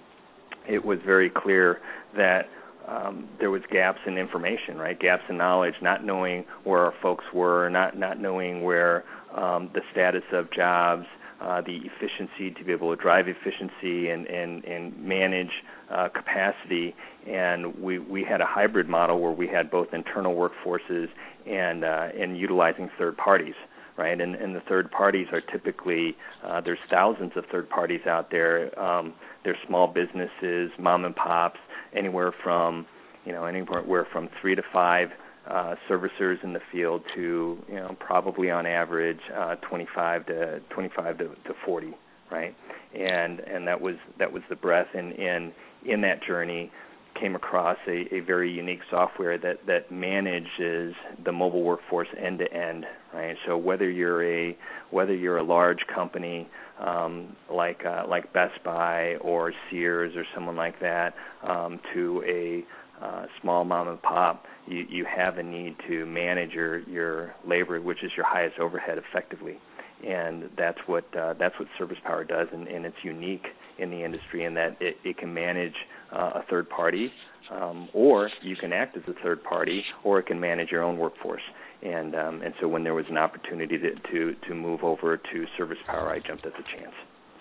it 0.68 0.85
was 0.85 0.99
very 1.05 1.30
clear 1.30 1.80
that 2.16 2.49
um, 2.87 3.28
there 3.39 3.51
was 3.51 3.62
gaps 3.70 4.01
in 4.07 4.18
information, 4.18 4.76
right? 4.76 4.99
Gaps 4.99 5.22
in 5.28 5.39
knowledge, 5.39 5.74
not 5.80 6.05
knowing 6.05 6.45
where 6.64 6.80
our 6.80 6.95
folks 7.01 7.24
were, 7.32 7.68
not 7.70 7.97
not 7.97 8.20
knowing 8.20 8.62
where 8.62 9.05
um, 9.35 9.70
the 9.74 9.80
status 9.91 10.24
of 10.32 10.51
jobs, 10.51 11.07
uh, 11.41 11.61
the 11.62 11.80
efficiency 11.85 12.51
to 12.51 12.64
be 12.64 12.72
able 12.72 12.95
to 12.95 13.01
drive 13.01 13.26
efficiency 13.28 14.11
and 14.11 14.26
and 14.26 14.64
and 14.64 15.03
manage 15.03 15.51
uh, 15.91 16.09
capacity. 16.09 16.95
And 17.26 17.74
we 17.82 17.99
we 17.99 18.22
had 18.22 18.41
a 18.41 18.47
hybrid 18.47 18.89
model 18.89 19.20
where 19.20 19.32
we 19.32 19.49
had 19.49 19.70
both 19.70 19.89
internal 19.93 20.35
workforces 20.35 21.09
and 21.47 21.85
uh, 21.85 22.09
and 22.18 22.37
utilizing 22.39 22.91
third 22.99 23.16
parties. 23.16 23.55
Right, 23.97 24.20
and, 24.20 24.34
and 24.34 24.57
the 24.57 24.61
third 24.61 24.90
parties 24.90 25.28
are 25.30 25.40
typically 25.40 26.16
uh, 26.42 26.61
there's 26.61 26.80
thousands 26.90 27.32
of 27.36 27.45
third 27.47 27.70
parties 27.70 28.01
out 28.09 28.28
there. 28.32 28.76
Um, 28.76 29.14
there's 29.45 29.57
small 29.68 29.86
businesses, 29.86 30.72
mom 30.80 31.05
and 31.05 31.14
pops, 31.14 31.61
anywhere 31.95 32.34
from 32.42 32.86
you 33.24 33.32
know 33.32 33.45
anywhere 33.45 34.07
from 34.12 34.28
three 34.40 34.57
to 34.57 34.62
five 34.72 35.11
uh, 35.49 35.76
servicers 35.88 36.42
in 36.42 36.55
the 36.55 36.61
field 36.72 37.03
to 37.14 37.57
you 37.68 37.76
know 37.76 37.97
probably 38.01 38.51
on 38.51 38.66
average 38.66 39.20
uh, 39.32 39.55
25 39.57 40.26
to 40.26 40.61
25 40.70 41.18
to, 41.18 41.24
to 41.24 41.55
40 41.64 41.95
right? 42.30 42.55
And 42.95 43.40
and 43.40 43.66
that 43.68 43.80
was 43.80 43.97
that 44.18 44.32
was 44.32 44.42
the 44.49 44.57
breadth 44.57 44.95
and 44.95 45.12
in 45.12 45.53
in 45.84 46.01
that 46.03 46.22
journey 46.22 46.70
came 47.18 47.34
across 47.34 47.78
a, 47.86 48.14
a 48.14 48.20
very 48.20 48.50
unique 48.50 48.80
software 48.90 49.38
that 49.38 49.66
that 49.66 49.90
manages 49.90 50.94
the 51.24 51.32
mobile 51.32 51.62
workforce 51.62 52.08
end 52.18 52.38
to 52.38 52.52
end 52.52 52.84
right 53.12 53.36
so 53.46 53.56
whether 53.56 53.88
you're 53.88 54.24
a 54.24 54.56
whether 54.90 55.14
you're 55.14 55.38
a 55.38 55.42
large 55.42 55.86
company 55.92 56.48
um, 56.80 57.36
like 57.52 57.84
uh, 57.86 58.02
like 58.08 58.32
Best 58.32 58.62
Buy 58.64 59.16
or 59.20 59.52
Sears 59.70 60.14
or 60.16 60.24
someone 60.34 60.56
like 60.56 60.80
that 60.80 61.14
um, 61.42 61.80
to 61.94 62.22
a 62.26 62.64
uh, 63.04 63.26
small 63.40 63.64
mom 63.64 63.88
and 63.88 64.00
pop, 64.02 64.44
you, 64.66 64.86
you 64.88 65.04
have 65.04 65.38
a 65.38 65.42
need 65.42 65.76
to 65.88 66.06
manage 66.06 66.52
your, 66.52 66.78
your 66.88 67.34
labor, 67.46 67.80
which 67.80 68.02
is 68.02 68.10
your 68.16 68.24
highest 68.26 68.58
overhead, 68.58 68.98
effectively. 68.98 69.58
And 70.06 70.50
that's 70.56 70.78
what 70.86 71.04
uh, 71.16 71.34
that's 71.38 71.54
what 71.58 71.68
ServicePower 71.80 72.28
does, 72.28 72.48
and, 72.52 72.68
and 72.68 72.84
it's 72.84 72.96
unique 73.02 73.46
in 73.78 73.90
the 73.90 74.04
industry 74.04 74.44
in 74.44 74.54
that 74.54 74.76
it, 74.80 74.96
it 75.02 75.16
can 75.16 75.32
manage 75.32 75.74
uh, 76.14 76.40
a 76.40 76.44
third 76.48 76.68
party, 76.68 77.10
um, 77.50 77.88
or 77.92 78.30
you 78.42 78.56
can 78.56 78.72
act 78.72 78.96
as 78.96 79.02
a 79.08 79.22
third 79.22 79.42
party, 79.42 79.82
or 80.04 80.18
it 80.18 80.26
can 80.26 80.40
manage 80.40 80.70
your 80.70 80.82
own 80.82 80.98
workforce. 80.98 81.42
And 81.82 82.14
um, 82.14 82.42
and 82.42 82.54
so 82.60 82.68
when 82.68 82.84
there 82.84 82.94
was 82.94 83.04
an 83.10 83.18
opportunity 83.18 83.76
to, 83.78 83.90
to 84.12 84.34
to 84.48 84.54
move 84.54 84.82
over 84.82 85.16
to 85.16 85.44
ServicePower, 85.58 86.08
I 86.08 86.20
jumped 86.26 86.46
at 86.46 86.52
the 86.52 86.64
chance. 86.76 86.94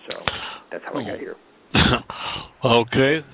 So 0.06 0.14
that's 0.70 0.84
how 0.84 0.98
I 0.98 1.04
got 1.04 1.18
here. 1.18 1.36
okay, 2.64 3.24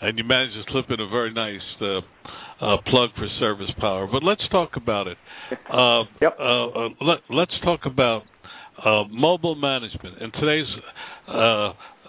and 0.00 0.18
you 0.18 0.24
managed 0.24 0.54
to 0.54 0.72
slip 0.72 0.86
in 0.88 1.00
a 1.00 1.08
very 1.08 1.32
nice 1.32 1.60
uh, 1.80 2.64
uh, 2.64 2.76
plug 2.86 3.10
for 3.14 3.28
ServicePower. 3.40 4.10
But 4.10 4.22
let's 4.22 4.42
talk 4.50 4.70
about 4.76 5.06
it. 5.06 5.18
Uh, 5.70 6.04
yep. 6.20 6.36
Uh, 6.40 6.68
uh, 6.68 6.88
let, 7.02 7.18
let's 7.28 7.52
talk 7.62 7.80
about 7.84 8.22
uh, 8.84 9.04
mobile 9.10 9.54
management. 9.54 10.16
in 10.22 10.32
today's 10.32 10.66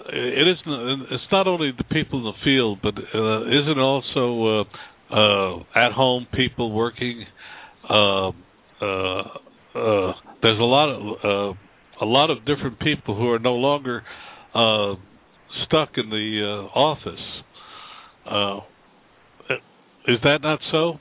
it 0.10 0.48
isn't. 0.48 1.08
It's 1.12 1.32
not 1.32 1.48
only 1.48 1.72
the 1.78 1.84
people 1.86 2.20
in 2.20 2.26
the 2.26 2.34
field, 2.44 2.80
but 2.82 2.96
uh, 2.98 3.44
isn't 3.48 3.80
also 3.80 4.66
uh, 5.12 5.16
uh, 5.16 5.60
at 5.76 5.92
home 5.92 6.28
people 6.34 6.72
working. 6.72 7.26
there's 10.42 10.60
a 10.60 10.64
lot 10.64 10.90
of 10.90 11.56
a 12.02 12.06
lot 12.06 12.30
of 12.30 12.40
different 12.46 12.80
people 12.80 13.16
who 13.16 13.30
are 13.30 13.40
no 13.40 13.54
longer 13.54 14.04
stuck 15.66 15.90
in 15.98 16.10
the 16.10 16.42
uh, 16.44 16.80
office. 16.80 17.44
Uh, 18.26 18.60
is 20.08 20.18
that 20.24 20.40
not 20.42 20.60
so? 20.72 21.00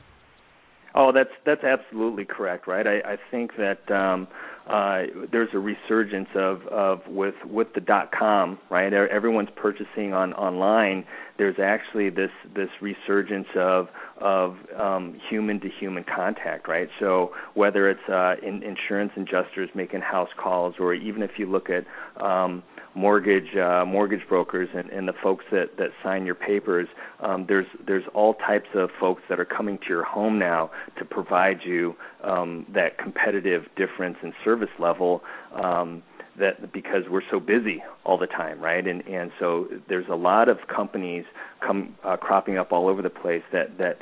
Oh, 0.95 1.11
that's 1.12 1.30
that's 1.47 1.64
absolutely 1.64 2.24
correct, 2.24 2.68
right? 2.68 2.86
I, 2.86 3.12
I 3.12 3.16
think 3.30 3.53
that 3.57 3.90
um, 3.90 4.28
uh, 4.69 5.03
there's 5.31 5.49
a 5.55 5.59
resurgence 5.59 6.29
of, 6.35 6.67
of 6.69 7.01
with 7.09 7.35
with 7.45 7.69
the 7.75 7.81
dot 7.81 8.13
com, 8.13 8.59
right? 8.71 8.93
Everyone's 8.93 9.49
purchasing 9.57 10.13
on 10.13 10.33
online. 10.35 11.05
There's 11.37 11.57
actually 11.61 12.11
this 12.11 12.31
this 12.55 12.69
resurgence 12.81 13.49
of 13.57 13.89
of 14.19 14.57
um, 14.79 15.19
human 15.29 15.59
to 15.61 15.69
human 15.69 16.05
contact, 16.05 16.69
right? 16.69 16.89
So 17.01 17.33
whether 17.55 17.91
it's 17.91 18.09
uh, 18.09 18.35
in, 18.47 18.63
insurance 18.63 19.13
adjusters 19.17 19.69
making 19.75 20.01
house 20.01 20.31
calls, 20.37 20.77
or 20.79 20.95
even 20.95 21.23
if 21.23 21.33
you 21.39 21.47
look 21.47 21.69
at 21.69 21.85
um, 22.23 22.63
mortgage 22.95 23.57
uh, 23.57 23.84
mortgage 23.86 24.26
brokers 24.28 24.68
and, 24.74 24.90
and 24.90 25.09
the 25.09 25.14
folks 25.22 25.45
that, 25.51 25.76
that 25.78 25.90
sign 26.03 26.26
your 26.26 26.34
papers. 26.34 26.88
Um, 27.20 27.47
there's 27.49 27.66
there's 27.86 28.05
all 28.14 28.34
types 28.34 28.68
of 28.74 28.90
folks 29.01 29.22
that 29.28 29.40
are 29.40 29.45
coming 29.45 29.78
to 29.78 29.88
your 29.88 30.05
home 30.05 30.38
now 30.38 30.70
to 30.99 31.05
provide 31.05 31.61
you 31.64 31.95
um, 32.22 32.66
that 32.74 32.99
competitive 32.99 33.64
difference 33.76 34.18
in 34.22 34.32
service 34.45 34.70
level. 34.78 35.22
Um, 35.55 36.03
that 36.38 36.72
because 36.72 37.03
we're 37.11 37.22
so 37.30 37.38
busy 37.38 37.82
all 38.05 38.16
the 38.16 38.26
time, 38.26 38.61
right? 38.61 38.86
And 38.86 39.07
and 39.07 39.30
so 39.38 39.68
there's 39.88 40.09
a 40.11 40.14
lot 40.14 40.49
of 40.49 40.59
companies 40.74 41.24
come 41.61 41.95
uh, 42.05 42.16
cropping 42.16 42.57
up 42.57 42.72
all 42.72 42.88
over 42.88 43.03
the 43.03 43.11
place 43.11 43.43
that 43.53 43.76
that 43.78 43.99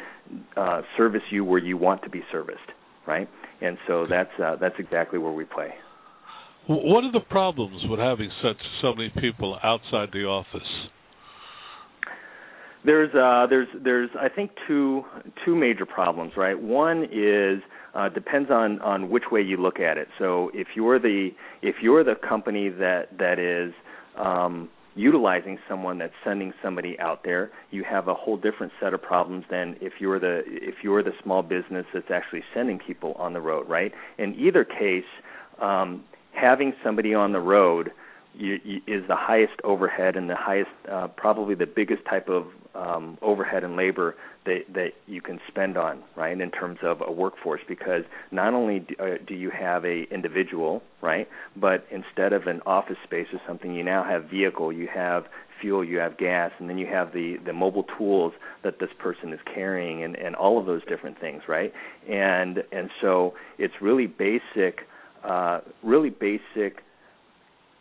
uh, 0.57 0.83
service 0.97 1.23
you 1.31 1.45
where 1.45 1.59
you 1.59 1.77
want 1.77 2.03
to 2.05 2.11
be 2.11 2.23
serviced, 2.31 2.59
right? 3.07 3.29
And 3.61 3.79
so 3.87 4.07
that's 4.09 4.31
uh, 4.39 4.57
that's 4.61 4.77
exactly 4.79 5.19
where 5.19 5.33
we 5.33 5.45
play. 5.45 5.75
What 6.73 7.03
are 7.03 7.11
the 7.11 7.19
problems 7.19 7.83
with 7.89 7.99
having 7.99 8.31
such 8.41 8.59
so 8.81 8.95
many 8.95 9.11
people 9.21 9.59
outside 9.61 10.11
the 10.13 10.21
office? 10.21 10.63
There's 12.85 13.13
uh, 13.13 13.49
there's 13.51 13.67
there's 13.83 14.09
I 14.17 14.29
think 14.29 14.53
two 14.69 15.03
two 15.45 15.57
major 15.57 15.85
problems, 15.85 16.35
right? 16.37 16.57
One 16.57 17.09
is 17.11 17.61
uh, 17.93 18.09
depends 18.11 18.53
on 18.53 18.81
on 18.83 19.11
which 19.11 19.25
way 19.33 19.41
you 19.43 19.57
look 19.57 19.81
at 19.81 19.99
it. 19.99 20.07
So 20.21 20.53
if 20.55 20.69
you're 20.77 21.01
the 21.01 21.31
if 21.61 21.77
you're 21.83 22.05
the 22.05 22.15
company 22.15 22.69
that 22.69 23.19
that 23.19 23.41
is 23.41 23.75
um, 24.17 24.69
utilizing 24.95 25.59
someone 25.69 25.99
that's 25.99 26.15
sending 26.25 26.53
somebody 26.63 26.97
out 27.01 27.25
there, 27.25 27.51
you 27.73 27.83
have 27.83 28.07
a 28.07 28.15
whole 28.15 28.37
different 28.37 28.73
set 28.81 28.95
of 28.95 29.03
problems 29.03 29.45
than 29.51 29.75
if 29.81 29.95
you're 29.99 30.21
the 30.21 30.43
if 30.47 30.77
you're 30.85 31.03
the 31.03 31.15
small 31.25 31.43
business 31.43 31.85
that's 31.93 32.13
actually 32.15 32.45
sending 32.55 32.79
people 32.79 33.15
on 33.15 33.33
the 33.33 33.41
road, 33.41 33.69
right? 33.69 33.91
In 34.19 34.37
either 34.37 34.65
case, 34.65 35.03
um, 35.61 36.05
having 36.41 36.73
somebody 36.83 37.15
on 37.15 37.33
the 37.33 37.41
road 37.41 37.91
you, 38.35 38.59
you, 38.65 38.81
is 38.87 39.07
the 39.09 39.17
highest 39.17 39.55
overhead 39.65 40.17
and 40.17 40.31
the 40.31 40.37
highest, 40.37 40.71
uh, 40.91 41.09
probably 41.09 41.55
the 41.55 41.67
biggest 41.67 42.05
type 42.05 42.29
of 42.29 42.47
um, 42.75 43.19
overhead 43.23 43.65
and 43.65 43.77
labor 43.77 44.15
that 44.47 44.61
that 44.73 44.91
you 45.07 45.21
can 45.21 45.41
spend 45.49 45.77
on, 45.77 46.03
right? 46.17 46.41
In 46.41 46.51
terms 46.51 46.79
of 46.83 47.03
a 47.07 47.11
workforce, 47.11 47.61
because 47.69 48.05
not 48.31 48.55
only 48.55 48.81
do, 48.81 48.95
uh, 49.01 49.19
do 49.27 49.35
you 49.35 49.51
have 49.51 49.85
a 49.85 50.05
individual, 50.13 50.83
right, 51.03 51.29
but 51.57 51.85
instead 51.91 52.33
of 52.33 52.47
an 52.47 52.61
office 52.67 52.97
space 53.05 53.27
or 53.33 53.41
something, 53.47 53.75
you 53.75 53.83
now 53.83 54.05
have 54.05 54.25
vehicle, 54.31 54.73
you 54.73 54.89
have 54.93 55.25
fuel, 55.61 55.85
you 55.85 55.99
have 55.99 56.17
gas, 56.17 56.53
and 56.59 56.71
then 56.71 56.79
you 56.79 56.87
have 56.87 57.13
the 57.13 57.37
the 57.45 57.53
mobile 57.53 57.85
tools 57.99 58.33
that 58.63 58.79
this 58.79 58.91
person 58.99 59.33
is 59.33 59.41
carrying, 59.53 60.03
and 60.05 60.17
and 60.17 60.37
all 60.37 60.59
of 60.59 60.67
those 60.67 60.85
different 60.87 61.21
things, 61.21 61.43
right? 61.49 61.73
And 62.09 62.63
and 62.71 62.91
so 63.01 63.35
it's 63.59 63.75
really 63.83 64.07
basic 64.07 64.87
uh, 65.25 65.61
really 65.83 66.11
basic 66.11 66.83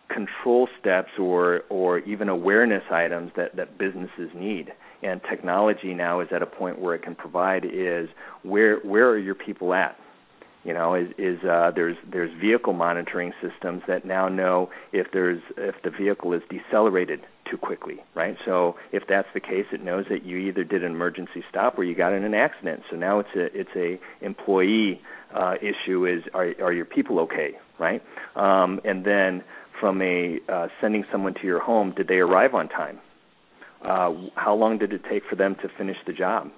control 0.10 0.68
steps 0.80 1.12
or 1.20 1.62
or 1.70 2.00
even 2.00 2.30
awareness 2.30 2.84
items 2.92 3.32
that 3.36 3.56
that 3.56 3.78
businesses 3.78 4.30
need. 4.36 4.72
And 5.02 5.22
technology 5.30 5.94
now 5.94 6.20
is 6.20 6.28
at 6.32 6.42
a 6.42 6.46
point 6.46 6.80
where 6.80 6.94
it 6.96 7.04
can 7.04 7.16
provide 7.16 7.64
is 7.66 8.10
where 8.44 8.80
where 8.80 9.10
are 9.10 9.18
your 9.18 9.36
people 9.36 9.74
at? 9.74 9.98
You 10.64 10.74
know 10.74 10.96
is 10.96 11.10
is 11.18 11.44
uh, 11.44 11.72
there's 11.74 11.96
there's 12.12 12.32
vehicle 12.40 12.74
monitoring 12.74 13.34
systems 13.42 13.84
that 13.88 14.06
now 14.06 14.28
know 14.28 14.70
if 14.92 15.08
there's 15.14 15.42
if 15.58 15.76
the 15.84 15.90
vehicle 15.90 16.34
is 16.34 16.42
decelerated 16.50 17.22
too 17.50 17.58
quickly, 17.58 17.98
right? 18.16 18.38
So 18.46 18.76
if 18.92 19.04
that's 19.08 19.28
the 19.34 19.40
case, 19.40 19.66
it 19.72 19.84
knows 19.84 20.06
that 20.10 20.24
you 20.24 20.38
either 20.38 20.64
did 20.64 20.84
an 20.84 20.92
emergency 20.92 21.44
stop 21.50 21.78
or 21.78 21.84
you 21.84 21.96
got 21.96 22.14
in 22.14 22.24
an 22.24 22.34
accident. 22.34 22.84
So 22.90 22.96
now 22.96 23.20
it's 23.20 23.30
a 23.36 23.46
it's 23.58 23.76
a 23.76 24.00
employee 24.26 25.02
uh, 25.34 25.56
issue 25.62 26.06
is 26.06 26.24
are 26.34 26.54
are 26.62 26.74
your 26.74 26.86
people 26.86 27.20
okay, 27.20 27.52
right? 27.78 28.02
Um, 28.36 28.80
and 28.84 29.06
then 29.06 29.44
from 29.80 30.02
a 30.02 30.40
uh, 30.50 30.68
sending 30.82 31.06
someone 31.12 31.34
to 31.36 31.44
your 31.46 31.60
home, 31.60 31.94
did 31.96 32.08
they 32.08 32.18
arrive 32.18 32.54
on 32.54 32.70
time? 32.70 33.00
Uh, 33.84 34.14
how 34.36 34.54
long 34.54 34.78
did 34.78 34.92
it 34.92 35.02
take 35.10 35.24
for 35.30 35.36
them 35.36 35.56
to 35.62 35.70
finish 35.78 35.98
the 36.06 36.14
job? 36.14 36.52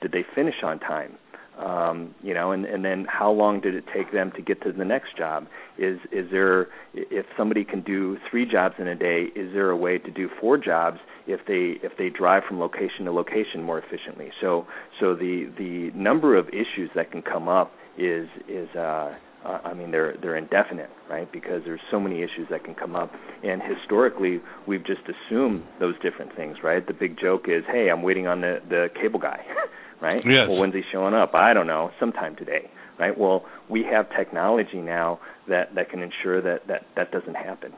Did 0.00 0.12
they 0.12 0.24
finish 0.34 0.62
on 0.62 0.78
time? 0.78 1.18
Um, 1.58 2.14
you 2.22 2.34
know, 2.34 2.50
and, 2.50 2.64
and 2.64 2.84
then 2.84 3.06
how 3.08 3.30
long 3.30 3.60
did 3.60 3.74
it 3.74 3.84
take 3.94 4.12
them 4.12 4.32
to 4.36 4.42
get 4.42 4.62
to 4.62 4.72
the 4.72 4.84
next 4.84 5.16
job? 5.16 5.46
Is 5.78 5.98
is 6.10 6.30
there 6.30 6.68
if 6.94 7.26
somebody 7.36 7.64
can 7.64 7.80
do 7.80 8.18
three 8.30 8.44
jobs 8.44 8.74
in 8.78 8.88
a 8.88 8.96
day, 8.96 9.26
is 9.36 9.52
there 9.52 9.70
a 9.70 9.76
way 9.76 9.98
to 9.98 10.10
do 10.10 10.28
four 10.40 10.58
jobs 10.58 10.98
if 11.26 11.40
they 11.46 11.78
if 11.86 11.96
they 11.96 12.10
drive 12.10 12.42
from 12.48 12.58
location 12.58 13.04
to 13.04 13.12
location 13.12 13.62
more 13.62 13.78
efficiently? 13.78 14.30
So 14.40 14.66
so 15.00 15.14
the 15.14 15.50
the 15.56 15.90
number 15.94 16.36
of 16.36 16.48
issues 16.48 16.90
that 16.96 17.12
can 17.12 17.22
come 17.22 17.48
up 17.48 17.72
is 17.96 18.28
is 18.48 18.68
uh, 18.74 19.14
I 19.44 19.74
mean 19.74 19.92
they're 19.92 20.16
they're 20.20 20.36
indefinite, 20.36 20.90
right? 21.08 21.30
Because 21.30 21.62
there's 21.64 21.80
so 21.90 22.00
many 22.00 22.22
issues 22.22 22.48
that 22.50 22.64
can 22.64 22.74
come 22.74 22.96
up, 22.96 23.12
and 23.44 23.62
historically 23.62 24.40
we've 24.66 24.84
just 24.84 25.02
assumed 25.02 25.62
those 25.78 25.94
different 26.02 26.34
things, 26.34 26.56
right? 26.64 26.84
The 26.84 26.94
big 26.94 27.16
joke 27.20 27.44
is, 27.46 27.62
hey, 27.70 27.90
I'm 27.90 28.02
waiting 28.02 28.26
on 28.26 28.40
the 28.40 28.60
the 28.68 28.88
cable 29.00 29.20
guy. 29.20 29.44
right? 30.00 30.22
Yes. 30.24 30.46
Well, 30.48 30.58
when's 30.58 30.74
he 30.74 30.82
showing 30.92 31.14
up? 31.14 31.34
I 31.34 31.54
don't 31.54 31.66
know. 31.66 31.90
Sometime 32.00 32.36
today, 32.36 32.70
right? 32.98 33.16
Well, 33.16 33.44
we 33.68 33.84
have 33.90 34.06
technology 34.16 34.80
now 34.80 35.20
that 35.48 35.74
that 35.74 35.90
can 35.90 36.00
ensure 36.02 36.40
that 36.42 36.66
that 36.68 36.82
that 36.96 37.10
doesn't 37.10 37.34
happen. 37.34 37.72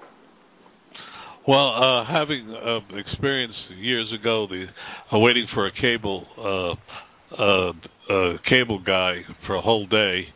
Well, 1.48 1.68
uh, 1.68 2.04
having 2.04 2.50
uh, 2.50 2.80
experienced 2.96 3.58
years 3.78 4.12
ago 4.18 4.46
the 4.48 4.66
uh, 5.12 5.18
waiting 5.18 5.46
for 5.54 5.66
a 5.66 5.72
cable 5.72 6.26
uh, 6.38 7.40
uh, 7.40 7.70
uh, 7.70 8.38
cable 8.48 8.80
guy 8.84 9.20
for 9.46 9.54
a 9.54 9.60
whole 9.60 9.86
day, 9.86 10.26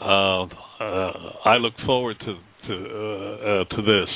uh, 0.00 0.42
uh, 0.44 0.46
I 1.44 1.56
look 1.56 1.74
forward 1.84 2.16
to 2.20 2.36
to 2.68 2.74
uh, 2.74 3.62
uh, 3.62 3.64
to 3.64 3.82
this. 3.82 4.08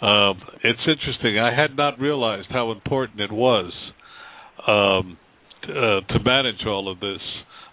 Um, 0.00 0.40
it's 0.62 0.80
interesting. 0.86 1.38
I 1.38 1.54
had 1.54 1.76
not 1.76 1.98
realized 1.98 2.48
how 2.50 2.70
important 2.70 3.20
it 3.20 3.32
was. 3.32 3.72
Um, 4.66 5.18
uh, 5.68 6.12
to 6.12 6.24
manage 6.24 6.66
all 6.66 6.90
of 6.90 7.00
this 7.00 7.20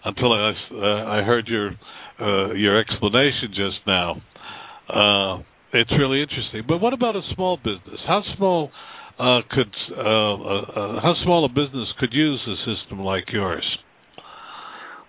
until 0.04 0.32
I 0.32 0.52
uh, 0.72 1.20
I 1.20 1.22
heard 1.22 1.46
your 1.48 1.70
uh, 2.20 2.54
your 2.54 2.78
explanation 2.80 3.50
just 3.50 3.86
now. 3.86 4.22
Uh, 4.88 5.42
it's 5.72 5.90
really 5.92 6.22
interesting. 6.22 6.62
But 6.66 6.78
what 6.78 6.92
about 6.92 7.16
a 7.16 7.22
small 7.34 7.56
business? 7.56 8.00
How 8.06 8.22
small 8.36 8.70
uh, 9.18 9.40
could 9.50 9.72
uh, 9.96 11.00
how 11.00 11.14
small 11.24 11.44
a 11.44 11.48
business 11.48 11.88
could 11.98 12.12
use 12.12 12.40
a 12.46 12.56
system 12.58 13.00
like 13.00 13.24
yours? 13.32 13.64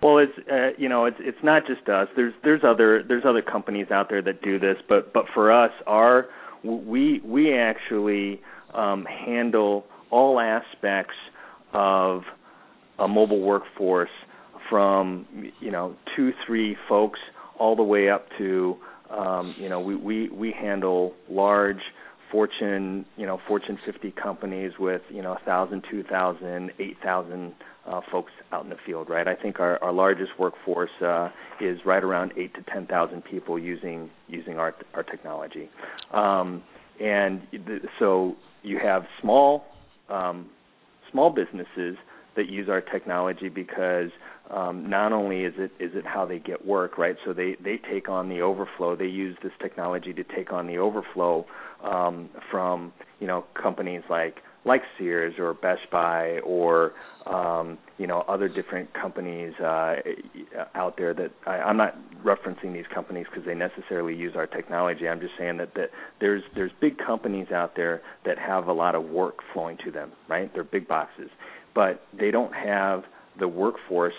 Well, 0.02 0.18
it's 0.18 0.78
you 0.78 0.88
know 0.88 1.06
it's 1.06 1.16
it's 1.20 1.38
not 1.42 1.62
just 1.66 1.88
us. 1.88 2.08
There's 2.14 2.34
there's 2.42 2.62
other 2.64 3.02
there's 3.06 3.24
other 3.26 3.42
companies 3.42 3.86
out 3.90 4.08
there 4.10 4.22
that 4.22 4.42
do 4.42 4.58
this, 4.58 4.76
but 4.88 5.12
but 5.12 5.24
for 5.34 5.52
us, 5.52 5.72
our 5.86 6.26
we 6.62 7.20
we 7.24 7.54
actually 7.54 8.40
um, 8.74 9.04
handle 9.04 9.84
all 10.10 10.40
aspects 10.40 11.14
of 11.72 12.22
a 12.98 13.08
mobile 13.08 13.40
workforce 13.40 14.10
from 14.70 15.26
you 15.60 15.70
know 15.70 15.94
two 16.16 16.32
three 16.46 16.76
folks 16.88 17.20
all 17.58 17.76
the 17.76 17.82
way 17.82 18.08
up 18.08 18.26
to 18.38 18.76
um, 19.10 19.54
you 19.58 19.68
know 19.68 19.80
we, 19.80 19.94
we 19.94 20.28
we 20.28 20.52
handle 20.52 21.14
large 21.28 21.80
Fortune 22.30 23.04
you 23.16 23.26
know 23.26 23.38
Fortune 23.46 23.78
50 23.84 24.12
companies 24.12 24.72
with 24.78 25.02
you 25.08 25.22
know 25.22 25.30
1,000, 25.30 25.84
2,000, 25.90 26.72
8,000 26.78 27.54
uh, 27.86 28.00
folks 28.10 28.32
out 28.50 28.64
in 28.64 28.70
the 28.70 28.76
field. 28.86 29.08
Right. 29.08 29.28
I 29.28 29.34
think 29.34 29.60
our, 29.60 29.82
our 29.82 29.92
largest 29.92 30.32
workforce 30.38 30.90
uh, 31.00 31.28
is 31.60 31.78
right 31.84 32.02
around 32.02 32.32
eight 32.36 32.54
to 32.54 32.62
10,000 32.72 33.22
people 33.24 33.58
using 33.58 34.10
using 34.26 34.58
our 34.58 34.74
our 34.94 35.02
technology. 35.02 35.68
Um, 36.12 36.62
and 37.00 37.42
th- 37.50 37.82
so 37.98 38.36
you 38.62 38.78
have 38.82 39.02
small 39.20 39.64
um, 40.08 40.48
small 41.12 41.30
businesses 41.30 41.96
that 42.36 42.48
use 42.48 42.68
our 42.68 42.80
technology 42.80 43.48
because 43.48 44.10
um, 44.50 44.88
not 44.88 45.12
only 45.12 45.44
is 45.44 45.54
it 45.56 45.72
is 45.80 45.92
it 45.94 46.04
how 46.04 46.26
they 46.26 46.38
get 46.38 46.66
work, 46.66 46.98
right? 46.98 47.16
So 47.24 47.32
they 47.32 47.56
they 47.62 47.78
take 47.90 48.08
on 48.08 48.28
the 48.28 48.42
overflow. 48.42 48.96
They 48.96 49.06
use 49.06 49.36
this 49.42 49.52
technology 49.60 50.12
to 50.12 50.24
take 50.24 50.52
on 50.52 50.66
the 50.66 50.78
overflow 50.78 51.46
um, 51.82 52.28
from 52.50 52.92
you 53.20 53.26
know 53.26 53.44
companies 53.60 54.02
like 54.10 54.38
like 54.66 54.82
Sears 54.98 55.34
or 55.38 55.52
Best 55.54 55.90
Buy 55.90 56.38
or 56.40 56.92
um, 57.26 57.78
you 57.98 58.06
know 58.06 58.20
other 58.28 58.48
different 58.48 58.92
companies 58.94 59.54
uh, 59.60 59.96
out 60.74 60.96
there 60.96 61.14
that 61.14 61.30
I, 61.46 61.52
I'm 61.52 61.76
not 61.76 61.96
referencing 62.24 62.72
these 62.72 62.86
companies 62.92 63.26
because 63.30 63.46
they 63.46 63.54
necessarily 63.54 64.14
use 64.14 64.34
our 64.36 64.46
technology. 64.46 65.08
I'm 65.08 65.20
just 65.20 65.34
saying 65.38 65.58
that, 65.58 65.74
that 65.74 65.90
there's 66.20 66.42
there's 66.54 66.72
big 66.80 66.98
companies 66.98 67.48
out 67.50 67.76
there 67.76 68.02
that 68.24 68.38
have 68.38 68.66
a 68.66 68.72
lot 68.72 68.94
of 68.94 69.04
work 69.04 69.36
flowing 69.52 69.78
to 69.84 69.90
them, 69.90 70.12
right? 70.28 70.52
They're 70.52 70.64
big 70.64 70.88
boxes, 70.88 71.30
but 71.74 72.02
they 72.18 72.30
don't 72.30 72.54
have 72.54 73.04
the 73.38 73.48
workforce 73.48 74.14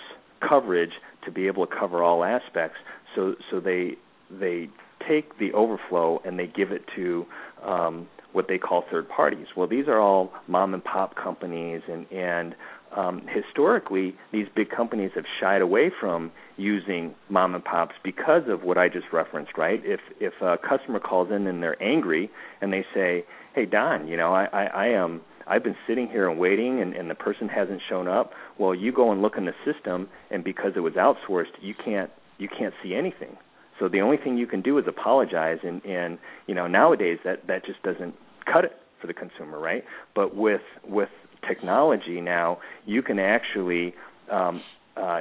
coverage 0.46 0.92
to 1.24 1.30
be 1.30 1.46
able 1.46 1.66
to 1.66 1.74
cover 1.74 2.02
all 2.02 2.24
aspects. 2.24 2.78
So 3.14 3.34
so 3.50 3.60
they 3.60 3.96
they 4.30 4.68
take 5.08 5.38
the 5.38 5.52
overflow 5.52 6.20
and 6.24 6.38
they 6.38 6.46
give 6.46 6.72
it 6.72 6.82
to 6.96 7.26
um, 7.64 8.08
what 8.32 8.48
they 8.48 8.58
call 8.58 8.84
third 8.90 9.08
parties. 9.08 9.46
Well, 9.56 9.66
these 9.66 9.88
are 9.88 9.98
all 9.98 10.32
mom 10.46 10.74
and 10.74 10.84
pop 10.84 11.16
companies, 11.16 11.82
and 11.88 12.06
and 12.12 12.54
um, 12.94 13.22
historically 13.28 14.14
these 14.32 14.46
big 14.54 14.70
companies 14.70 15.10
have 15.14 15.24
shied 15.40 15.62
away 15.62 15.90
from 16.00 16.32
using 16.56 17.14
mom 17.28 17.54
and 17.54 17.64
pops 17.64 17.94
because 18.04 18.42
of 18.48 18.62
what 18.62 18.78
I 18.78 18.88
just 18.88 19.06
referenced. 19.12 19.56
Right? 19.56 19.80
If 19.84 20.00
if 20.20 20.34
a 20.40 20.58
customer 20.58 21.00
calls 21.00 21.30
in 21.30 21.46
and 21.46 21.62
they're 21.62 21.82
angry 21.82 22.30
and 22.60 22.72
they 22.72 22.84
say, 22.94 23.24
"Hey 23.54 23.66
Don, 23.66 24.06
you 24.06 24.16
know 24.16 24.34
I 24.34 24.44
I, 24.52 24.64
I 24.64 24.86
am." 24.88 25.22
I've 25.46 25.62
been 25.62 25.76
sitting 25.86 26.08
here 26.08 26.28
and 26.28 26.38
waiting 26.38 26.80
and, 26.80 26.94
and 26.94 27.08
the 27.08 27.14
person 27.14 27.48
hasn't 27.48 27.80
shown 27.88 28.08
up. 28.08 28.32
Well, 28.58 28.74
you 28.74 28.92
go 28.92 29.12
and 29.12 29.22
look 29.22 29.36
in 29.36 29.44
the 29.44 29.54
system 29.64 30.08
and 30.30 30.42
because 30.42 30.72
it 30.76 30.80
was 30.80 30.94
outsourced, 30.94 31.54
you 31.60 31.74
can't 31.74 32.10
you 32.38 32.48
can't 32.48 32.74
see 32.82 32.94
anything. 32.94 33.36
So 33.78 33.88
the 33.88 34.00
only 34.00 34.16
thing 34.16 34.36
you 34.36 34.46
can 34.46 34.62
do 34.62 34.78
is 34.78 34.84
apologize 34.88 35.58
and 35.62 35.84
and 35.84 36.18
you 36.46 36.54
know 36.54 36.66
nowadays 36.66 37.18
that 37.24 37.46
that 37.46 37.64
just 37.64 37.82
doesn't 37.82 38.14
cut 38.50 38.64
it 38.64 38.72
for 39.00 39.06
the 39.06 39.14
consumer, 39.14 39.58
right? 39.58 39.84
But 40.14 40.34
with 40.34 40.62
with 40.84 41.10
technology 41.46 42.20
now, 42.20 42.58
you 42.84 43.02
can 43.02 43.18
actually 43.18 43.94
um 44.30 44.62
uh 44.96 45.20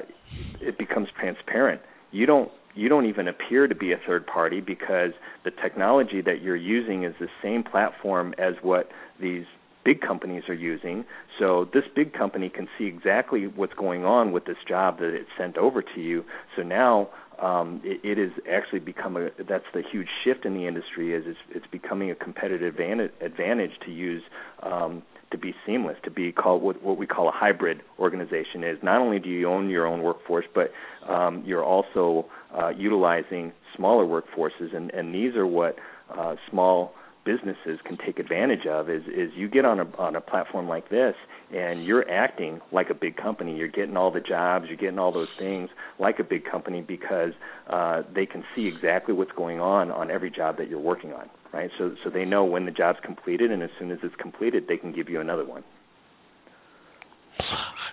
it 0.62 0.78
becomes 0.78 1.10
transparent. 1.20 1.82
You 2.12 2.26
don't 2.26 2.52
you 2.76 2.90
don't 2.90 3.06
even 3.06 3.28
appear 3.28 3.68
to 3.68 3.76
be 3.76 3.92
a 3.92 3.98
third 4.06 4.28
party 4.28 4.60
because 4.60 5.12
the 5.44 5.52
technology 5.52 6.22
that 6.22 6.42
you're 6.42 6.56
using 6.56 7.04
is 7.04 7.14
the 7.20 7.30
same 7.42 7.64
platform 7.64 8.34
as 8.38 8.56
what 8.62 8.90
these 9.22 9.46
big 9.86 10.02
companies 10.02 10.44
are 10.50 10.56
using. 10.56 11.06
So 11.40 11.70
this 11.74 11.84
big 11.96 12.12
company 12.12 12.50
can 12.50 12.68
see 12.78 12.86
exactly 12.86 13.46
what's 13.46 13.76
going 13.76 14.04
on 14.04 14.34
with 14.34 14.46
this 14.46 14.58
job 14.68 15.00
that 15.00 15.14
it 15.14 15.28
sent 15.38 15.58
over 15.58 15.82
to 15.82 16.02
you. 16.02 16.26
So 16.56 16.64
now 16.64 17.10
um, 17.42 17.82
it, 17.84 18.02
it 18.04 18.20
is 18.20 18.32
actually 18.52 18.80
become 18.80 19.16
a 19.16 19.30
that's 19.48 19.66
the 19.74 19.84
huge 19.90 20.08
shift 20.24 20.46
in 20.46 20.56
the 20.56 20.68
industry 20.68 21.14
is 21.14 21.24
it's, 21.28 21.40
it's 21.50 21.68
becoming 21.68 22.10
a 22.10 22.16
competitive 22.16 22.74
advantage, 22.74 23.12
advantage 23.22 23.72
to 23.86 23.92
use 23.92 24.24
um, 24.64 25.04
to 25.32 25.38
be 25.38 25.54
seamless 25.66 25.98
to 26.04 26.12
be 26.12 26.32
called 26.32 26.62
what, 26.62 26.82
what 26.82 26.98
we 26.98 27.06
call 27.06 27.28
a 27.28 27.32
hybrid 27.32 27.82
organization 28.00 28.64
is 28.64 28.78
not 28.82 29.02
only 29.02 29.20
do 29.20 29.30
you 29.30 29.50
own 29.50 29.70
your 29.70 29.86
own 29.86 30.02
workforce 30.02 30.46
but 30.54 30.72
um, 31.10 31.44
you're 31.46 31.64
also 31.64 32.26
uh, 32.58 32.70
utilizing 32.70 33.52
smaller 33.76 34.06
workforces 34.06 34.74
and, 34.74 34.92
and 34.92 35.14
these 35.14 35.36
are 35.36 35.48
what 35.48 35.76
uh, 36.18 36.36
small 36.50 36.94
businesses 37.26 37.80
can 37.86 37.98
take 38.06 38.20
advantage 38.20 38.66
of 38.68 38.90
is 38.90 39.04
is 39.08 39.32
you 39.36 39.50
get 39.50 39.66
on 39.66 39.80
a 39.80 39.98
on 39.98 40.16
a 40.16 40.22
platform 40.22 40.68
like 40.68 40.90
this 40.90 41.16
and 41.54 41.84
you're 41.86 42.10
acting 42.10 42.62
like 42.72 42.90
a 42.90 42.94
big 42.94 43.18
company. 43.18 43.56
You're 43.56 43.68
getting 43.68 43.98
all 43.98 44.12
the 44.12 44.22
jobs 44.22 44.66
you're 44.68 44.78
getting 44.78 45.00
all 45.00 45.12
those 45.12 45.34
things 45.40 45.70
like 46.00 46.20
a 46.20 46.24
big 46.24 46.46
company 46.50 46.82
because 46.82 47.32
uh 47.70 48.04
they 48.14 48.26
can 48.26 48.44
see 48.56 48.68
exactly 48.68 49.14
what's 49.14 49.32
going 49.32 49.60
on 49.60 49.92
on 49.92 50.12
every 50.12 50.30
job 50.32 50.58
that 50.58 50.70
you're 50.70 50.80
working 50.80 51.12
on 51.12 51.30
right? 51.52 51.72
So 51.78 51.96
so 52.04 52.10
they 52.10 52.26
know 52.26 52.46
when 52.46 52.66
the 52.66 52.72
job's 52.72 53.00
completed 53.04 53.52
and 53.52 53.64
as 53.64 53.70
soon 53.80 53.92
as 53.92 54.00
it's 54.04 54.16
completed 54.16 54.66
they 54.68 54.78
can 54.78 54.94
give 54.94 55.10
you 55.10 55.20
another 55.20 55.46
one. 55.46 55.64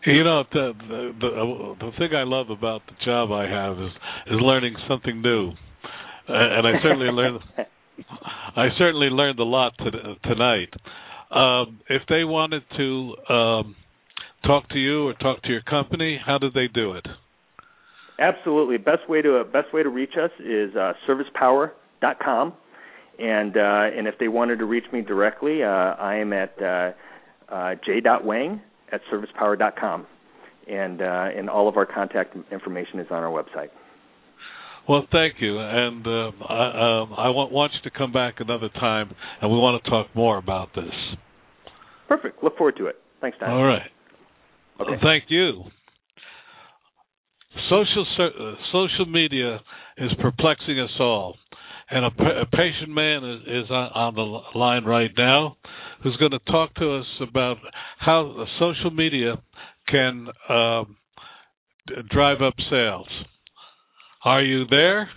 You 0.05 0.25
know 0.25 0.45
the 0.53 0.73
the 0.89 1.13
the, 1.21 1.75
the 1.81 1.91
thing 1.99 2.15
I 2.15 2.25
love 2.25 2.51
about 2.51 2.83
the 2.87 2.95
job 3.05 3.31
I 3.33 3.49
have 3.49 3.79
is 3.79 3.93
is 4.27 4.41
learning 4.41 4.75
something 4.89 5.23
new, 5.23 5.53
and 6.29 6.67
I 6.67 6.83
certainly 6.83 7.07
learned 7.07 7.41
I 8.57 8.69
certainly 8.79 9.09
learned 9.09 9.39
a 9.39 9.45
lot 9.45 9.73
to, 9.79 9.91
tonight. 10.25 10.73
Um, 11.31 11.81
if 11.89 12.03
they 12.09 12.25
wanted 12.25 12.63
to 12.77 13.33
um, 13.33 13.77
talk 14.45 14.69
to 14.71 14.79
you 14.79 15.09
or 15.09 15.15
talk 15.15 15.43
to 15.43 15.49
your 15.49 15.63
company, 15.63 16.21
how 16.25 16.39
do 16.39 16.51
they 16.51 16.69
do 16.69 16.93
it? 16.93 17.07
Absolutely. 18.19 18.77
Best 18.77 19.09
way 19.09 19.23
to 19.23 19.43
best 19.45 19.73
way 19.73 19.83
to 19.83 19.89
reach 19.89 20.13
us 20.23 20.31
is 20.39 20.75
uh, 20.77 20.93
servicepower.com, 21.09 22.53
And 23.19 23.57
uh, 23.57 23.97
and 23.97 24.07
if 24.07 24.19
they 24.21 24.29
wanted 24.29 24.59
to 24.59 24.65
reach 24.65 24.85
me 24.93 25.01
directly, 25.01 25.63
uh, 25.63 25.67
I 25.67 26.17
am 26.17 26.33
at 26.33 26.55
uh, 26.63 26.93
uh, 27.49 27.75
j.wang 27.85 28.61
at 28.93 29.01
servicepower.com, 29.11 30.07
and 30.69 31.01
uh, 31.01 31.29
and 31.37 31.49
all 31.49 31.69
of 31.69 31.77
our 31.77 31.87
contact 31.87 32.37
information 32.53 33.01
is 33.01 33.07
on 33.11 33.23
our 33.23 33.31
website. 33.31 33.71
Well, 34.89 35.07
thank 35.13 35.35
you, 35.39 35.59
and 35.61 36.05
uh, 36.07 36.31
I, 36.45 37.03
um, 37.03 37.15
I 37.17 37.29
want, 37.29 37.53
want 37.53 37.73
you 37.73 37.89
to 37.89 37.97
come 37.97 38.13
back 38.13 38.37
another 38.39 38.69
time, 38.69 39.15
and 39.41 39.51
we 39.51 39.57
want 39.57 39.83
to 39.83 39.91
talk 39.91 40.09
more 40.15 40.39
about 40.39 40.75
this. 40.75 40.93
Perfect. 42.09 42.43
Look 42.43 42.57
forward 42.57 42.77
to 42.79 42.87
it. 42.87 42.97
Thanks, 43.21 43.39
Don. 43.39 43.51
All 43.51 43.65
right. 43.65 43.91
Okay. 44.81 45.01
Thank 45.03 45.25
you. 45.29 45.65
Social 47.69 48.07
uh, 48.19 48.55
social 48.73 49.07
media 49.07 49.61
is 49.99 50.11
perplexing 50.21 50.81
us 50.81 50.91
all, 50.99 51.37
and 51.91 52.05
a, 52.07 52.41
a 52.41 52.47
patient 52.47 52.89
man 52.89 53.25
is, 53.25 53.41
is 53.43 53.71
on, 53.71 53.91
on, 53.95 54.15
the 54.15 54.59
line 54.59 54.85
right 54.85 55.11
now, 55.17 55.57
who's 56.03 56.17
going 56.17 56.33
to 56.33 56.41
talk 56.51 56.75
to 56.77 56.97
us 56.97 57.07
about 57.21 57.59
how 57.99 58.47
social 58.59 58.91
media 58.91 59.37
can 59.89 60.27
um, 60.49 60.97
drive 62.11 62.43
up 62.43 62.55
sales. 62.71 63.09
Are 64.25 64.43
you 64.43 64.67
there? 64.71 65.09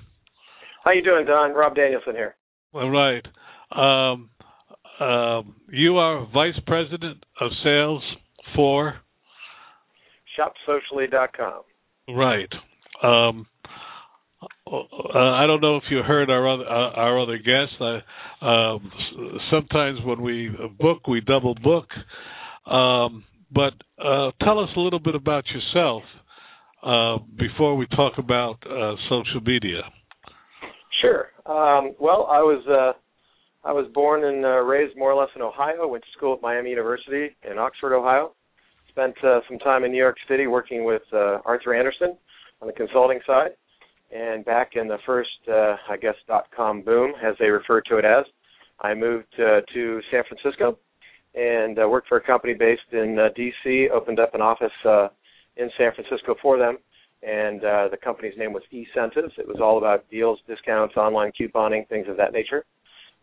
How 0.84 0.92
you 0.92 1.04
doing, 1.04 1.26
Don? 1.26 1.54
Rob 1.54 1.76
Danielson 1.76 2.14
here. 2.16 2.36
All 2.74 2.90
right. 2.90 3.26
Um, 3.72 4.30
um, 5.00 5.56
you 5.72 5.98
are 5.98 6.28
vice 6.34 6.60
president 6.66 7.24
of 7.40 7.52
sales 7.64 8.04
for 8.56 8.96
shopsocially.com. 10.38 11.62
Right. 12.16 12.50
Um, 13.04 13.46
uh, 14.68 14.78
I 15.14 15.46
don't 15.48 15.62
know 15.62 15.78
if 15.78 15.84
you 15.90 16.02
heard 16.02 16.30
our 16.30 16.48
other 16.48 16.66
uh, 16.68 16.92
our 16.92 17.22
other 17.22 17.38
guests. 17.38 17.76
I, 17.80 18.00
um, 18.42 18.92
sometimes 19.52 20.00
when 20.04 20.22
we 20.22 20.50
book, 20.80 21.08
we 21.08 21.22
double 21.22 21.56
book. 21.56 21.88
Um, 22.72 23.24
but 23.54 23.74
uh, 24.04 24.32
tell 24.44 24.60
us 24.60 24.70
a 24.76 24.80
little 24.80 25.00
bit 25.00 25.16
about 25.16 25.46
yourself 25.48 26.04
uh, 26.86 27.18
before 27.38 27.76
we 27.76 27.88
talk 27.88 28.14
about 28.18 28.58
uh, 28.66 28.96
social 29.10 29.42
media. 29.44 29.82
Sure. 31.02 31.28
Um, 31.46 31.94
well, 32.00 32.28
I 32.32 32.40
was 32.40 32.64
uh, 32.68 32.94
I 33.68 33.74
was 33.74 33.88
born 33.94 34.24
and 34.24 34.44
raised 34.68 34.98
more 34.98 35.12
or 35.12 35.20
less 35.20 35.30
in 35.36 35.42
Ohio. 35.42 35.88
Went 35.88 36.04
to 36.04 36.10
school 36.18 36.36
at 36.36 36.42
Miami 36.42 36.70
University 36.70 37.36
in 37.50 37.58
Oxford, 37.58 37.96
Ohio 37.96 38.34
spent 38.96 39.16
uh, 39.26 39.42
some 39.50 39.60
time 39.60 39.84
in 39.84 39.92
New 39.92 39.98
York 39.98 40.16
City 40.30 40.48
working 40.48 40.86
with 40.86 41.02
uh, 41.12 41.40
Arthur 41.44 41.76
Andersen 41.76 42.16
on 42.62 42.68
the 42.68 42.74
consulting 42.74 43.20
side. 43.28 43.50
And 44.16 44.46
back 44.46 44.72
in 44.76 44.88
the 44.88 44.98
first, 45.06 45.30
uh, 45.50 45.76
I 45.90 45.98
guess, 46.02 46.16
dot 46.28 46.46
com 46.56 46.82
boom, 46.82 47.12
as 47.22 47.36
they 47.38 47.50
refer 47.50 47.82
to 47.82 47.98
it 47.98 48.06
as, 48.06 48.24
I 48.80 48.94
moved 48.94 49.34
uh, 49.38 49.62
to 49.74 50.02
San 50.12 50.24
Francisco 50.30 50.80
and 51.34 51.78
uh, 51.78 51.90
worked 51.90 52.08
for 52.08 52.18
a 52.18 52.26
company 52.26 52.54
based 52.54 52.94
in 52.94 53.20
uh, 53.20 53.30
D.C. 53.36 53.90
Opened 53.94 54.20
up 54.20 54.34
an 54.34 54.42
office 54.42 54.72
uh, 54.88 55.10
in 55.58 55.70
San 55.78 55.92
Francisco 55.94 56.36
for 56.42 56.58
them, 56.58 56.78
and 57.24 57.64
uh, 57.64 57.88
the 57.90 57.98
company's 57.98 58.38
name 58.38 58.54
was 58.54 58.64
eCentive. 58.74 59.30
It 59.38 59.48
was 59.48 59.58
all 59.62 59.78
about 59.78 60.10
deals, 60.10 60.40
discounts, 60.48 60.96
online 60.96 61.32
couponing, 61.40 61.88
things 61.88 62.08
of 62.10 62.18
that 62.18 62.34
nature. 62.34 62.66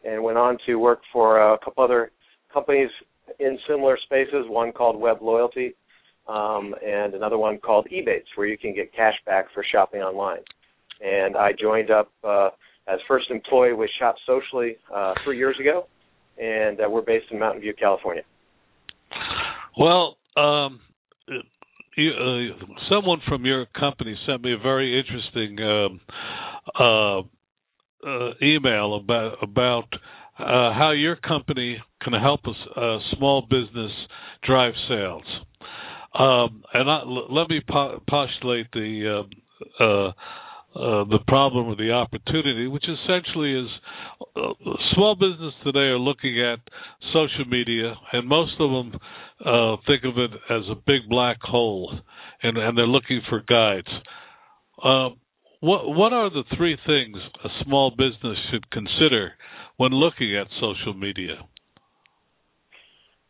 And 0.05 0.23
went 0.23 0.39
on 0.39 0.59
to 0.67 0.77
work 0.77 1.01
for 1.13 1.55
a 1.55 1.59
couple 1.59 1.85
other 1.85 2.11
companies 2.53 2.91
in 3.39 3.59
similar 3.69 3.97
spaces, 4.05 4.47
one 4.49 4.73
called 4.73 4.99
Web 4.99 5.19
Loyalty 5.23 5.75
um, 6.29 6.75
and 6.85 7.15
another 7.15 7.39
one 7.39 7.59
called 7.59 7.87
Ebates, 7.93 8.27
where 8.37 8.47
you 8.47 8.57
can 8.57 8.75
get 8.75 8.95
cash 8.95 9.15
back 9.27 9.47
for 9.53 9.65
shopping 9.71 10.01
online. 10.01 10.41
And 11.01 11.37
I 11.37 11.51
joined 11.53 11.91
up 11.91 12.11
uh, 12.23 12.51
as 12.87 13.01
first 13.09 13.31
employee 13.31 13.73
with 13.73 13.91
Shop 13.99 14.15
Socially 14.27 14.77
uh, 14.95 15.15
three 15.25 15.37
years 15.37 15.57
ago, 15.61 15.87
and 16.39 16.81
uh, 16.81 16.89
we're 16.89 17.03
based 17.03 17.27
in 17.31 17.39
Mountain 17.39 17.61
View, 17.61 17.75
California. 17.75 18.23
Well, 19.79 20.17
um, 20.37 20.81
you, 21.97 22.11
uh, 22.13 22.75
someone 22.91 23.21
from 23.29 23.45
your 23.45 23.67
company 23.79 24.17
sent 24.27 24.43
me 24.43 24.53
a 24.53 24.59
very 24.59 24.99
interesting 24.99 25.59
um, 25.61 26.01
uh, 26.79 27.19
uh, 28.09 28.31
email 28.43 28.95
about 28.97 29.43
about 29.43 29.89
uh, 30.39 30.73
how 30.73 30.93
your 30.93 31.17
company 31.17 31.77
can 32.03 32.13
help 32.15 32.41
a 32.47 32.81
uh, 32.81 32.99
small 33.17 33.43
business 33.43 33.93
drive 34.45 34.75
sales. 34.89 35.25
Um, 36.19 36.63
and 36.75 36.89
let 37.31 37.49
me 37.49 37.61
po- 37.69 38.03
postulate 38.09 38.67
the 38.73 39.23
uh, 40.75 40.79
uh, 40.79 41.03
uh, 41.03 41.05
the 41.05 41.19
problem 41.27 41.67
or 41.67 41.77
the 41.77 41.91
opportunity, 41.91 42.67
which 42.67 42.85
essentially 42.85 43.61
is 43.61 43.69
uh, 44.37 44.53
small 44.95 45.15
business 45.15 45.55
today 45.65 45.89
are 45.89 45.99
looking 45.99 46.41
at 46.41 46.59
social 47.13 47.45
media, 47.49 47.95
and 48.13 48.29
most 48.29 48.53
of 48.61 48.71
them 48.71 49.01
uh, 49.45 49.77
think 49.87 50.05
of 50.05 50.19
it 50.19 50.31
as 50.51 50.63
a 50.71 50.75
big 50.75 51.09
black 51.09 51.39
hole, 51.41 51.99
and, 52.43 52.59
and 52.59 52.77
they're 52.77 52.87
looking 52.87 53.21
for 53.29 53.41
guides. 53.41 53.89
Um, 54.85 55.17
what 55.61 55.95
what 55.95 56.13
are 56.13 56.31
the 56.31 56.45
three 56.57 56.77
things 56.87 57.17
a 57.45 57.49
small 57.65 57.91
business 57.91 58.37
should 58.51 58.71
consider 58.71 59.33
when 59.77 59.93
looking 59.93 60.37
at 60.37 60.49
social 60.61 60.95
media? 60.95 61.47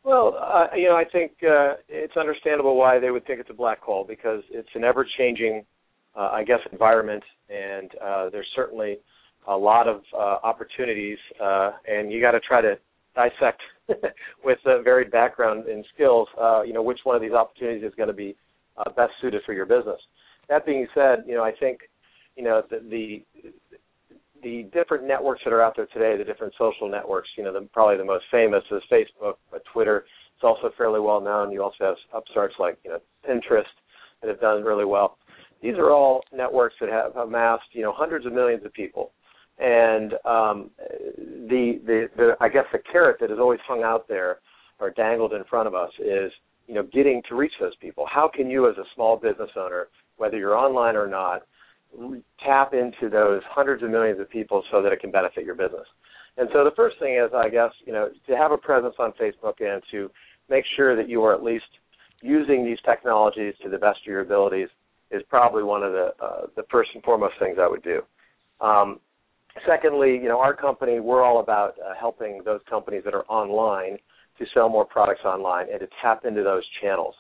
Well, 0.05 0.37
uh, 0.41 0.75
you 0.75 0.89
know, 0.89 0.97
I 0.97 1.05
think 1.05 1.33
uh, 1.43 1.75
it's 1.89 2.17
understandable 2.17 2.77
why 2.77 2.99
they 2.99 3.11
would 3.11 3.27
think 3.27 3.41
it's 3.41 3.51
a 3.51 3.55
black 3.55 3.81
hole 3.81 4.05
because 4.09 4.43
it's 4.51 4.69
an 4.75 4.83
ever-changing, 4.83 5.65
uh, 6.17 6.31
I 6.33 6.45
guess, 6.45 6.61
environment, 6.71 7.23
and 7.49 7.91
uh, 8.03 8.31
there's 8.31 8.49
certainly 8.55 8.99
a 9.49 9.57
lot 9.57 9.89
of 9.89 10.03
uh, 10.15 10.39
opportunities, 10.45 11.19
uh, 11.43 11.73
and 11.89 12.13
you 12.13 12.21
got 12.21 12.33
to 12.33 12.41
try 12.41 12.61
to 12.61 12.77
dissect 13.15 13.61
with 14.45 14.59
a 14.67 14.83
varied 14.83 15.11
background 15.11 15.67
and 15.67 15.85
skills, 15.95 16.29
uh, 16.41 16.63
you 16.63 16.73
know, 16.73 16.83
which 16.83 17.01
one 17.05 17.17
of 17.17 17.23
these 17.23 17.33
opportunities 17.33 17.83
is 17.83 17.95
going 17.97 18.09
to 18.09 18.15
be 18.15 18.37
uh, 18.77 18.91
best 18.91 19.13
suited 19.21 19.43
for 19.45 19.53
your 19.53 19.67
business. 19.67 20.01
That 20.49 20.65
being 20.67 20.87
said, 20.95 21.25
you 21.27 21.35
know, 21.35 21.43
I 21.43 21.53
think, 21.59 21.81
you 22.37 22.45
know, 22.45 22.63
the, 22.71 22.81
the 22.91 23.25
the 24.43 24.69
different 24.73 25.07
networks 25.07 25.41
that 25.45 25.53
are 25.53 25.63
out 25.63 25.75
there 25.77 25.87
today, 25.87 26.17
the 26.17 26.25
different 26.25 26.53
social 26.59 26.91
networks, 26.91 27.29
you 27.37 27.45
know, 27.45 27.53
the, 27.53 27.61
probably 27.73 27.97
the 27.97 28.05
most 28.05 28.25
famous 28.31 28.65
is 28.73 28.83
Facebook, 28.91 29.35
but 29.53 29.63
Twitter. 29.73 30.05
It's 30.35 30.43
also 30.43 30.75
fairly 30.77 30.99
well 30.99 31.21
known. 31.21 31.53
You 31.53 31.63
also 31.63 31.77
have 31.81 31.95
upstarts 32.13 32.55
like 32.59 32.79
you 32.85 32.91
know 32.91 32.99
Pinterest 33.29 33.63
that 34.21 34.29
have 34.29 34.41
done 34.41 34.65
really 34.65 34.85
well. 34.85 35.19
These 35.63 35.75
are 35.79 35.91
all 35.91 36.23
networks 36.35 36.75
that 36.81 36.89
have 36.89 37.17
amassed 37.17 37.69
you 37.73 37.83
know 37.83 37.93
hundreds 37.93 38.27
of 38.27 38.33
millions 38.33 38.65
of 38.65 38.73
people, 38.73 39.13
and 39.59 40.15
um, 40.25 40.71
the, 41.17 41.81
the 41.87 42.09
the 42.17 42.37
I 42.41 42.49
guess 42.49 42.65
the 42.73 42.81
carrot 42.91 43.19
that 43.21 43.31
is 43.31 43.39
always 43.39 43.61
hung 43.67 43.83
out 43.83 44.09
there 44.09 44.39
or 44.81 44.91
dangled 44.91 45.33
in 45.33 45.45
front 45.45 45.69
of 45.69 45.75
us 45.75 45.91
is 46.01 46.33
you 46.67 46.75
know 46.75 46.83
getting 46.93 47.23
to 47.29 47.37
reach 47.37 47.53
those 47.61 47.77
people. 47.77 48.07
How 48.11 48.29
can 48.33 48.51
you 48.51 48.69
as 48.69 48.77
a 48.77 48.85
small 48.95 49.17
business 49.17 49.51
owner, 49.57 49.89
whether 50.17 50.37
you're 50.37 50.57
online 50.57 50.97
or 50.97 51.07
not, 51.07 51.43
tap 52.45 52.75
into 52.75 53.09
those 53.09 53.43
hundreds 53.49 53.83
of 53.83 53.91
millions 53.91 54.19
of 54.21 54.29
people 54.31 54.65
so 54.71 54.83
that 54.83 54.93
it 54.93 55.01
can 55.01 55.11
benefit 55.11 55.45
your 55.45 55.55
business. 55.55 55.87
And 56.39 56.49
so 56.53 56.65
the 56.65 56.71
first 56.75 56.99
thing 56.99 57.15
is, 57.17 57.31
I 57.35 57.51
guess, 57.51 57.71
you 57.85 57.93
know, 57.93 58.09
to 58.27 58.37
have 58.37 58.53
a 58.53 58.57
presence 58.57 58.95
on 58.99 59.13
Facebook 59.21 59.61
and 59.61 59.83
to 59.91 60.11
make 60.49 60.65
sure 60.77 60.97
that 60.97 61.09
you 61.09 61.23
are 61.25 61.35
at 61.35 61.43
least 61.43 61.67
using 62.23 62.65
these 62.65 62.79
technologies 62.85 63.55
to 63.63 63.69
the 63.69 63.79
best 63.79 64.01
of 64.01 64.07
your 64.07 64.21
abilities 64.21 64.69
is 65.13 65.23
probably 65.29 65.63
one 65.63 65.83
of 65.83 65.93
the 65.93 66.11
uh, 66.23 66.47
the 66.57 66.65
first 66.71 66.91
and 66.95 67.03
foremost 67.03 67.35
things 67.39 67.59
I 67.61 67.69
would 67.69 67.83
do. 67.83 68.03
Um, 68.61 69.01
secondly, 69.67 70.13
you 70.15 70.29
know, 70.29 70.41
our 70.41 70.55
company 70.55 71.01
we're 71.01 71.23
all 71.23 71.41
about 71.41 71.75
uh, 71.79 71.95
helping 71.99 72.43
those 72.45 72.61
companies 72.69 73.03
that 73.05 73.15
are 73.15 73.25
online 73.27 73.99
to 74.39 74.47
sell 74.55 74.69
more 74.69 74.85
products 74.85 75.21
online 75.25 75.67
and 75.71 75.81
to 75.81 75.89
tap 76.01 76.25
into 76.25 76.43
those 76.43 76.65
channels, 76.81 77.15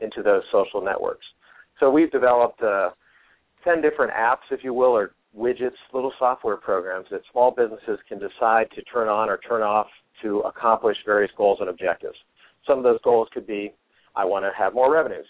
into 0.00 0.22
those 0.22 0.42
social 0.50 0.82
networks. 0.82 1.24
So 1.80 1.90
we've 1.90 2.10
developed. 2.10 2.62
Uh, 2.62 2.90
10 3.66 3.82
different 3.82 4.12
apps, 4.12 4.46
if 4.50 4.62
you 4.62 4.72
will, 4.72 4.96
or 4.96 5.10
widgets, 5.36 5.74
little 5.92 6.12
software 6.18 6.56
programs 6.56 7.06
that 7.10 7.20
small 7.32 7.50
businesses 7.50 7.98
can 8.08 8.18
decide 8.18 8.70
to 8.74 8.82
turn 8.82 9.08
on 9.08 9.28
or 9.28 9.38
turn 9.38 9.62
off 9.62 9.88
to 10.22 10.38
accomplish 10.40 10.96
various 11.04 11.30
goals 11.36 11.58
and 11.60 11.68
objectives. 11.68 12.16
Some 12.66 12.78
of 12.78 12.84
those 12.84 13.00
goals 13.02 13.28
could 13.34 13.46
be 13.46 13.72
I 14.14 14.24
want 14.24 14.44
to 14.44 14.50
have 14.56 14.72
more 14.72 14.90
revenues. 14.90 15.26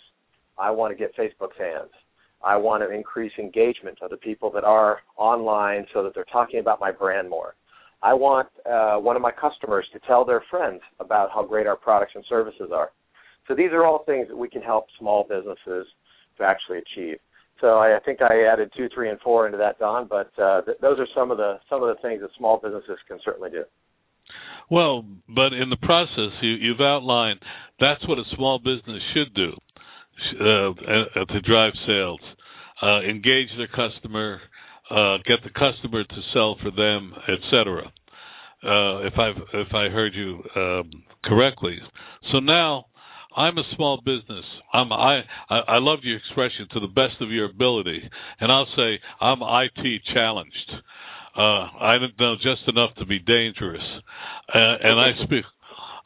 I 0.59 0.71
want 0.71 0.93
to 0.93 0.97
get 0.97 1.17
Facebook 1.17 1.51
fans. 1.59 1.91
I 2.45 2.57
want 2.57 2.83
to 2.83 2.95
increase 2.95 3.33
engagement 3.39 3.99
of 4.03 4.11
the 4.11 4.17
people 4.17 4.51
that 4.53 4.65
are 4.65 5.01
online 5.17 5.87
so 5.93 6.03
that 6.03 6.15
they're 6.15 6.25
talking 6.25 6.61
about 6.61 6.81
my 6.81 6.93
brand 6.93 7.29
more. 7.29 7.55
I 8.03 8.15
want 8.15 8.49
uh, 8.71 8.97
one 8.97 9.17
of 9.17 9.23
my 9.23 9.33
customers 9.33 9.87
to 9.93 9.99
tell 10.07 10.25
their 10.25 10.43
friends 10.51 10.81
about 11.01 11.31
how 11.35 11.45
great 11.45 11.67
our 11.67 11.77
products 11.77 12.13
and 12.15 12.25
services 12.29 12.71
are. 12.73 12.91
So 13.49 13.55
these 13.55 13.71
are 13.73 13.85
all 13.85 14.05
things 14.05 14.29
that 14.29 14.37
we 14.37 14.49
can 14.49 14.63
help 14.63 14.87
small 14.99 15.25
businesses 15.29 15.87
to 16.39 16.45
actually 16.45 16.79
achieve. 16.79 17.19
So 17.61 17.79
I, 17.79 17.97
I 17.97 18.01
think 18.01 18.21
I 18.21 18.45
added 18.53 18.71
two, 18.77 18.89
three, 18.95 19.09
and 19.09 19.19
four 19.21 19.47
into 19.47 19.59
that, 19.59 19.79
Don. 19.79 20.07
But 20.09 20.31
uh, 20.39 20.63
th- 20.63 20.79
those 20.81 20.99
are 20.99 21.07
some 21.15 21.31
of 21.31 21.39
the 21.39 21.59
some 21.71 21.83
of 21.83 21.89
the 21.89 22.01
things 22.03 22.21
that 22.21 22.31
small 22.37 22.61
businesses 22.63 22.99
can 23.09 23.19
certainly 23.25 23.51
do. 23.51 23.65
Well, 24.71 25.05
but 25.29 25.53
in 25.53 25.71
the 25.71 25.79
process, 25.81 26.37
you, 26.43 26.51
you've 26.51 26.81
outlined 26.81 27.41
that's 27.81 28.07
what 28.07 28.19
a 28.19 28.25
small 28.35 28.59
business 28.59 29.01
should 29.15 29.33
do 29.35 29.53
uh, 30.41 31.25
to 31.33 31.41
drive 31.43 31.73
sales, 31.87 32.21
uh, 32.83 33.01
engage 33.03 33.49
their 33.57 33.69
customer, 33.69 34.41
uh, 34.91 35.19
get 35.27 35.39
the 35.45 35.51
customer 35.51 36.05
to 36.05 36.21
sell 36.33 36.57
for 36.63 36.71
them, 36.71 37.13
etc. 37.29 37.93
uh, 38.65 38.99
if 39.07 39.15
I 39.19 39.31
if 39.55 39.69
I 39.75 39.89
heard 39.89 40.15
you 40.15 40.43
um, 40.57 40.91
correctly. 41.25 41.79
So 42.33 42.39
now 42.41 42.87
I'm 43.37 43.59
a 43.59 43.65
small 43.77 44.01
business. 44.05 44.45
I'm 44.73 44.93
I 44.93 45.21
I 45.51 45.79
love 45.79 46.01
your 46.03 46.17
expression 46.17 46.67
to 46.73 46.81
the 46.81 46.89
best 46.89 47.21
of 47.21 47.31
your 47.31 47.47
ability, 47.51 48.01
and 48.41 48.51
I'll 48.51 48.69
say 48.77 48.99
I'm 49.21 49.39
IT 49.43 50.03
challenged. 50.15 50.73
Uh, 51.37 51.69
I 51.81 51.99
know 52.19 52.35
just 52.37 52.67
enough 52.67 52.95
to 52.99 53.05
be 53.07 53.19
dangerous, 53.19 53.83
uh, 54.55 54.59
and 54.83 54.99
I 54.99 55.11
speak 55.25 55.45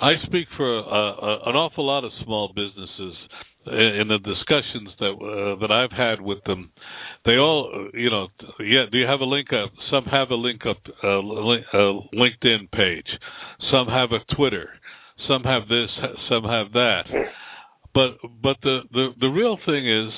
I 0.00 0.12
speak 0.26 0.48
for 0.56 0.78
uh, 0.80 0.82
uh, 0.82 1.50
an 1.50 1.56
awful 1.56 1.86
lot 1.86 2.04
of 2.04 2.10
small 2.24 2.52
businesses 2.54 3.14
in 3.66 4.08
the 4.08 4.18
discussions 4.18 4.90
that 4.98 5.12
uh, 5.12 5.60
that 5.60 5.70
I've 5.70 5.92
had 5.96 6.20
with 6.20 6.42
them, 6.44 6.70
they 7.26 7.36
all, 7.36 7.88
you 7.92 8.10
know, 8.10 8.28
yeah. 8.60 8.84
Do 8.90 8.98
you 8.98 9.06
have 9.06 9.20
a 9.20 9.24
link 9.24 9.48
up? 9.52 9.70
Some 9.90 10.04
have 10.04 10.30
a 10.30 10.34
link 10.34 10.62
up, 10.66 10.78
uh, 11.04 11.18
link, 11.18 11.64
uh, 11.72 12.00
LinkedIn 12.14 12.70
page. 12.72 13.06
Some 13.70 13.86
have 13.88 14.10
a 14.12 14.34
Twitter. 14.34 14.70
Some 15.28 15.42
have 15.42 15.68
this. 15.68 15.90
Some 16.28 16.44
have 16.44 16.72
that. 16.72 17.02
But 17.92 18.18
but 18.42 18.56
the 18.62 18.80
the 18.92 19.08
the 19.20 19.28
real 19.28 19.58
thing 19.66 19.86
is, 19.86 20.12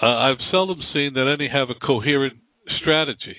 uh, 0.00 0.06
I've 0.06 0.40
seldom 0.52 0.78
seen 0.94 1.14
that 1.14 1.32
any 1.32 1.48
have 1.48 1.68
a 1.70 1.86
coherent 1.86 2.38
strategy 2.80 3.36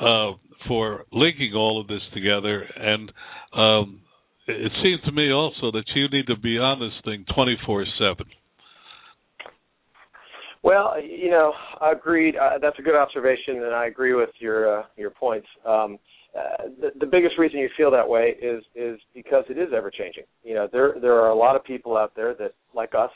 uh, 0.00 0.32
for 0.66 1.04
linking 1.12 1.54
all 1.54 1.80
of 1.80 1.86
this 1.86 2.02
together 2.12 2.64
and. 2.76 3.12
Um, 3.52 4.00
it 4.46 4.72
seems 4.82 5.00
to 5.06 5.12
me 5.12 5.32
also 5.32 5.70
that 5.72 5.84
you 5.94 6.08
need 6.08 6.26
to 6.26 6.36
be 6.36 6.58
on 6.58 6.80
this 6.80 6.92
thing 7.04 7.24
24 7.34 7.86
7. 7.98 8.26
Well, 10.62 10.94
you 10.98 11.30
know, 11.30 11.52
I 11.80 11.92
agreed. 11.92 12.36
Uh, 12.36 12.58
that's 12.60 12.78
a 12.78 12.82
good 12.82 12.96
observation, 12.96 13.56
and 13.56 13.74
I 13.74 13.86
agree 13.86 14.14
with 14.14 14.30
your 14.38 14.80
uh, 14.80 14.82
your 14.96 15.10
points. 15.10 15.46
Um, 15.66 15.98
uh, 16.34 16.68
the, 16.80 16.90
the 17.00 17.06
biggest 17.06 17.38
reason 17.38 17.58
you 17.58 17.68
feel 17.76 17.90
that 17.90 18.08
way 18.08 18.34
is 18.40 18.64
is 18.74 18.98
because 19.14 19.44
it 19.50 19.58
is 19.58 19.68
ever 19.76 19.90
changing. 19.90 20.24
You 20.42 20.54
know, 20.54 20.68
there 20.72 20.94
there 21.02 21.20
are 21.20 21.28
a 21.28 21.34
lot 21.34 21.54
of 21.54 21.64
people 21.64 21.98
out 21.98 22.12
there 22.16 22.34
that 22.36 22.54
like 22.74 22.94
us, 22.96 23.10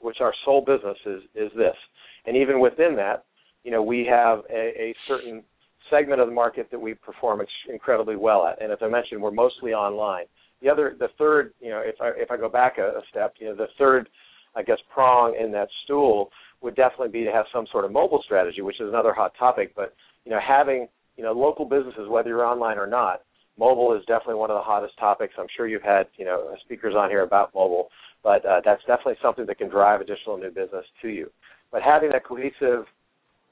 which 0.00 0.18
our 0.20 0.32
sole 0.46 0.62
business 0.62 0.96
is 1.04 1.22
is 1.34 1.52
this, 1.54 1.76
and 2.24 2.34
even 2.34 2.60
within 2.60 2.96
that, 2.96 3.26
you 3.62 3.70
know, 3.70 3.82
we 3.82 4.06
have 4.10 4.38
a, 4.50 4.72
a 4.80 4.94
certain 5.06 5.42
segment 5.90 6.22
of 6.22 6.28
the 6.28 6.34
market 6.34 6.68
that 6.70 6.80
we 6.80 6.94
perform 6.94 7.42
ex- 7.42 7.50
incredibly 7.70 8.16
well 8.16 8.46
at, 8.46 8.60
and 8.62 8.72
as 8.72 8.78
I 8.80 8.88
mentioned, 8.88 9.20
we're 9.20 9.30
mostly 9.30 9.74
online. 9.74 10.24
The 10.66 10.72
other, 10.72 10.96
the 10.98 11.10
third, 11.16 11.52
you 11.60 11.70
know, 11.70 11.80
if 11.84 11.94
I 12.00 12.08
if 12.16 12.32
I 12.32 12.36
go 12.36 12.48
back 12.48 12.78
a, 12.78 12.98
a 12.98 13.02
step, 13.08 13.34
you 13.38 13.46
know, 13.46 13.54
the 13.54 13.68
third, 13.78 14.08
I 14.56 14.64
guess, 14.64 14.78
prong 14.92 15.36
in 15.40 15.52
that 15.52 15.68
stool 15.84 16.32
would 16.60 16.74
definitely 16.74 17.10
be 17.10 17.24
to 17.24 17.30
have 17.30 17.44
some 17.52 17.68
sort 17.70 17.84
of 17.84 17.92
mobile 17.92 18.20
strategy, 18.24 18.62
which 18.62 18.80
is 18.80 18.88
another 18.88 19.14
hot 19.14 19.32
topic. 19.38 19.74
But 19.76 19.94
you 20.24 20.32
know, 20.32 20.40
having 20.44 20.88
you 21.16 21.22
know 21.22 21.30
local 21.30 21.66
businesses, 21.66 22.08
whether 22.08 22.30
you're 22.30 22.44
online 22.44 22.78
or 22.78 22.88
not, 22.88 23.22
mobile 23.56 23.94
is 23.94 24.04
definitely 24.06 24.34
one 24.34 24.50
of 24.50 24.56
the 24.56 24.62
hottest 24.62 24.98
topics. 24.98 25.34
I'm 25.38 25.46
sure 25.56 25.68
you've 25.68 25.82
had 25.82 26.08
you 26.16 26.24
know 26.24 26.56
speakers 26.64 26.94
on 26.96 27.10
here 27.10 27.22
about 27.22 27.54
mobile, 27.54 27.88
but 28.24 28.44
uh, 28.44 28.60
that's 28.64 28.82
definitely 28.88 29.18
something 29.22 29.46
that 29.46 29.58
can 29.58 29.68
drive 29.68 30.00
additional 30.00 30.36
new 30.36 30.50
business 30.50 30.84
to 31.00 31.08
you. 31.08 31.30
But 31.70 31.82
having 31.82 32.10
that 32.10 32.24
cohesive 32.24 32.86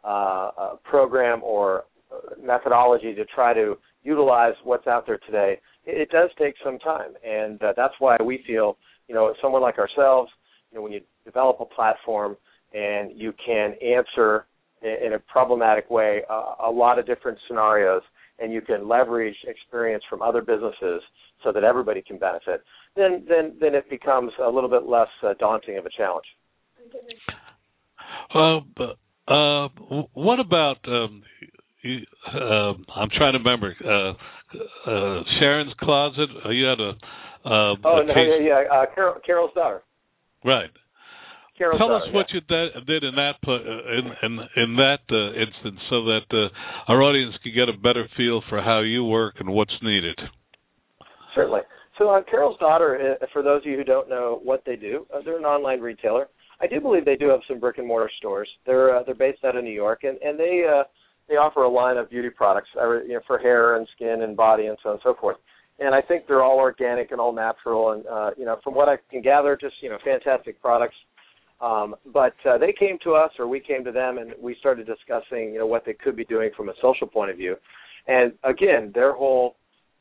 uh, 0.02 0.50
uh, 0.58 0.76
program 0.82 1.44
or 1.44 1.84
uh, 2.10 2.34
methodology 2.42 3.14
to 3.14 3.24
try 3.24 3.54
to 3.54 3.78
utilize 4.04 4.54
what's 4.62 4.86
out 4.86 5.06
there 5.06 5.18
today 5.26 5.58
it 5.86 6.10
does 6.10 6.30
take 6.38 6.54
some 6.64 6.78
time, 6.78 7.12
and 7.26 7.62
uh, 7.62 7.72
that's 7.76 7.94
why 7.98 8.16
we 8.24 8.42
feel, 8.46 8.76
you 9.08 9.14
know, 9.14 9.34
someone 9.42 9.62
like 9.62 9.78
ourselves, 9.78 10.30
you 10.70 10.78
know, 10.78 10.82
when 10.82 10.92
you 10.92 11.00
develop 11.24 11.58
a 11.60 11.64
platform 11.64 12.36
and 12.72 13.12
you 13.14 13.32
can 13.44 13.74
answer 13.82 14.46
in, 14.82 15.06
in 15.06 15.12
a 15.12 15.18
problematic 15.18 15.90
way 15.90 16.22
uh, 16.30 16.54
a 16.66 16.70
lot 16.70 16.98
of 16.98 17.06
different 17.06 17.38
scenarios, 17.46 18.02
and 18.38 18.52
you 18.52 18.60
can 18.60 18.88
leverage 18.88 19.36
experience 19.46 20.02
from 20.08 20.22
other 20.22 20.40
businesses 20.42 21.02
so 21.42 21.52
that 21.52 21.62
everybody 21.62 22.02
can 22.02 22.18
benefit, 22.18 22.62
then 22.96 23.24
then 23.28 23.54
then 23.60 23.74
it 23.74 23.88
becomes 23.90 24.32
a 24.42 24.48
little 24.48 24.70
bit 24.70 24.84
less 24.84 25.08
uh, 25.22 25.34
daunting 25.38 25.76
of 25.76 25.84
a 25.84 25.90
challenge. 25.90 26.24
Uh, 28.34 28.60
uh, 29.26 29.68
what 30.14 30.40
about 30.40 30.78
um, 30.86 31.22
you, 31.84 31.98
uh, 32.34 32.72
I'm 32.96 33.10
trying 33.16 33.34
to 33.34 33.38
remember. 33.38 33.74
Uh, 33.84 34.12
uh, 34.90 35.22
Sharon's 35.38 35.74
Closet. 35.80 36.28
Uh, 36.44 36.50
you 36.50 36.64
had 36.66 36.80
a. 36.80 36.90
Uh, 37.44 37.74
oh 37.84 38.00
a 38.00 38.04
no, 38.04 38.14
yeah, 38.16 38.40
yeah. 38.40 38.62
Uh, 38.72 38.86
Carol, 38.94 39.16
Carol's 39.24 39.50
daughter. 39.54 39.82
Right. 40.44 40.70
Carol's 41.58 41.78
Tell 41.78 41.88
daughter, 41.88 42.06
us 42.06 42.14
what 42.14 42.26
yeah. 42.30 42.40
you 42.40 42.80
did, 42.80 42.86
did 42.86 43.04
in 43.04 43.14
that 43.14 43.36
uh, 43.46 43.52
in 43.52 44.06
in, 44.22 44.38
in 44.56 44.76
that 44.76 45.00
uh, 45.10 45.40
instance, 45.40 45.80
so 45.90 46.04
that 46.04 46.26
uh, 46.32 46.92
our 46.92 47.02
audience 47.02 47.34
can 47.42 47.52
get 47.54 47.68
a 47.68 47.78
better 47.78 48.08
feel 48.16 48.42
for 48.48 48.60
how 48.62 48.80
you 48.80 49.04
work 49.04 49.36
and 49.38 49.50
what's 49.50 49.74
needed. 49.82 50.18
Certainly. 51.34 51.60
So, 51.98 52.10
uh, 52.10 52.22
Carol's 52.28 52.58
daughter, 52.58 53.16
for 53.32 53.42
those 53.42 53.62
of 53.62 53.66
you 53.66 53.76
who 53.76 53.84
don't 53.84 54.08
know 54.08 54.40
what 54.42 54.64
they 54.66 54.74
do, 54.74 55.06
uh, 55.14 55.20
they're 55.24 55.38
an 55.38 55.44
online 55.44 55.80
retailer. 55.80 56.26
I 56.60 56.66
do 56.66 56.80
believe 56.80 57.04
they 57.04 57.16
do 57.16 57.28
have 57.28 57.40
some 57.46 57.60
brick 57.60 57.78
and 57.78 57.86
mortar 57.86 58.10
stores. 58.18 58.48
They're 58.66 58.96
uh, 58.96 59.02
they're 59.04 59.14
based 59.14 59.44
out 59.44 59.56
of 59.56 59.64
New 59.64 59.70
York, 59.70 60.02
and 60.02 60.18
and 60.22 60.38
they 60.38 60.64
uh, 60.68 60.84
they 61.28 61.34
offer 61.36 61.62
a 61.62 61.68
line 61.68 61.96
of 61.96 62.10
beauty 62.10 62.30
products 62.30 62.68
you 62.74 63.14
know, 63.14 63.20
for 63.26 63.38
hair 63.38 63.76
and 63.76 63.86
skin 63.94 64.22
and 64.22 64.36
body 64.36 64.66
and 64.66 64.76
so 64.82 64.90
on 64.90 64.94
and 64.96 65.02
so 65.02 65.14
forth. 65.20 65.36
And 65.78 65.94
I 65.94 66.00
think 66.00 66.26
they're 66.28 66.42
all 66.42 66.58
organic 66.58 67.10
and 67.10 67.20
all 67.20 67.32
natural, 67.32 67.92
and 67.92 68.06
uh, 68.06 68.30
you 68.36 68.44
know, 68.44 68.58
from 68.62 68.74
what 68.74 68.88
I 68.88 68.96
can 69.10 69.22
gather, 69.22 69.56
just 69.60 69.74
you 69.80 69.90
know, 69.90 69.98
fantastic 70.04 70.60
products. 70.62 70.94
Um, 71.60 71.96
but 72.12 72.34
uh, 72.48 72.58
they 72.58 72.72
came 72.72 72.98
to 73.04 73.14
us, 73.14 73.30
or 73.38 73.48
we 73.48 73.58
came 73.58 73.84
to 73.84 73.90
them, 73.92 74.18
and 74.18 74.34
we 74.40 74.56
started 74.60 74.86
discussing, 74.86 75.52
you 75.52 75.58
know, 75.58 75.66
what 75.66 75.84
they 75.84 75.94
could 75.94 76.14
be 76.14 76.24
doing 76.26 76.50
from 76.56 76.68
a 76.68 76.74
social 76.80 77.06
point 77.06 77.30
of 77.30 77.36
view. 77.36 77.56
And 78.06 78.34
again, 78.44 78.92
their 78.94 79.14
whole 79.14 79.56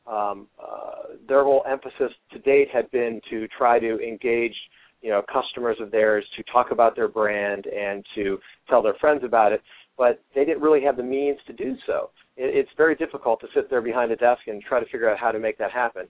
um, 0.06 0.46
uh, 0.62 1.14
their 1.26 1.44
whole 1.44 1.64
emphasis 1.68 2.12
to 2.32 2.38
date 2.40 2.68
had 2.72 2.90
been 2.90 3.20
to 3.30 3.48
try 3.56 3.78
to 3.78 3.98
engage, 4.00 4.54
you 5.00 5.10
know, 5.10 5.22
customers 5.32 5.78
of 5.80 5.90
theirs 5.90 6.24
to 6.36 6.42
talk 6.52 6.70
about 6.70 6.94
their 6.94 7.08
brand 7.08 7.66
and 7.66 8.04
to 8.14 8.38
tell 8.68 8.82
their 8.82 8.94
friends 9.00 9.22
about 9.24 9.52
it 9.52 9.62
but 9.96 10.20
they 10.34 10.44
didn't 10.44 10.62
really 10.62 10.82
have 10.82 10.96
the 10.96 11.02
means 11.02 11.38
to 11.46 11.52
do 11.52 11.76
so. 11.86 12.10
It, 12.36 12.54
it's 12.54 12.70
very 12.76 12.94
difficult 12.94 13.40
to 13.40 13.46
sit 13.54 13.70
there 13.70 13.82
behind 13.82 14.12
a 14.12 14.16
desk 14.16 14.42
and 14.46 14.62
try 14.62 14.80
to 14.80 14.86
figure 14.86 15.10
out 15.10 15.18
how 15.18 15.30
to 15.30 15.38
make 15.38 15.58
that 15.58 15.70
happen. 15.70 16.06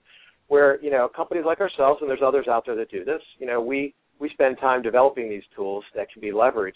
Where 0.47 0.81
you 0.81 0.91
know 0.91 1.09
companies 1.15 1.45
like 1.45 1.59
ourselves 1.59 1.99
and 2.01 2.09
there's 2.09 2.21
others 2.25 2.47
out 2.47 2.65
there 2.65 2.75
that 2.75 2.91
do 2.91 3.03
this, 3.03 3.21
you 3.39 3.47
know, 3.47 3.61
we 3.61 3.93
we 4.19 4.29
spend 4.29 4.57
time 4.59 4.81
developing 4.81 5.29
these 5.29 5.43
tools 5.55 5.83
that 5.95 6.11
can 6.11 6.21
be 6.21 6.31
leveraged 6.31 6.73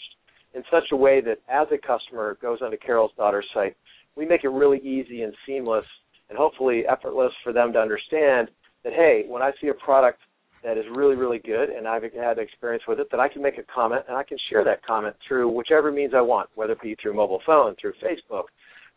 in 0.53 0.63
such 0.71 0.85
a 0.91 0.95
way 0.95 1.21
that 1.21 1.37
as 1.47 1.67
a 1.71 1.77
customer 1.77 2.37
goes 2.41 2.59
onto 2.61 2.77
Carol's 2.77 3.11
daughter's 3.15 3.45
site, 3.53 3.75
we 4.15 4.25
make 4.25 4.43
it 4.43 4.49
really 4.49 4.79
easy 4.79 5.21
and 5.21 5.33
seamless 5.45 5.85
and 6.29 6.37
hopefully 6.37 6.83
effortless 6.87 7.31
for 7.43 7.53
them 7.53 7.71
to 7.73 7.79
understand 7.79 8.49
that 8.83 8.93
hey, 8.93 9.25
when 9.27 9.41
I 9.41 9.51
see 9.61 9.67
a 9.67 9.73
product 9.73 10.19
that 10.63 10.77
is 10.77 10.85
really, 10.93 11.15
really 11.15 11.39
good, 11.39 11.69
and 11.69 11.87
I've 11.87 12.03
had 12.13 12.37
experience 12.37 12.83
with 12.87 12.99
it, 12.99 13.07
that 13.11 13.19
I 13.19 13.29
can 13.29 13.41
make 13.41 13.57
a 13.57 13.63
comment 13.63 14.03
and 14.07 14.17
I 14.17 14.23
can 14.23 14.37
share 14.49 14.63
that 14.65 14.85
comment 14.85 15.15
through 15.27 15.49
whichever 15.49 15.91
means 15.91 16.13
I 16.15 16.21
want, 16.21 16.49
whether 16.55 16.73
it 16.73 16.81
be 16.81 16.95
through 17.01 17.13
mobile 17.15 17.41
phone, 17.45 17.75
through 17.79 17.93
Facebook, 18.03 18.45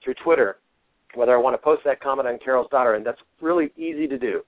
through 0.03 0.15
Twitter, 0.25 0.57
whether 1.15 1.35
I 1.35 1.41
want 1.41 1.55
to 1.55 1.63
post 1.63 1.83
that 1.85 2.01
comment 2.01 2.27
on 2.27 2.39
Carol's 2.39 2.71
daughter, 2.71 2.95
and 2.95 3.07
that's 3.07 3.21
really 3.41 3.71
easy 3.77 4.09
to 4.09 4.19
do. 4.19 4.43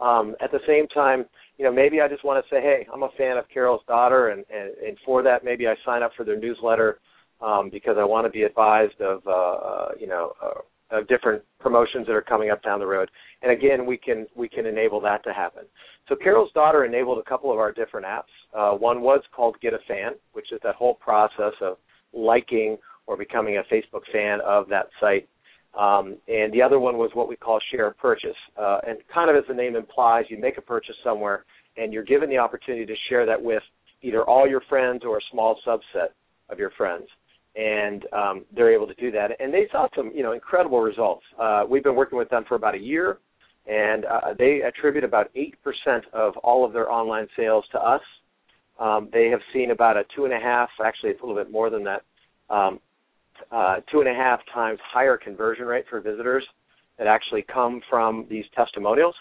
Um, 0.00 0.34
at 0.40 0.50
the 0.50 0.60
same 0.66 0.86
time, 0.88 1.24
you 1.58 1.64
know, 1.64 1.72
maybe 1.72 2.00
I 2.00 2.08
just 2.08 2.24
want 2.24 2.44
to 2.44 2.54
say, 2.54 2.60
hey, 2.60 2.86
I'm 2.92 3.02
a 3.02 3.08
fan 3.16 3.36
of 3.36 3.48
Carol's 3.48 3.82
daughter, 3.86 4.28
and, 4.28 4.44
and, 4.54 4.70
and 4.86 4.96
for 5.04 5.22
that, 5.22 5.44
maybe 5.44 5.66
I 5.66 5.74
sign 5.84 6.02
up 6.02 6.12
for 6.16 6.24
their 6.24 6.38
newsletter 6.38 6.98
um, 7.40 7.70
because 7.70 7.96
I 7.98 8.04
want 8.04 8.26
to 8.26 8.30
be 8.30 8.42
advised 8.42 9.00
of, 9.00 9.22
uh, 9.26 9.30
uh, 9.30 9.88
you 9.98 10.06
know, 10.06 10.32
uh, 10.42 10.60
of 10.90 11.08
different 11.08 11.42
promotions 11.58 12.06
that 12.06 12.12
are 12.12 12.22
coming 12.22 12.50
up 12.50 12.62
down 12.62 12.78
the 12.78 12.86
road. 12.86 13.10
And 13.42 13.50
again, 13.50 13.86
we 13.86 13.96
can 13.96 14.26
we 14.36 14.48
can 14.48 14.66
enable 14.66 15.00
that 15.00 15.24
to 15.24 15.32
happen. 15.32 15.64
So 16.08 16.14
Carol's 16.14 16.52
daughter 16.52 16.84
enabled 16.84 17.18
a 17.18 17.28
couple 17.28 17.50
of 17.52 17.58
our 17.58 17.72
different 17.72 18.06
apps. 18.06 18.22
Uh, 18.54 18.76
one 18.76 19.00
was 19.00 19.22
called 19.34 19.56
Get 19.60 19.74
a 19.74 19.78
Fan, 19.88 20.12
which 20.32 20.52
is 20.52 20.60
that 20.62 20.76
whole 20.76 20.94
process 20.94 21.52
of 21.60 21.78
liking 22.12 22.78
or 23.06 23.16
becoming 23.16 23.58
a 23.58 23.74
Facebook 23.74 24.02
fan 24.12 24.38
of 24.44 24.68
that 24.68 24.86
site. 25.00 25.28
Um, 25.78 26.16
and 26.28 26.52
the 26.52 26.62
other 26.62 26.78
one 26.78 26.96
was 26.96 27.10
what 27.14 27.28
we 27.28 27.36
call 27.36 27.60
Share 27.70 27.88
a 27.88 27.94
Purchase. 27.94 28.36
Uh, 28.56 28.78
and 28.86 28.98
kind 29.12 29.30
of 29.30 29.36
as 29.36 29.44
the 29.48 29.54
name 29.54 29.76
implies, 29.76 30.24
you 30.28 30.38
make 30.38 30.58
a 30.58 30.62
purchase 30.62 30.96
somewhere 31.04 31.44
and 31.76 31.92
you're 31.92 32.04
given 32.04 32.30
the 32.30 32.38
opportunity 32.38 32.86
to 32.86 32.94
share 33.10 33.26
that 33.26 33.40
with 33.40 33.62
either 34.02 34.24
all 34.24 34.48
your 34.48 34.62
friends 34.68 35.02
or 35.04 35.18
a 35.18 35.20
small 35.30 35.58
subset 35.66 36.08
of 36.48 36.58
your 36.58 36.70
friends 36.70 37.06
and 37.56 38.04
um, 38.12 38.44
they're 38.54 38.72
able 38.72 38.86
to 38.86 38.94
do 38.94 39.10
that. 39.10 39.30
And 39.40 39.52
they 39.52 39.66
saw 39.72 39.88
some, 39.96 40.12
you 40.14 40.22
know, 40.22 40.32
incredible 40.32 40.80
results. 40.80 41.24
Uh, 41.40 41.64
we've 41.68 41.82
been 41.82 41.96
working 41.96 42.18
with 42.18 42.28
them 42.28 42.44
for 42.46 42.54
about 42.54 42.74
a 42.74 42.78
year, 42.78 43.18
and 43.66 44.04
uh, 44.04 44.34
they 44.38 44.62
attribute 44.62 45.04
about 45.04 45.30
eight 45.34 45.56
percent 45.62 46.04
of 46.12 46.36
all 46.38 46.64
of 46.64 46.72
their 46.72 46.90
online 46.90 47.26
sales 47.36 47.64
to 47.72 47.78
us. 47.78 48.02
Um, 48.78 49.08
they 49.12 49.26
have 49.28 49.40
seen 49.52 49.70
about 49.70 49.96
a 49.96 50.04
two 50.14 50.24
and 50.24 50.34
a 50.34 50.38
half, 50.38 50.68
actually 50.84 51.10
it's 51.10 51.20
a 51.22 51.26
little 51.26 51.42
bit 51.42 51.50
more 51.50 51.70
than 51.70 51.84
that, 51.84 52.02
um, 52.50 52.78
uh, 53.50 53.76
two 53.90 54.00
and 54.00 54.08
a 54.08 54.14
half 54.14 54.40
times 54.52 54.78
higher 54.82 55.16
conversion 55.16 55.64
rate 55.64 55.86
for 55.88 56.00
visitors 56.00 56.44
that 56.98 57.06
actually 57.06 57.42
come 57.42 57.80
from 57.90 58.26
these 58.28 58.44
testimonials. 58.54 59.14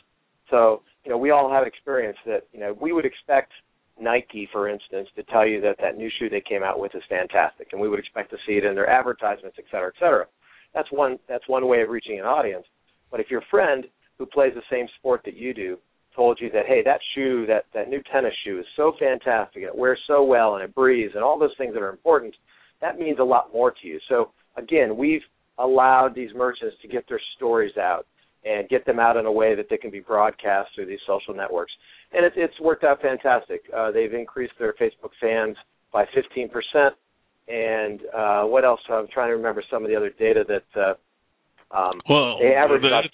So, 0.50 0.82
you 1.04 1.12
know, 1.12 1.18
we 1.18 1.32
all 1.32 1.50
have 1.52 1.66
experience 1.66 2.18
that, 2.26 2.48
you 2.54 2.60
know, 2.60 2.78
we 2.80 2.94
would 2.94 3.06
expect 3.06 3.52
Nike, 4.00 4.48
for 4.52 4.68
instance, 4.68 5.08
to 5.16 5.24
tell 5.24 5.48
you 5.48 5.62
that 5.62 5.78
that 5.82 5.98
new 5.98 6.10
shoe 6.20 6.30
they 6.30 6.42
came 6.42 6.64
out 6.64 6.80
with 6.80 6.94
is 6.96 7.04
fantastic, 7.10 7.70
and 7.72 7.82
we 7.82 7.88
would 7.90 8.00
expect 8.00 8.30
to 8.32 8.38
see 8.46 8.54
it 8.54 8.66
in 8.66 8.76
their 8.76 8.90
advertisements, 8.90 9.58
et 9.58 9.66
cetera, 9.72 9.88
et 9.88 10.00
cetera. 10.00 10.26
That's 10.74 10.92
one 10.92 11.18
that's 11.30 11.48
one 11.48 11.68
way 11.68 11.82
of 11.82 11.90
reaching 11.90 12.20
an 12.20 12.26
audience. 12.26 12.66
But 13.10 13.22
if 13.22 13.32
your 13.32 13.42
friend 13.50 13.86
who 14.18 14.26
plays 14.26 14.54
the 14.56 14.62
same 14.72 14.88
sport 14.98 15.22
that 15.26 15.36
you 15.36 15.54
do 15.54 15.78
told 16.16 16.40
you 16.40 16.50
that 16.50 16.66
hey 16.66 16.82
that 16.84 17.00
shoe 17.14 17.46
that 17.46 17.66
that 17.74 17.90
new 17.90 18.02
tennis 18.12 18.34
shoe 18.44 18.60
is 18.60 18.66
so 18.76 18.94
fantastic 18.98 19.58
and 19.58 19.66
it 19.66 19.78
wears 19.78 20.00
so 20.08 20.24
well 20.24 20.56
and 20.56 20.64
it 20.64 20.74
breathes 20.74 21.14
and 21.14 21.24
all 21.24 21.38
those 21.38 21.54
things 21.58 21.74
that 21.74 21.84
are 21.84 21.90
important 21.90 22.34
that 22.82 23.00
means 23.00 23.20
a 23.20 23.24
lot 23.24 23.52
more 23.54 23.72
to 23.72 23.88
you. 23.88 24.00
So 24.08 24.32
again 24.58 24.96
we've 24.98 25.24
allowed 25.58 26.16
these 26.16 26.30
merchants 26.36 26.76
to 26.82 26.88
get 26.88 27.08
their 27.08 27.22
stories 27.36 27.78
out 27.78 28.06
and 28.44 28.70
get 28.70 28.86
them 28.86 29.00
out 29.00 29.18
in 29.18 29.26
a 29.26 29.32
way 29.32 29.56
that 29.56 29.68
they 29.70 29.78
can 29.78 29.90
be 29.90 30.00
broadcast 30.00 30.70
through 30.76 30.86
these 30.86 31.00
social 31.08 31.34
networks. 31.34 31.72
And 32.14 32.26
it, 32.26 32.34
it's 32.36 32.60
worked 32.60 32.84
out 32.84 33.02
fantastic. 33.02 33.62
Uh, 33.76 33.92
they've 33.92 34.14
increased 34.14 34.54
their 34.60 34.74
facebook 34.74 35.12
fans 35.20 35.58
by 35.92 36.06
15% 36.06 36.92
and 37.48 38.02
uh, 38.16 38.44
what 38.44 38.66
else? 38.66 38.80
I'm 38.90 39.08
trying 39.14 39.30
to 39.30 39.36
remember 39.36 39.64
some 39.70 39.84
of 39.84 39.90
the 39.90 39.96
other 39.96 40.10
data 40.10 40.44
that 40.48 40.82
uh, 40.82 40.94
um, 41.76 42.02
well, 42.10 42.40
they 42.40 42.56
average 42.56 42.84
about 42.84 43.06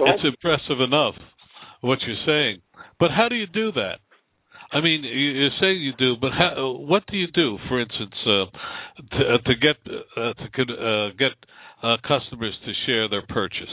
it's 0.00 0.24
impressive 0.24 0.80
enough 0.80 1.14
what 1.80 1.98
you're 2.06 2.24
saying. 2.26 2.62
But 2.98 3.10
how 3.10 3.28
do 3.28 3.34
you 3.34 3.46
do 3.46 3.72
that? 3.72 3.98
I 4.72 4.80
mean, 4.80 5.04
you 5.04 5.48
say 5.60 5.72
you 5.72 5.92
do, 5.98 6.14
but 6.18 6.30
how, 6.32 6.76
what 6.78 7.02
do 7.06 7.16
you 7.16 7.26
do, 7.26 7.58
for 7.68 7.80
instance, 7.80 8.14
uh, 8.24 8.44
to, 9.16 9.34
uh, 9.34 9.38
to 9.44 9.54
get 9.60 9.76
uh, 10.16 10.32
to 10.32 10.62
uh, 10.72 11.08
get 11.18 11.32
uh, 11.82 11.96
customers 12.08 12.54
to 12.64 12.72
share 12.86 13.08
their 13.08 13.22
purchase? 13.28 13.68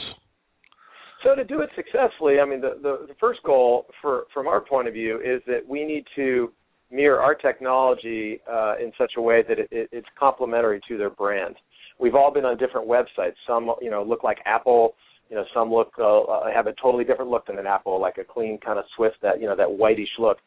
So 1.24 1.34
to 1.34 1.44
do 1.44 1.60
it 1.60 1.70
successfully, 1.74 2.40
I 2.40 2.46
mean, 2.46 2.60
the, 2.60 2.78
the, 2.82 3.06
the 3.08 3.14
first 3.18 3.40
goal 3.44 3.86
for 4.02 4.24
from 4.32 4.46
our 4.46 4.60
point 4.60 4.88
of 4.88 4.94
view 4.94 5.16
is 5.16 5.40
that 5.46 5.66
we 5.66 5.84
need 5.84 6.04
to 6.16 6.52
mirror 6.90 7.20
our 7.20 7.34
technology 7.34 8.40
uh, 8.50 8.74
in 8.78 8.92
such 8.98 9.12
a 9.16 9.22
way 9.22 9.42
that 9.48 9.58
it, 9.58 9.68
it, 9.70 9.88
it's 9.92 10.08
complementary 10.18 10.80
to 10.88 10.98
their 10.98 11.10
brand. 11.10 11.56
We've 11.98 12.14
all 12.14 12.32
been 12.32 12.44
on 12.44 12.58
different 12.58 12.88
websites. 12.88 13.34
Some, 13.46 13.70
you 13.80 13.90
know, 13.90 14.02
look 14.02 14.24
like 14.24 14.38
Apple 14.44 14.94
you 15.30 15.36
know, 15.36 15.44
some 15.54 15.72
look 15.72 15.92
uh, 15.98 16.22
uh, 16.22 16.52
have 16.52 16.66
a 16.66 16.74
totally 16.82 17.04
different 17.04 17.30
look 17.30 17.46
than 17.46 17.58
an 17.58 17.66
apple, 17.66 18.00
like 18.00 18.18
a 18.18 18.24
clean 18.24 18.58
kind 18.58 18.78
of 18.78 18.84
Swift, 18.96 19.16
that 19.22 19.40
you 19.40 19.46
know, 19.46 19.56
that 19.56 19.70
whitish 19.70 20.08
look. 20.18 20.38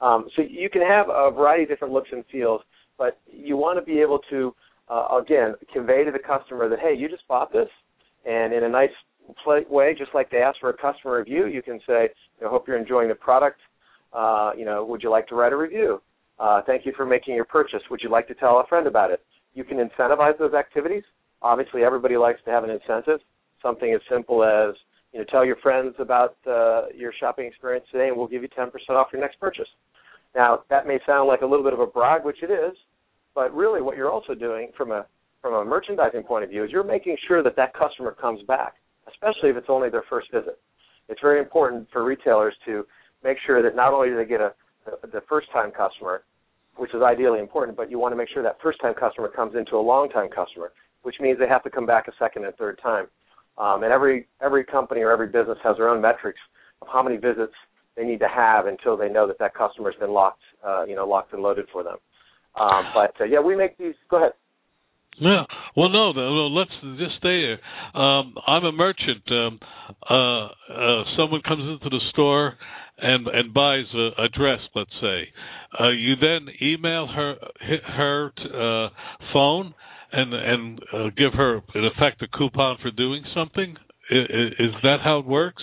Um, 0.00 0.28
so 0.34 0.42
you 0.42 0.68
can 0.68 0.82
have 0.82 1.06
a 1.08 1.30
variety 1.30 1.62
of 1.62 1.68
different 1.68 1.94
looks 1.94 2.08
and 2.12 2.24
feels, 2.30 2.60
but 2.98 3.20
you 3.32 3.56
want 3.56 3.78
to 3.78 3.84
be 3.84 4.00
able 4.00 4.18
to, 4.30 4.54
uh, 4.88 5.20
again, 5.22 5.54
convey 5.72 6.04
to 6.04 6.10
the 6.10 6.18
customer 6.18 6.68
that 6.68 6.80
hey, 6.80 6.94
you 6.94 7.08
just 7.08 7.26
bought 7.28 7.52
this, 7.52 7.68
and 8.26 8.52
in 8.52 8.64
a 8.64 8.68
nice 8.68 8.90
way, 9.70 9.94
just 9.96 10.10
like 10.14 10.30
they 10.30 10.38
ask 10.38 10.58
for 10.60 10.70
a 10.70 10.76
customer 10.76 11.18
review, 11.18 11.46
you 11.46 11.62
can 11.62 11.80
say, 11.86 12.08
I 12.44 12.48
hope 12.48 12.66
you're 12.66 12.76
enjoying 12.76 13.08
the 13.08 13.14
product. 13.14 13.60
Uh, 14.12 14.50
you 14.56 14.64
know, 14.64 14.84
would 14.84 15.02
you 15.02 15.10
like 15.10 15.26
to 15.28 15.34
write 15.34 15.52
a 15.52 15.56
review? 15.56 16.02
Uh, 16.38 16.60
thank 16.66 16.84
you 16.84 16.92
for 16.96 17.06
making 17.06 17.34
your 17.34 17.44
purchase. 17.44 17.80
Would 17.90 18.00
you 18.02 18.10
like 18.10 18.26
to 18.28 18.34
tell 18.34 18.58
a 18.58 18.66
friend 18.66 18.86
about 18.86 19.10
it? 19.10 19.24
You 19.54 19.64
can 19.64 19.78
incentivize 19.78 20.36
those 20.38 20.54
activities. 20.54 21.04
Obviously, 21.40 21.84
everybody 21.84 22.16
likes 22.16 22.40
to 22.44 22.50
have 22.50 22.64
an 22.64 22.70
incentive 22.70 23.20
something 23.64 23.92
as 23.92 24.00
simple 24.08 24.44
as 24.44 24.74
you 25.12 25.18
know 25.18 25.24
tell 25.30 25.44
your 25.44 25.56
friends 25.56 25.94
about 25.98 26.36
uh, 26.46 26.82
your 26.94 27.12
shopping 27.18 27.46
experience 27.46 27.86
today, 27.90 28.08
and 28.08 28.16
we'll 28.16 28.28
give 28.28 28.42
you 28.42 28.48
10% 28.48 28.70
off 28.90 29.08
your 29.12 29.20
next 29.20 29.40
purchase. 29.40 29.68
Now 30.36 30.62
that 30.70 30.86
may 30.86 30.98
sound 31.06 31.26
like 31.26 31.40
a 31.40 31.46
little 31.46 31.64
bit 31.64 31.72
of 31.72 31.80
a 31.80 31.86
brag, 31.86 32.24
which 32.24 32.42
it 32.42 32.50
is, 32.50 32.76
but 33.34 33.52
really 33.54 33.82
what 33.82 33.96
you're 33.96 34.12
also 34.12 34.34
doing 34.34 34.70
from 34.76 34.92
a 34.92 35.06
from 35.42 35.54
a 35.54 35.64
merchandising 35.64 36.22
point 36.22 36.44
of 36.44 36.50
view 36.50 36.64
is 36.64 36.70
you're 36.70 36.84
making 36.84 37.16
sure 37.26 37.42
that 37.42 37.56
that 37.56 37.74
customer 37.74 38.12
comes 38.12 38.42
back, 38.44 38.74
especially 39.08 39.50
if 39.50 39.56
it's 39.56 39.66
only 39.68 39.90
their 39.90 40.04
first 40.08 40.30
visit. 40.32 40.58
It's 41.08 41.20
very 41.20 41.38
important 41.38 41.88
for 41.92 42.04
retailers 42.04 42.54
to 42.66 42.86
make 43.22 43.36
sure 43.46 43.62
that 43.62 43.76
not 43.76 43.92
only 43.92 44.08
do 44.08 44.16
they 44.16 44.24
get 44.24 44.40
a 44.40 44.52
the 45.12 45.22
first 45.28 45.50
time 45.52 45.70
customer, 45.70 46.24
which 46.76 46.94
is 46.94 47.02
ideally 47.02 47.40
important, 47.40 47.76
but 47.76 47.90
you 47.90 47.98
want 47.98 48.12
to 48.12 48.16
make 48.16 48.28
sure 48.28 48.42
that 48.42 48.60
first 48.62 48.80
time 48.80 48.94
customer 48.94 49.28
comes 49.28 49.54
into 49.54 49.76
a 49.76 49.80
long 49.80 50.08
time 50.08 50.28
customer, 50.28 50.72
which 51.02 51.16
means 51.20 51.38
they 51.38 51.48
have 51.48 51.62
to 51.62 51.70
come 51.70 51.86
back 51.86 52.08
a 52.08 52.12
second 52.18 52.44
and 52.44 52.54
third 52.56 52.78
time. 52.82 53.06
Um, 53.56 53.82
and 53.84 53.92
every 53.92 54.26
every 54.42 54.64
company 54.64 55.02
or 55.02 55.12
every 55.12 55.28
business 55.28 55.58
has 55.62 55.76
their 55.76 55.88
own 55.88 56.00
metrics 56.00 56.40
of 56.82 56.88
how 56.92 57.02
many 57.02 57.16
visits 57.16 57.52
they 57.96 58.04
need 58.04 58.18
to 58.18 58.28
have 58.28 58.66
until 58.66 58.96
they 58.96 59.08
know 59.08 59.26
that 59.28 59.38
that 59.38 59.54
customer's 59.54 59.94
been 60.00 60.10
locked, 60.10 60.42
uh, 60.66 60.84
you 60.84 60.96
know, 60.96 61.06
locked 61.06 61.32
and 61.32 61.42
loaded 61.42 61.66
for 61.72 61.84
them. 61.84 61.96
Um, 62.60 62.84
but 62.94 63.12
uh, 63.20 63.24
yeah, 63.24 63.40
we 63.40 63.56
make 63.56 63.78
these. 63.78 63.94
Go 64.10 64.16
ahead. 64.16 64.32
Yeah. 65.20 65.44
Well, 65.76 65.88
no. 65.90 66.12
no 66.12 66.46
let's 66.48 66.70
just 66.98 67.16
stay 67.18 67.40
there. 67.42 68.00
Um, 68.00 68.34
I'm 68.46 68.64
a 68.64 68.72
merchant. 68.72 69.22
Um, 69.30 69.60
uh, 70.10 70.46
uh, 70.46 71.04
someone 71.16 71.40
comes 71.42 71.62
into 71.62 71.90
the 71.90 72.00
store 72.10 72.54
and 72.98 73.26
and 73.28 73.54
buys 73.54 73.84
a, 73.94 74.24
a 74.24 74.28
dress, 74.28 74.60
let's 74.74 74.90
say. 75.00 75.28
Uh, 75.80 75.90
you 75.90 76.14
then 76.20 76.48
email 76.62 77.06
her 77.06 77.34
her 77.96 78.32
uh, 78.38 78.88
phone 79.32 79.74
and 80.14 80.34
and 80.34 80.80
uh, 80.92 81.10
give 81.16 81.32
her 81.34 81.60
in 81.74 81.84
effect 81.84 82.22
a 82.22 82.28
coupon 82.28 82.78
for 82.82 82.90
doing 82.90 83.22
something? 83.34 83.76
Is, 84.10 84.52
is 84.58 84.74
that 84.82 84.98
how 85.02 85.18
it 85.18 85.26
works? 85.26 85.62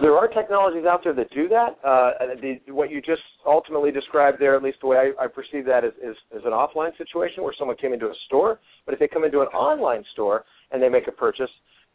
There 0.00 0.16
are 0.16 0.26
technologies 0.26 0.84
out 0.86 1.02
there 1.04 1.14
that 1.14 1.30
do 1.32 1.48
that. 1.48 1.78
Uh, 1.84 2.34
the, 2.40 2.72
what 2.72 2.90
you 2.90 3.00
just 3.00 3.22
ultimately 3.46 3.92
described 3.92 4.38
there, 4.40 4.56
at 4.56 4.62
least 4.62 4.78
the 4.80 4.88
way 4.88 4.96
I, 4.96 5.24
I 5.24 5.26
perceive 5.28 5.64
that, 5.66 5.84
is, 5.84 5.92
is, 6.02 6.16
is 6.34 6.42
an 6.44 6.50
offline 6.50 6.96
situation 6.98 7.44
where 7.44 7.54
someone 7.56 7.76
came 7.76 7.92
into 7.92 8.06
a 8.06 8.14
store. 8.26 8.58
But 8.86 8.94
if 8.94 8.98
they 9.00 9.06
come 9.06 9.24
into 9.24 9.40
an 9.40 9.46
online 9.48 10.04
store 10.12 10.44
and 10.72 10.82
they 10.82 10.88
make 10.88 11.06
a 11.06 11.12
purchase, 11.12 11.50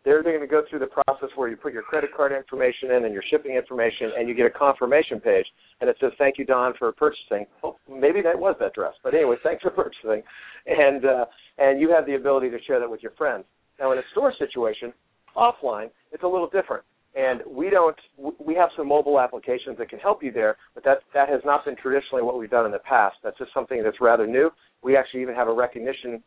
they're 0.05 0.23
going 0.23 0.39
to 0.39 0.47
go 0.47 0.63
through 0.69 0.79
the 0.79 0.87
process 0.87 1.29
where 1.35 1.49
you 1.49 1.57
put 1.57 1.73
your 1.73 1.83
credit 1.83 2.11
card 2.15 2.31
information 2.31 2.91
in 2.91 3.05
and 3.05 3.13
your 3.13 3.23
shipping 3.29 3.55
information, 3.55 4.11
and 4.17 4.29
you 4.29 4.35
get 4.35 4.45
a 4.45 4.49
confirmation 4.49 5.19
page, 5.19 5.45
and 5.81 5.89
it 5.89 5.97
says 5.99 6.11
"Thank 6.17 6.37
you, 6.37 6.45
Don, 6.45 6.73
for 6.79 6.91
purchasing." 6.91 7.45
Maybe 7.89 8.21
that 8.21 8.37
was 8.37 8.55
that 8.59 8.73
dress, 8.73 8.93
but 9.03 9.13
anyway, 9.13 9.35
thanks 9.43 9.61
for 9.61 9.71
purchasing, 9.71 10.23
and 10.65 11.05
uh, 11.05 11.25
and 11.57 11.81
you 11.81 11.91
have 11.91 12.05
the 12.05 12.15
ability 12.15 12.49
to 12.49 12.57
share 12.65 12.79
that 12.79 12.89
with 12.89 13.03
your 13.03 13.11
friends. 13.17 13.43
Now, 13.79 13.91
in 13.91 13.97
a 13.97 14.03
store 14.11 14.33
situation, 14.37 14.93
offline, 15.35 15.89
it's 16.11 16.23
a 16.23 16.27
little 16.27 16.49
different, 16.49 16.83
and 17.15 17.41
we 17.47 17.69
don't. 17.69 17.97
We 18.17 18.55
have 18.55 18.69
some 18.77 18.87
mobile 18.87 19.19
applications 19.19 19.77
that 19.79 19.89
can 19.89 19.99
help 19.99 20.23
you 20.23 20.31
there, 20.31 20.57
but 20.75 20.83
that 20.85 20.99
that 21.13 21.29
has 21.29 21.41
not 21.43 21.65
been 21.65 21.75
traditionally 21.75 22.23
what 22.23 22.37
we've 22.37 22.49
done 22.49 22.65
in 22.65 22.71
the 22.71 22.79
past. 22.79 23.17
That's 23.23 23.37
just 23.37 23.53
something 23.53 23.83
that's 23.83 23.99
rather 23.99 24.27
new. 24.27 24.49
We 24.81 24.95
actually 24.95 25.21
even 25.21 25.35
have 25.35 25.49
a 25.49 25.53
recognition 25.53 26.23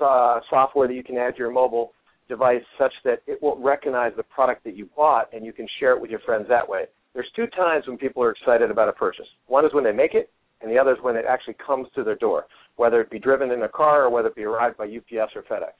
uh, 0.00 0.40
software 0.50 0.86
that 0.86 0.94
you 0.94 1.02
can 1.02 1.16
add 1.16 1.34
to 1.34 1.38
your 1.38 1.50
mobile 1.50 1.92
device 2.28 2.62
such 2.78 2.92
that 3.04 3.22
it 3.26 3.42
will 3.42 3.58
recognize 3.58 4.12
the 4.16 4.22
product 4.22 4.64
that 4.64 4.76
you 4.76 4.88
bought 4.96 5.32
and 5.32 5.44
you 5.44 5.52
can 5.52 5.66
share 5.80 5.92
it 5.94 6.00
with 6.00 6.10
your 6.10 6.20
friends 6.20 6.46
that 6.48 6.68
way. 6.68 6.84
There's 7.14 7.28
two 7.34 7.46
times 7.48 7.86
when 7.86 7.98
people 7.98 8.22
are 8.22 8.30
excited 8.30 8.70
about 8.70 8.88
a 8.88 8.92
purchase. 8.92 9.26
One 9.46 9.64
is 9.64 9.72
when 9.74 9.84
they 9.84 9.92
make 9.92 10.14
it, 10.14 10.30
and 10.60 10.70
the 10.70 10.78
other 10.78 10.92
is 10.92 10.98
when 11.02 11.16
it 11.16 11.24
actually 11.28 11.56
comes 11.64 11.88
to 11.94 12.04
their 12.04 12.16
door, 12.16 12.46
whether 12.76 13.00
it 13.00 13.10
be 13.10 13.18
driven 13.18 13.50
in 13.50 13.62
a 13.62 13.68
car 13.68 14.04
or 14.04 14.10
whether 14.10 14.28
it 14.28 14.36
be 14.36 14.44
arrived 14.44 14.76
by 14.76 14.84
UPS 14.84 15.32
or 15.34 15.42
FedEx. 15.42 15.72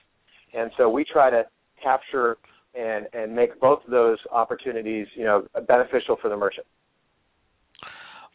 And 0.53 0.71
so 0.77 0.89
we 0.89 1.05
try 1.05 1.29
to 1.29 1.43
capture 1.81 2.37
and 2.75 3.07
and 3.13 3.35
make 3.35 3.59
both 3.59 3.83
of 3.83 3.91
those 3.91 4.17
opportunities, 4.31 5.07
you 5.15 5.23
know, 5.23 5.47
beneficial 5.67 6.17
for 6.21 6.29
the 6.29 6.37
merchant. 6.37 6.67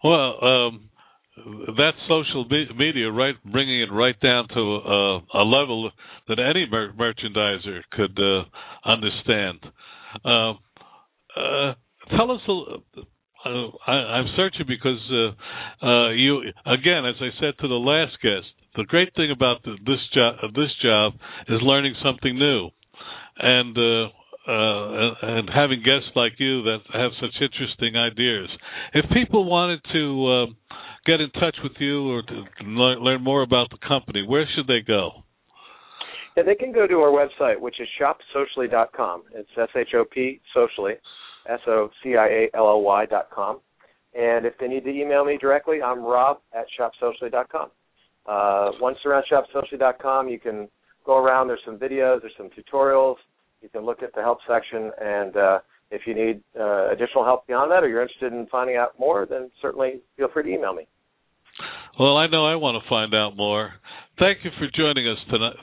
Well, 0.03 0.45
um, 0.45 0.91
that's 1.37 1.97
social 2.09 2.47
media, 2.77 3.11
right? 3.11 3.35
Bringing 3.51 3.81
it 3.81 3.93
right 3.93 4.19
down 4.21 4.47
to 4.49 4.61
a, 4.61 5.21
a 5.35 5.45
level 5.45 5.91
that 6.29 6.39
any 6.39 6.67
mer- 6.71 6.93
merchandiser 6.93 7.81
could 7.93 8.19
uh, 8.19 8.45
understand. 8.89 9.59
Uh, 10.25 10.53
uh, 11.37 11.75
tell 12.17 12.31
us. 12.31 12.41
Uh, 13.45 13.69
I, 13.87 14.21
am 14.21 14.27
searching 14.37 14.67
because 14.67 15.35
uh, 15.83 15.87
uh, 15.87 16.11
you 16.13 16.41
again, 16.67 17.05
as 17.05 17.17
I 17.21 17.29
said 17.41 17.55
to 17.61 17.69
the 17.69 17.75
last 17.75 18.13
guest, 18.23 18.47
the 18.77 18.85
great 18.85 19.15
thing 19.17 19.31
about 19.31 19.63
the, 19.65 19.77
this 19.85 19.99
job, 20.15 20.37
this 20.55 20.71
job, 20.83 21.15
is 21.49 21.61
learning 21.63 21.95
something 22.03 22.39
new, 22.39 22.71
and 23.39 23.77
and 24.47 25.49
having 25.55 25.79
guests 25.81 26.11
like 26.15 26.33
you 26.39 26.63
that 26.63 26.79
have 26.93 27.11
such 27.21 27.35
interesting 27.41 27.97
ideas. 27.97 28.49
If 28.93 29.11
people 29.11 29.45
wanted 29.45 29.81
to 29.93 30.27
um, 30.27 30.57
get 31.07 31.21
in 31.21 31.31
touch 31.31 31.57
with 31.63 31.73
you 31.79 32.11
or 32.11 32.23
to 32.23 32.45
learn 32.65 33.23
more 33.23 33.43
about 33.43 33.71
the 33.71 33.79
company, 33.87 34.25
where 34.27 34.47
should 34.55 34.67
they 34.67 34.81
go? 34.87 35.11
Yeah, 36.37 36.43
they 36.43 36.57
can 36.57 36.73
go 36.73 36.87
to 36.87 36.95
our 36.97 37.11
website, 37.11 37.61
which 37.61 37.81
is 37.81 37.89
shopsocially.com. 38.01 39.23
It's 39.35 39.49
S 39.57 39.69
H 39.77 39.91
O 39.95 40.05
P 40.05 40.41
socially, 40.53 40.95
S 41.49 41.61
O 41.69 41.91
C 42.03 42.17
I 42.17 42.27
A 42.27 42.49
L 42.55 42.67
L 42.69 42.83
Y 42.83 43.07
dot 43.07 43.29
com. 43.33 43.61
And 44.15 44.47
if 44.47 44.55
they 44.59 44.69
need 44.69 44.85
to 44.85 44.91
email 44.91 45.25
me 45.25 45.39
directly, 45.39 45.83
I'm 45.83 46.03
rob 46.03 46.39
at 46.53 46.67
shopsocially.com. 46.79 47.71
Uh, 48.27 48.71
once 48.81 48.99
on 49.05 49.23
shopsocially.com, 49.31 50.29
you 50.29 50.41
can 50.41 50.69
go 51.05 51.19
around. 51.19 51.49
There's 51.49 51.61
some 51.65 51.79
videos, 51.79 52.21
there's 52.21 52.33
some 52.37 52.51
tutorials. 52.51 53.17
You 53.65 53.71
can 53.71 53.87
look 53.87 54.03
at 54.03 54.15
the 54.15 54.21
help 54.21 54.41
section, 54.47 54.93
and 55.01 55.35
uh, 55.35 55.59
if 55.91 56.03
you 56.07 56.15
need 56.15 56.43
uh, 56.61 56.93
additional 56.93 57.25
help 57.25 57.47
beyond 57.47 57.73
that, 57.73 57.83
or 57.83 57.89
you're 57.89 58.03
interested 58.03 58.31
in 58.31 58.47
finding 58.53 58.77
out 58.77 58.93
more, 59.01 59.25
then 59.25 59.51
certainly 59.63 60.03
feel 60.19 60.29
free 60.35 60.43
to 60.43 60.51
email 60.51 60.75
me. 60.75 60.87
Well, 61.99 62.19
I 62.19 62.27
know 62.27 62.45
I 62.45 62.57
want 62.57 62.77
to 62.83 62.87
find 62.91 63.15
out 63.15 63.39
more. 63.39 63.73
Thank 64.19 64.45
you 64.45 64.51
for 64.59 64.69
joining 64.77 65.09
us 65.09 65.17
tonight, 65.31 65.57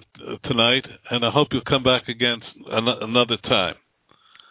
tonight 0.46 0.86
and 1.12 1.24
I 1.24 1.30
hope 1.30 1.50
you'll 1.52 1.62
come 1.70 1.84
back 1.84 2.10
again 2.10 2.40
another 2.66 3.38
time. 3.44 3.76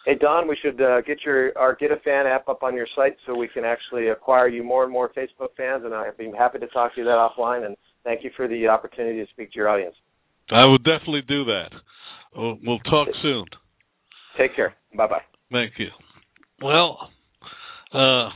Hey 0.05 0.15
Don, 0.15 0.47
we 0.47 0.57
should 0.63 0.81
uh, 0.81 1.01
get 1.01 1.17
your 1.25 1.55
our 1.57 1.75
Get 1.75 1.91
a 1.91 1.97
Fan 1.97 2.25
app 2.25 2.47
up 2.47 2.63
on 2.63 2.73
your 2.73 2.87
site 2.95 3.17
so 3.27 3.35
we 3.35 3.49
can 3.49 3.65
actually 3.65 4.07
acquire 4.07 4.47
you 4.47 4.63
more 4.63 4.85
and 4.85 4.93
more 4.93 5.09
Facebook 5.09 5.49
fans, 5.57 5.83
and 5.83 5.93
I'd 5.93 6.17
be 6.17 6.31
happy 6.35 6.57
to 6.59 6.67
talk 6.67 6.95
to 6.95 7.01
you 7.01 7.05
that 7.05 7.19
offline. 7.19 7.65
And 7.65 7.75
thank 8.05 8.23
you 8.23 8.31
for 8.37 8.47
the 8.47 8.67
opportunity 8.67 9.23
to 9.23 9.29
speak 9.31 9.51
to 9.51 9.57
your 9.57 9.67
audience. 9.67 9.95
I 10.49 10.65
will 10.65 10.79
definitely 10.79 11.23
do 11.27 11.43
that. 11.45 11.69
We'll, 12.35 12.57
we'll 12.63 12.79
talk 12.79 13.07
soon. 13.21 13.45
Take 14.37 14.55
care. 14.55 14.73
Bye 14.95 15.07
bye. 15.07 15.21
Thank 15.51 15.73
you. 15.77 15.87
Well, 16.61 17.09
uh, 17.93 18.29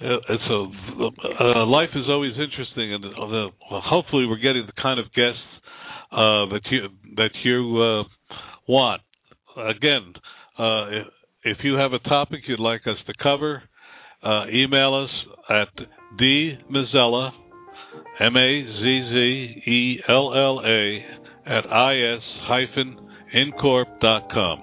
it's 0.00 0.42
a 0.50 1.42
uh, 1.42 1.66
life 1.66 1.90
is 1.94 2.04
always 2.08 2.32
interesting, 2.32 2.94
and 2.94 3.04
uh, 3.04 3.50
hopefully 3.70 4.26
we're 4.26 4.36
getting 4.36 4.66
the 4.66 4.80
kind 4.80 4.98
of 4.98 5.06
guests 5.12 5.40
uh, 6.12 6.46
that 6.52 6.60
you 6.70 6.88
that 7.16 7.30
you 7.42 7.82
uh, 7.82 8.36
want. 8.68 9.02
Again, 9.56 10.12
uh, 10.58 10.86
if, 10.88 11.06
if 11.44 11.58
you 11.64 11.74
have 11.74 11.92
a 11.92 11.98
topic 12.00 12.40
you'd 12.46 12.60
like 12.60 12.82
us 12.86 12.96
to 13.06 13.14
cover, 13.22 13.62
uh, 14.22 14.46
email 14.52 14.94
us 14.94 15.10
at 15.50 15.68
dmazzella, 16.20 17.32
M 18.20 18.36
A 18.36 18.64
Z 18.64 19.08
Z 19.12 19.70
E 19.70 20.00
L 20.08 20.34
L 20.34 20.60
A, 20.64 21.04
at 21.46 21.64
is-incorp.com. 21.66 24.60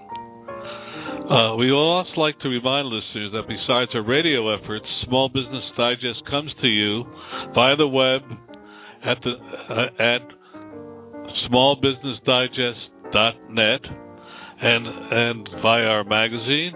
Uh, 1.32 1.56
we 1.56 1.72
also 1.72 2.12
like 2.18 2.38
to 2.40 2.50
remind 2.50 2.88
listeners 2.88 3.32
that 3.32 3.48
besides 3.48 3.92
our 3.94 4.02
radio 4.04 4.50
efforts, 4.54 4.86
Small 5.08 5.30
Business 5.30 5.64
Digest 5.78 6.26
comes 6.30 6.52
to 6.62 6.68
you 6.68 7.06
via 7.56 7.78
the 7.78 7.88
web 7.88 8.22
at 9.06 9.18
the 9.24 9.32
uh, 9.70 9.86
at 9.98 10.22
smallbusinessdigest.net 11.50 13.82
and 14.62 14.88
and 14.88 15.50
via 15.62 15.86
our 15.86 16.04
magazine 16.04 16.74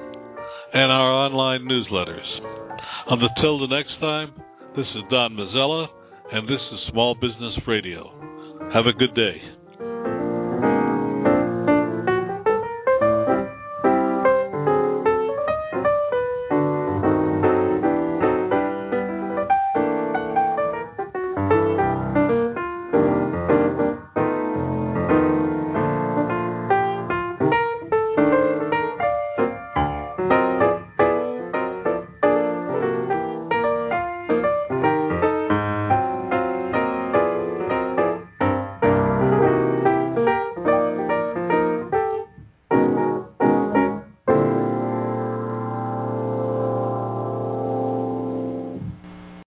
and 0.73 0.91
our 0.91 1.11
online 1.11 1.67
newsletters. 1.67 2.25
Until 3.07 3.59
the 3.59 3.67
next 3.67 3.99
time, 3.99 4.33
this 4.75 4.87
is 4.95 5.03
Don 5.11 5.35
Mazzella, 5.35 5.87
and 6.31 6.47
this 6.47 6.61
is 6.71 6.79
Small 6.91 7.13
Business 7.15 7.55
Radio. 7.67 8.09
Have 8.73 8.87
a 8.87 8.93
good 8.93 9.13
day. 9.15 9.54